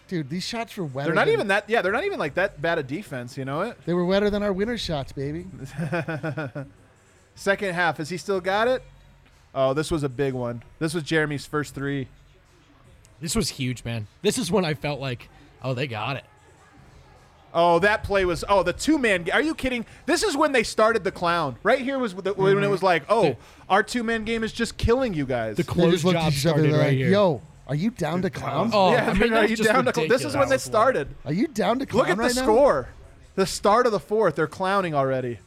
[0.09, 1.09] Dude, these shots were wetter.
[1.09, 1.68] They're not than- even that.
[1.68, 3.36] Yeah, they're not even like that bad a defense.
[3.39, 3.78] You know it.
[3.86, 5.47] They were wetter than our winner shots, baby.
[7.34, 8.82] Second half, has he still got it?
[9.55, 10.62] Oh, this was a big one.
[10.78, 12.09] This was Jerami's first three.
[13.20, 14.06] This was huge, man.
[14.22, 15.28] This is when I felt like,
[15.62, 16.24] oh, they got it.
[17.52, 18.44] Oh, that play was.
[18.48, 19.28] Oh, the two man.
[19.32, 19.86] Are you kidding?
[20.06, 21.56] This is when they started the clown.
[21.62, 23.36] Right here was the, when it was like, oh,
[23.68, 25.56] our two man game is just killing you guys.
[25.56, 27.10] The They close just looked job at each started like, right here.
[27.10, 28.70] yo, are you down to clown?
[28.72, 29.92] Oh, yeah, I mean, are you just down to?
[29.92, 30.50] This is when ridiculous.
[30.50, 31.08] they started.
[31.24, 32.42] Are you down to clown Look at the right now?
[32.42, 32.88] score.
[33.34, 34.34] The start of the fourth.
[34.36, 35.38] They're clowning already.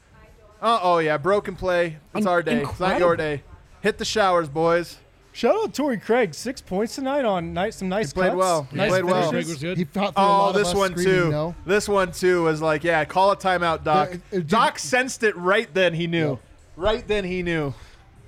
[0.61, 1.97] Oh, oh yeah, broken play.
[2.15, 2.61] It's Un- our day.
[2.63, 3.43] It's not your day.
[3.82, 4.97] Hit the showers, boys.
[5.34, 8.38] Shout out Torrey Craig, six points tonight on nice, some nice He played cuts.
[8.38, 8.68] well.
[8.70, 9.14] He Nice played well.
[9.14, 9.32] finishes.
[9.32, 9.78] Craig was good.
[9.78, 11.32] He fought through a Oh, lot of this us one screaming too.
[11.32, 11.56] No.
[11.66, 14.10] This one too was like, yeah, call a timeout, Doc.
[14.12, 15.94] Yeah, uh, did- Doc sensed it right then.
[15.94, 16.38] He knew.
[16.76, 17.74] Right then he knew.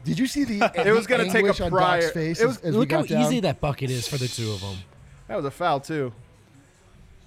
[0.06, 0.72] Did you see the?
[0.86, 2.02] It was going to take anguish a on prior.
[2.02, 3.22] Doc's face it was, as, as Look how down?
[3.22, 4.78] easy that bucket is for the two of them.
[5.28, 6.14] that was a foul too.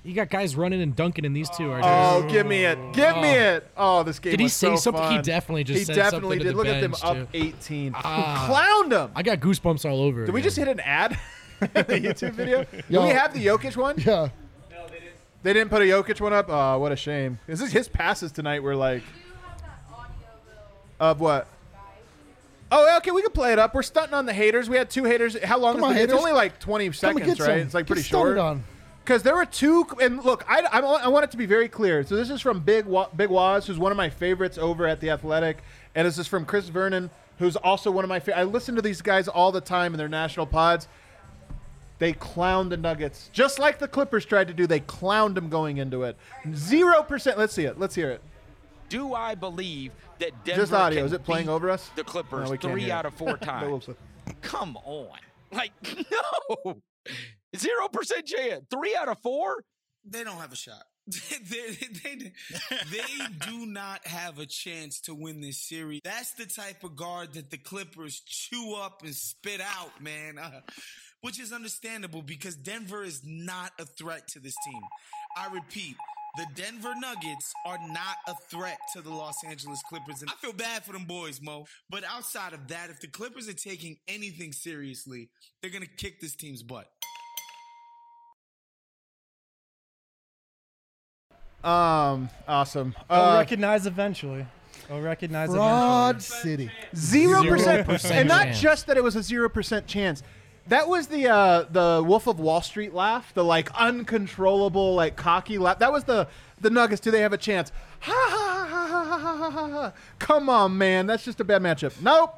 [0.06, 2.78] You got guys running and dunking, and these two are Oh, give me it.
[2.92, 3.54] Give me Oh.
[3.56, 3.70] it.
[3.76, 5.10] Oh, this game Did he was say so something?
[5.10, 6.52] He definitely just He said definitely something to did.
[6.52, 7.38] the Look at them up too.
[7.38, 7.92] 18.
[7.96, 8.46] Ah.
[8.48, 9.10] Clowned them.
[9.16, 10.24] I got goosebumps all over.
[10.24, 11.18] Did we just hit an ad?
[11.60, 12.64] the YouTube video?
[12.90, 13.96] Do we have the Jokic one?
[13.98, 14.28] Yeah.
[14.70, 15.10] No, they didn't
[15.42, 16.46] They didn't put a Jokic one up.
[16.50, 17.40] Oh, what a shame.
[17.48, 18.62] This is his passes tonight.
[18.62, 19.02] Were like
[21.00, 21.48] of what?
[22.70, 23.74] Oh, okay, we can play it up.
[23.74, 24.68] We're stunting on the haters.
[24.68, 25.36] We had two haters.
[25.42, 27.36] How long Come is on, the, It's only like 20 seconds, right?
[27.38, 27.50] some.
[27.58, 28.38] It's like Get pretty started short.
[28.38, 28.64] on.
[29.06, 32.02] Because there were two, and look, I, I, I want it to be very clear.
[32.02, 34.98] So this is from Big Wa- Big Waz, who's one of my favorites over at
[34.98, 35.58] the Athletic,
[35.94, 38.18] and this is from Chris Vernon, who's also one of my.
[38.18, 40.88] Fa- I listen to these guys all the time in their national pods.
[42.00, 44.66] They clowned the Nuggets, just like the Clippers tried to do.
[44.66, 46.16] They clowned them going into it.
[46.52, 47.38] Zero percent.
[47.38, 47.78] Let's see it.
[47.78, 48.20] Let's hear it.
[48.88, 50.98] Do I believe that Denver Just audio.
[50.98, 51.90] can Is it playing over us?
[51.94, 53.88] The Clippers No, three out of four times.
[54.42, 55.16] Come on,
[55.52, 55.70] like
[56.64, 56.82] no,
[57.54, 58.64] zero percent chance.
[58.70, 59.64] Three out of four.
[60.04, 60.82] They don't have a shot.
[61.06, 62.32] they, they,
[62.90, 66.00] they do not have a chance to win this series.
[66.02, 70.38] That's the type of guard that the Clippers chew up and spit out, man.
[70.38, 70.60] Uh,
[71.20, 74.80] which is understandable because Denver is not a threat to this team.
[75.36, 75.96] I repeat,
[76.36, 80.20] the Denver Nuggets are not a threat to the Los Angeles Clippers.
[80.20, 81.64] And I feel bad for them boys, Mo.
[81.88, 85.30] But outside of that, if the Clippers are taking anything seriously,
[85.60, 86.88] they're going to kick this team's butt.
[91.66, 92.94] Um, awesome.
[93.10, 94.46] I'll Uh, recognize eventually.
[94.90, 96.40] I'll recognize Broad eventually.
[96.42, 96.70] City.
[96.94, 98.60] Zero percent, and not chance.
[98.60, 100.22] just that it was a zero percent chance.
[100.68, 105.58] That was the uh, the Wolf of Wall Street laugh, the like uncontrollable, like cocky
[105.58, 105.80] laugh.
[105.80, 106.28] That was the
[106.60, 107.00] the Nuggets.
[107.00, 107.72] Do they have a chance?
[108.00, 109.68] Ha ha ha ha ha ha ha!
[109.70, 109.92] ha.
[110.20, 112.00] Come on, man, that's just a bad matchup.
[112.00, 112.34] Nope.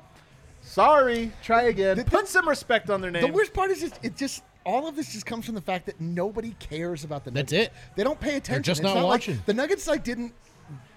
[0.63, 1.33] Sorry.
[1.43, 2.03] Try again.
[2.05, 3.23] Put some respect on their name.
[3.27, 5.87] The worst part is just, it just all of this just comes from the fact
[5.87, 7.73] that nobody cares about the That's it.
[7.97, 8.53] They don't pay attention.
[8.55, 9.43] They're just It's not like- watching.
[9.47, 10.35] the Nuggets like didn't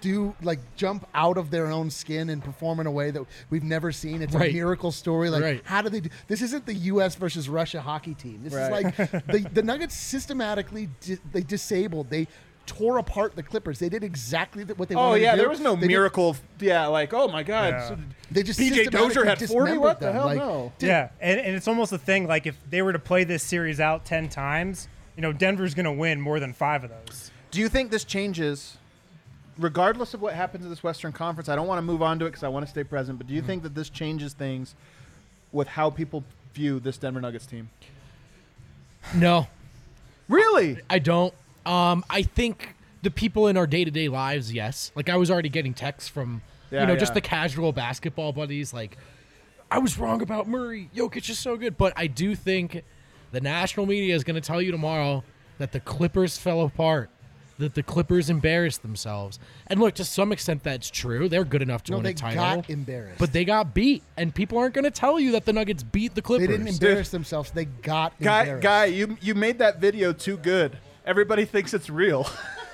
[0.02, 3.62] do like jump out of their own skin and perform in a way that we've
[3.64, 4.20] never seen.
[4.20, 4.50] It's Right.
[4.50, 5.30] a miracle story.
[5.30, 5.62] Like Right.
[5.64, 8.40] how do they do this isn't the US versus Russia hockey team.
[8.44, 8.84] This Right.
[8.84, 12.10] is like the, the Nuggets systematically di- they disabled.
[12.10, 12.28] They
[12.66, 13.78] tore apart the Clippers.
[13.78, 15.40] They did exactly what they Oh wanted yeah, to do.
[15.40, 16.36] Oh yeah, there was no They did- miracle.
[16.60, 17.88] yeah, like oh my god, Yeah.
[17.88, 17.98] so
[18.30, 19.78] They just PJ Dozier systematically had forty.
[19.78, 20.46] What the dismembered hell?
[20.48, 20.86] Like, no.
[20.86, 23.80] Yeah, and, and it's almost a thing like if they were to play this series
[23.80, 27.30] out 10 times, you know, Denver's going to win more than five of those.
[27.50, 28.78] Do you think this changes,
[29.58, 31.48] regardless of what happens in this Western Conference?
[31.48, 33.18] I don't want to move on to it because I want to stay present.
[33.18, 33.48] But do you mm-hmm.
[33.48, 34.74] think that this changes things
[35.52, 37.68] with how people view this Denver Nuggets team?
[39.14, 39.48] No.
[40.28, 40.78] Really?
[40.88, 41.34] I don't.
[41.66, 44.92] Um, I think the people in our day to day lives, yes.
[44.94, 46.98] Like I was already getting texts from Yeah, you know, yeah.
[46.98, 48.96] just the casual basketball buddies, like
[49.70, 50.90] I was wrong about Murray.
[50.94, 51.76] Jokic is so good.
[51.78, 52.82] But I do think
[53.30, 55.24] the national media is gonna tell you tomorrow
[55.58, 57.10] that the Clippers fell apart.
[57.58, 59.38] That the Clippers embarrassed themselves.
[59.68, 61.28] And look, to some extent that's true.
[61.28, 62.42] They're good enough to No, win a title.
[62.42, 63.18] got embarrassed.
[63.18, 64.02] But they got beat.
[64.16, 66.48] And people aren't gonna tell you that the Nuggets beat the Clippers.
[66.48, 67.50] They didn't embarrass themselves.
[67.52, 68.62] They got Guy, embarrassed.
[68.62, 70.76] guy, you you made that video too good.
[71.04, 72.28] Everybody thinks it's real.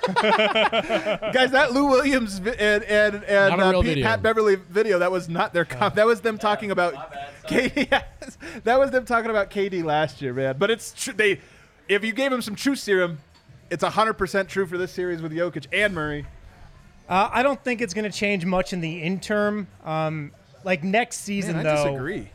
[0.13, 4.05] Guys, that Lou Williams vi- and and, and Not a uh, real Pete, video.
[4.05, 6.93] Pat Beverley video that was not their com- that was them talking about
[7.47, 7.89] KD.
[8.63, 10.55] that was them talking about KD last year, man.
[10.57, 11.13] But it's true.
[11.13, 11.39] They
[11.87, 13.19] if you gave him some truth serum,
[13.69, 16.25] it's hundred percent true for this series with Jokic and Murray.
[17.07, 19.67] Uh, I don't think it's going to change much in the interim.
[19.83, 20.31] Um,
[20.63, 21.83] like next season, Man, I though.
[21.85, 22.29] disagree.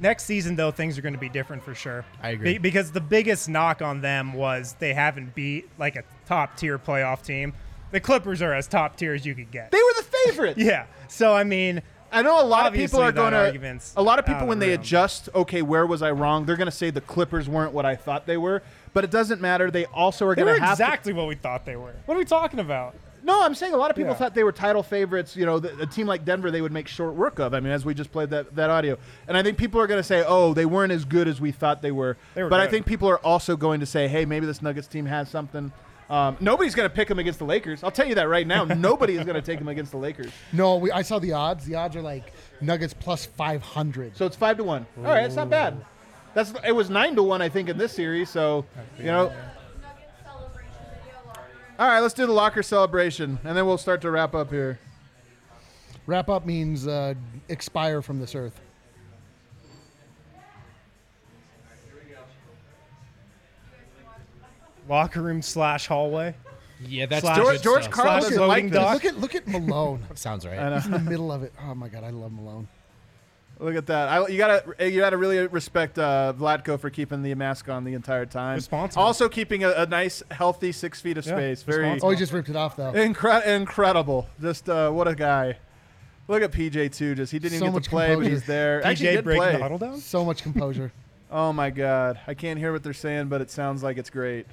[0.00, 2.04] Next season, though, things are going to be different for sure.
[2.22, 2.52] I agree.
[2.52, 6.78] Be- because the biggest knock on them was they haven't beat like a top tier
[6.78, 7.52] playoff team.
[7.90, 9.70] The Clippers are as top tier as you could get.
[9.70, 10.58] They were the favorite.
[10.68, 10.86] Yeah.
[11.08, 11.82] So I mean,
[12.12, 13.80] I know a lot of people are going to.
[13.96, 14.80] A lot of people, of when the they room.
[14.80, 16.46] adjust, okay, where was I wrong?
[16.46, 18.62] They're going to say the Clippers weren't what I thought they were.
[18.94, 19.70] But it doesn't matter.
[19.70, 21.94] They also are going were to have to- exactly what we thought they were.
[22.06, 22.94] What are we talking about?
[23.28, 24.16] No, I'm saying a lot of people Yeah.
[24.16, 25.36] thought they were title favorites.
[25.36, 27.52] You know, the, a team like Denver, they would make short work of.
[27.52, 28.96] I mean, as we just played that, that audio.
[29.28, 31.52] And I think people are going to say, oh, they weren't as good as we
[31.52, 32.16] thought they were.
[32.34, 34.88] They were but I think people are also going to say, hey, maybe this Nuggets
[34.88, 35.70] team has something.
[36.08, 37.84] Um, nobody's going to pick them against the Lakers.
[37.84, 38.64] I'll tell you that right now.
[38.88, 40.32] Nobody is going to take them against the Lakers.
[40.54, 41.66] No, we, I saw the odds.
[41.66, 44.16] The odds are like Nuggets plus 500.
[44.16, 44.86] So it's five to one.
[44.96, 45.84] All right, it's not bad.
[46.32, 48.30] That's it was nine to one, I think, in this series.
[48.30, 48.64] So
[48.98, 49.30] you know.
[51.78, 54.80] All right, let's do the locker celebration, and then we'll start to wrap up here.
[56.06, 57.14] Wrap up means uh,
[57.48, 58.60] expire from this earth.
[64.88, 66.34] Locker room slash hallway.
[66.86, 68.80] Yeah, that's Slash- George, George slash Karl doesn't loading like this.
[68.80, 68.94] dock.
[68.94, 70.06] Look at look at Malone.
[70.14, 70.72] Sounds right.
[70.74, 71.52] He's in the middle of it.
[71.62, 72.68] Oh my god, I love Malone.
[73.60, 74.08] Look at that.
[74.08, 77.94] I, you gotta you gotta really respect uh, Vlatko for keeping the mask on the
[77.94, 78.54] entire time.
[78.56, 79.02] Responsible.
[79.02, 81.62] Also keeping a, a nice, healthy six feet of Yeah, space.
[81.64, 81.98] Very.
[82.00, 82.92] Oh, he just ripped it off though.
[82.92, 84.28] incre- incredible.
[84.40, 85.56] Just uh, what a guy.
[86.28, 87.14] Look at PJ too.
[87.16, 88.84] Just he didn't So even get much to play, but he's there.
[88.84, 89.52] Actually, PJ he did breaking play.
[89.56, 89.98] the huddle down.
[89.98, 90.92] So much composure.
[91.30, 94.46] Oh my god, I can't hear what they're saying, but it sounds like it's great.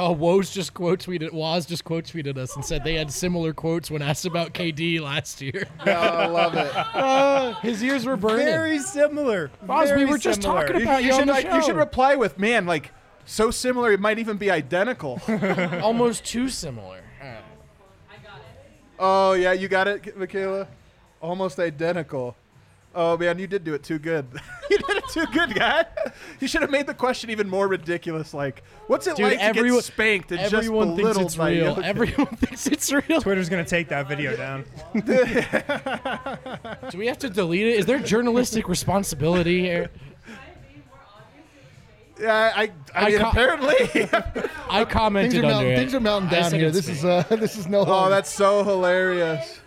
[0.00, 1.32] Oh, Woz just quote tweeted.
[1.32, 5.00] Waz just quote tweeted us and said they had similar quotes when asked about KD
[5.00, 5.66] last year.
[5.84, 6.70] Yeah, I love it.
[6.72, 8.46] Uh, his ears were burning.
[8.46, 9.50] Very similar.
[9.66, 10.68] Woz, we Very were just similar.
[10.68, 12.92] talking about you, you on should the like, you should reply with, "Man, like
[13.26, 15.20] so similar, it might even be identical."
[15.82, 17.00] Almost too similar.
[17.20, 17.34] Uh,
[19.00, 20.68] oh yeah, you got it, Michaela.
[21.20, 22.36] Almost identical.
[22.94, 24.26] Oh man, you did do it too good.
[24.70, 25.84] you did it too good, guy.
[26.40, 28.32] You should have made the question even more ridiculous.
[28.34, 31.76] Like, what's it Dude, like to get spanked and everyone just thinks it's by real.
[31.76, 31.82] Jokic?
[31.84, 33.20] Everyone thinks it's real.
[33.20, 34.64] Twitter's gonna take that video down.
[36.90, 37.78] Do we have to delete it?
[37.78, 39.90] Is there journalistic responsibility here?
[42.20, 43.76] Yeah, I, I, I mean, co- apparently.
[44.68, 45.76] I commented Things are, under melting, it.
[45.78, 46.66] things are melting down here.
[46.66, 47.80] it's This is uh, this is no.
[47.80, 49.60] oh, longer- that's so hilarious.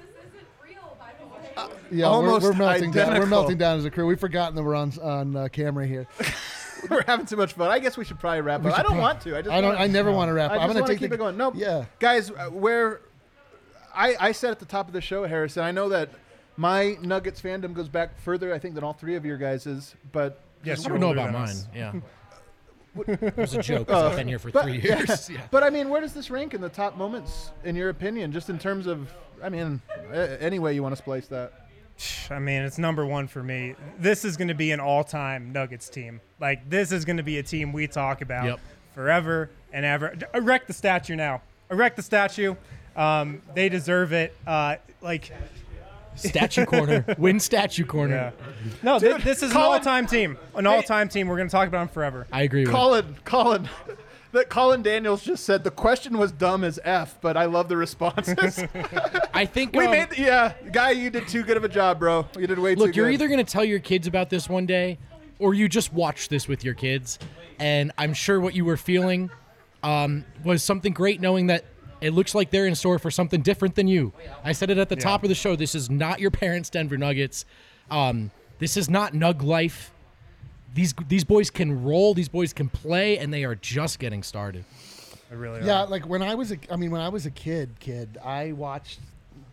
[1.92, 2.06] Yeah.
[2.06, 3.20] almost we're, we're melting down.
[3.20, 4.06] We're melting down as a crew.
[4.08, 6.08] We've forgotten that we're on on uh, camera here.
[6.90, 7.70] We're having too much fun.
[7.70, 8.80] I guess we should probably wrap We up.
[8.80, 9.38] I don't prob- want to.
[9.38, 10.62] I just I don't- wanna- I never wanna wrap I up.
[10.64, 11.38] I'm gonna keep the- it going.
[11.38, 11.54] Nope.
[11.56, 11.86] Yeah.
[12.00, 13.02] guys, uh, where
[13.94, 15.64] I I said at the top of the show, Harrison.
[15.64, 16.10] I know that
[16.58, 19.94] my Nuggets fandom goes back further, I think, than all three of your guys's.
[20.12, 21.56] But Yes, I don't know about mine.
[21.76, 21.94] Yeah.
[23.08, 23.88] It was a joke.
[23.88, 24.98] 'cause I've been here for but- three yeah.
[24.98, 25.30] years.
[25.30, 25.42] Yeah.
[25.52, 28.50] But I mean, where does this rank in the top moments, in your opinion, just
[28.50, 29.14] in terms of?
[29.44, 29.82] I mean,
[30.14, 31.54] any way you want to splice that.
[32.32, 33.76] I mean, it's number one for me.
[34.00, 36.20] This is going to be an all-time Nuggets team.
[36.40, 38.60] Like this is going to be a team we talk about Yep.
[38.96, 40.16] forever and ever.
[40.34, 41.42] Erect the statue now.
[41.70, 42.56] Erect the statue.
[42.96, 44.36] Um, they deserve it.
[44.48, 45.32] Uh, like
[46.16, 47.06] Statue corner.
[47.18, 48.16] Win statue corner.
[48.16, 48.72] Yeah.
[48.84, 50.38] No, thi- Dude, this is Colin- an all-time team.
[50.56, 51.28] An all-time team.
[51.30, 52.28] We're going to talk about them forever.
[52.34, 52.74] I agree with you.
[52.76, 53.70] Colin, Colin,
[54.32, 57.78] that Colin Daniels just said the question was dumb as f, but I love the
[57.78, 58.64] responses.
[59.34, 62.28] I think we um, made, yeah, guy, you did too good of a job, bro.
[62.38, 62.88] You did way too good.
[62.88, 64.98] Look, you're either going to tell your kids about this one day,
[65.40, 67.20] or you just watch this with your kids.
[67.60, 69.30] And I'm sure what you were feeling
[69.84, 71.66] um, was something great, knowing that
[72.02, 74.12] it looks like they're in store for something different than you.
[74.44, 75.56] I said it at the top of the show.
[75.56, 77.46] This is not your parents' Denver Nuggets.
[77.90, 79.94] Um, this is not Nug life.
[80.74, 82.14] These these boys can roll.
[82.14, 84.64] These boys can play, and they are just getting started.
[85.30, 87.70] I really Yeah, like when I was a, I mean, when I was a kid,
[87.80, 89.00] kid, I watched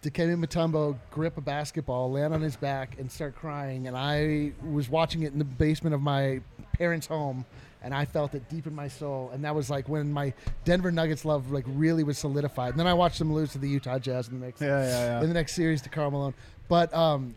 [0.03, 3.87] Dikembe Mutombo grip a basketball, land on his back, and start crying.
[3.89, 6.41] And I was watching it in the basement of my
[6.73, 7.45] parents' home,
[7.83, 9.31] and I felt it deep in my soul.
[9.33, 10.33] And that was like when my
[10.65, 12.71] Denver Nuggets love like really was solidified.
[12.71, 15.05] And then I watched them lose to the Utah Jazz in the next, Yeah, yeah,
[15.05, 15.21] yeah.
[15.21, 16.35] in the next series to Karl Malone.
[16.69, 17.35] But um,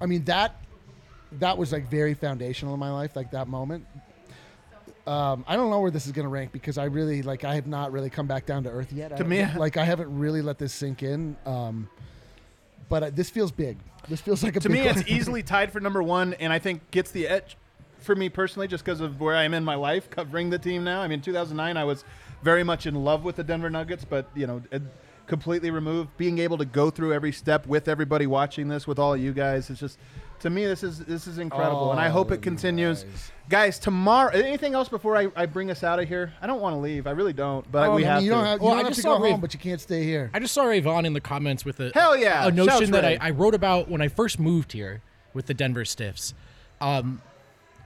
[0.00, 0.56] I mean that
[1.32, 3.86] that was like very foundational in my life, like that moment.
[5.06, 7.54] Um, I don't know where this is going to rank because I really like I
[7.54, 9.16] have not really come back down to earth yet.
[9.16, 11.36] To I, me- like I haven't really let this sink in.
[11.46, 11.88] Um,
[12.88, 13.78] but uh, this feels big.
[14.08, 14.98] This feels like a to me, one.
[14.98, 17.56] it's easily tied for number one, and I think gets the edge
[17.98, 20.84] for me personally, just because of where I am in my life covering the team
[20.84, 21.02] now.
[21.02, 22.04] I mean, 2009, I was
[22.42, 24.62] very much in love with the Denver Nuggets, but you know,
[25.26, 26.16] completely removed.
[26.16, 29.32] Being able to go through every step with everybody watching this, with all of you
[29.32, 29.98] guys, is just
[30.40, 33.04] to me this is this is incredible, and I hope Oh, it continues.
[33.48, 34.30] Guys, tomorrow.
[34.32, 36.32] Anything else before I, I bring us out of here?
[36.42, 37.06] I don't want to leave.
[37.06, 38.34] I really don't, but Oh, we I mean, have you to.
[38.34, 39.60] don't have, you Well, don't I have just to go saw Ray- home, but you
[39.60, 40.30] can't stay here.
[40.34, 42.46] I just saw Avon in the comments with a Hell yeah!
[42.46, 45.00] a notion Shouts that I, I wrote about when I first moved here
[45.32, 46.34] with the Denver Stiffs.
[46.80, 47.22] Um,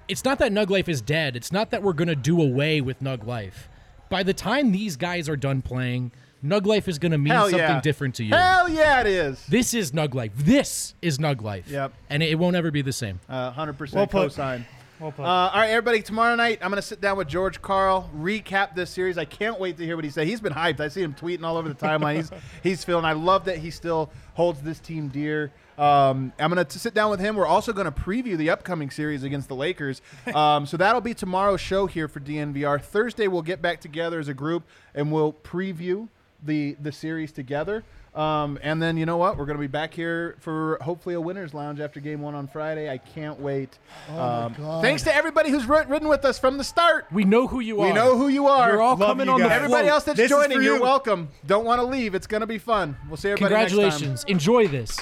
[0.09, 1.37] it's not that Nug Life is dead.
[1.37, 3.69] It's not that we're gonna do away with Nug Life.
[4.09, 6.11] By the time these guys are done playing,
[6.45, 7.81] Nug Life is gonna mean Hell something yeah.
[7.81, 8.35] different to you.
[8.35, 9.45] Hell yeah, it is.
[9.47, 10.33] This is Nug Life.
[10.37, 11.69] This is Nug Life.
[11.69, 11.93] Yep.
[12.09, 13.21] And it, it won't ever be the same.
[13.29, 14.31] Uh, 100% Well put.
[14.33, 14.65] cosign.
[14.99, 15.23] Well put.
[15.23, 16.01] Uh, all right, everybody.
[16.03, 19.17] Tomorrow night, I'm going to sit down with George Karl, recap this series.
[19.17, 20.27] I can't wait to hear what he said.
[20.27, 20.81] He's been hyped.
[20.81, 22.17] I see him tweeting all over the timeline.
[22.17, 22.31] he's
[22.63, 23.05] he's feeling.
[23.07, 25.53] I love that he still holds this team dear.
[25.79, 27.37] Um, I'm going to sit down with him.
[27.37, 30.03] We're also going to preview the upcoming series against the Lakers.
[30.35, 32.81] Um, so that'll be tomorrow's show here for DNVR.
[32.81, 34.63] Thursday, we'll get back together as a group
[34.95, 36.09] and we'll preview
[36.43, 37.85] the the series together.
[38.13, 39.39] Um, and then you know what?
[39.39, 42.49] We're going to be back here for hopefully a winners lounge after game one on
[42.49, 42.91] Friday.
[42.91, 43.79] I can't wait.
[44.09, 44.83] Oh my Um, God.
[44.83, 47.07] Thanks to everybody who's ri- ridden with us from the start.
[47.13, 47.87] We know who you are.
[47.87, 48.69] We know who you are.
[48.73, 49.47] You're all Love coming you on the.
[49.53, 49.93] Everybody float.
[49.93, 51.29] else that's This joining, for you're welcome.
[51.47, 52.17] Don't want to leave.
[52.17, 52.97] It's going to be fun.
[53.07, 53.79] We'll see everybody next time.
[53.81, 54.25] Congratulations.
[54.25, 54.99] Enjoy this.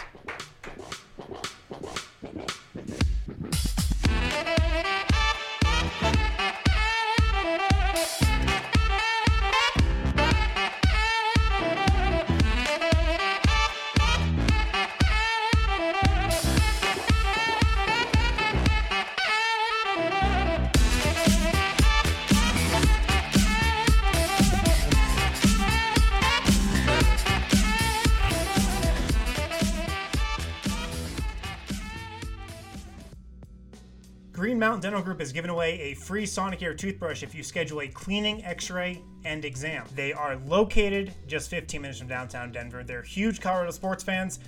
[35.18, 39.02] Group is giving away a free Sonicare toothbrush if you schedule a cleaning, x ray,
[39.24, 39.84] and exam.
[39.96, 42.84] They are located just 15 minutes from downtown Denver.
[42.84, 44.38] They're huge Colorado sports fans.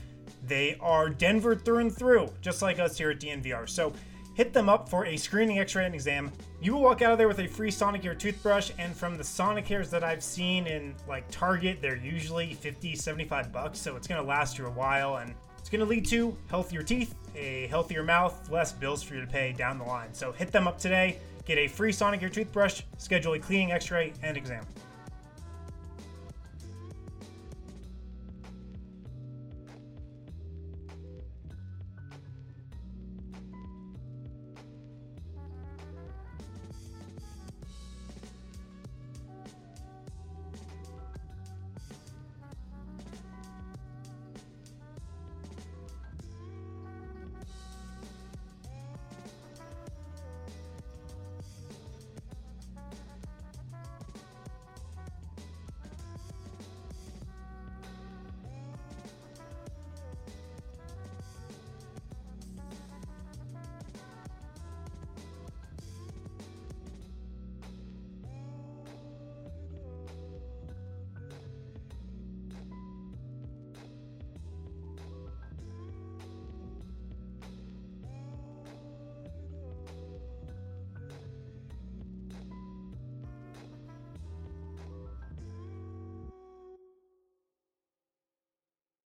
[0.47, 3.69] They are Denver through and through, just like us here at DNVR.
[3.69, 3.93] So
[4.35, 6.31] hit them up for a screening, x ray, and exam.
[6.63, 9.91] You will walk out of there with a free Sonicare toothbrush, and from the Sonicares
[9.91, 14.57] that I've seen in like Target, they're usually 50, 75 bucks, so it's gonna last
[14.57, 18.73] you a while and it's going to lead to healthier teeth, a healthier mouth, less
[18.73, 20.13] bills for you to pay down the line.
[20.13, 24.13] So hit them up today, get a free Sonicare toothbrush, schedule a cleaning, x ray,
[24.23, 24.65] and exam.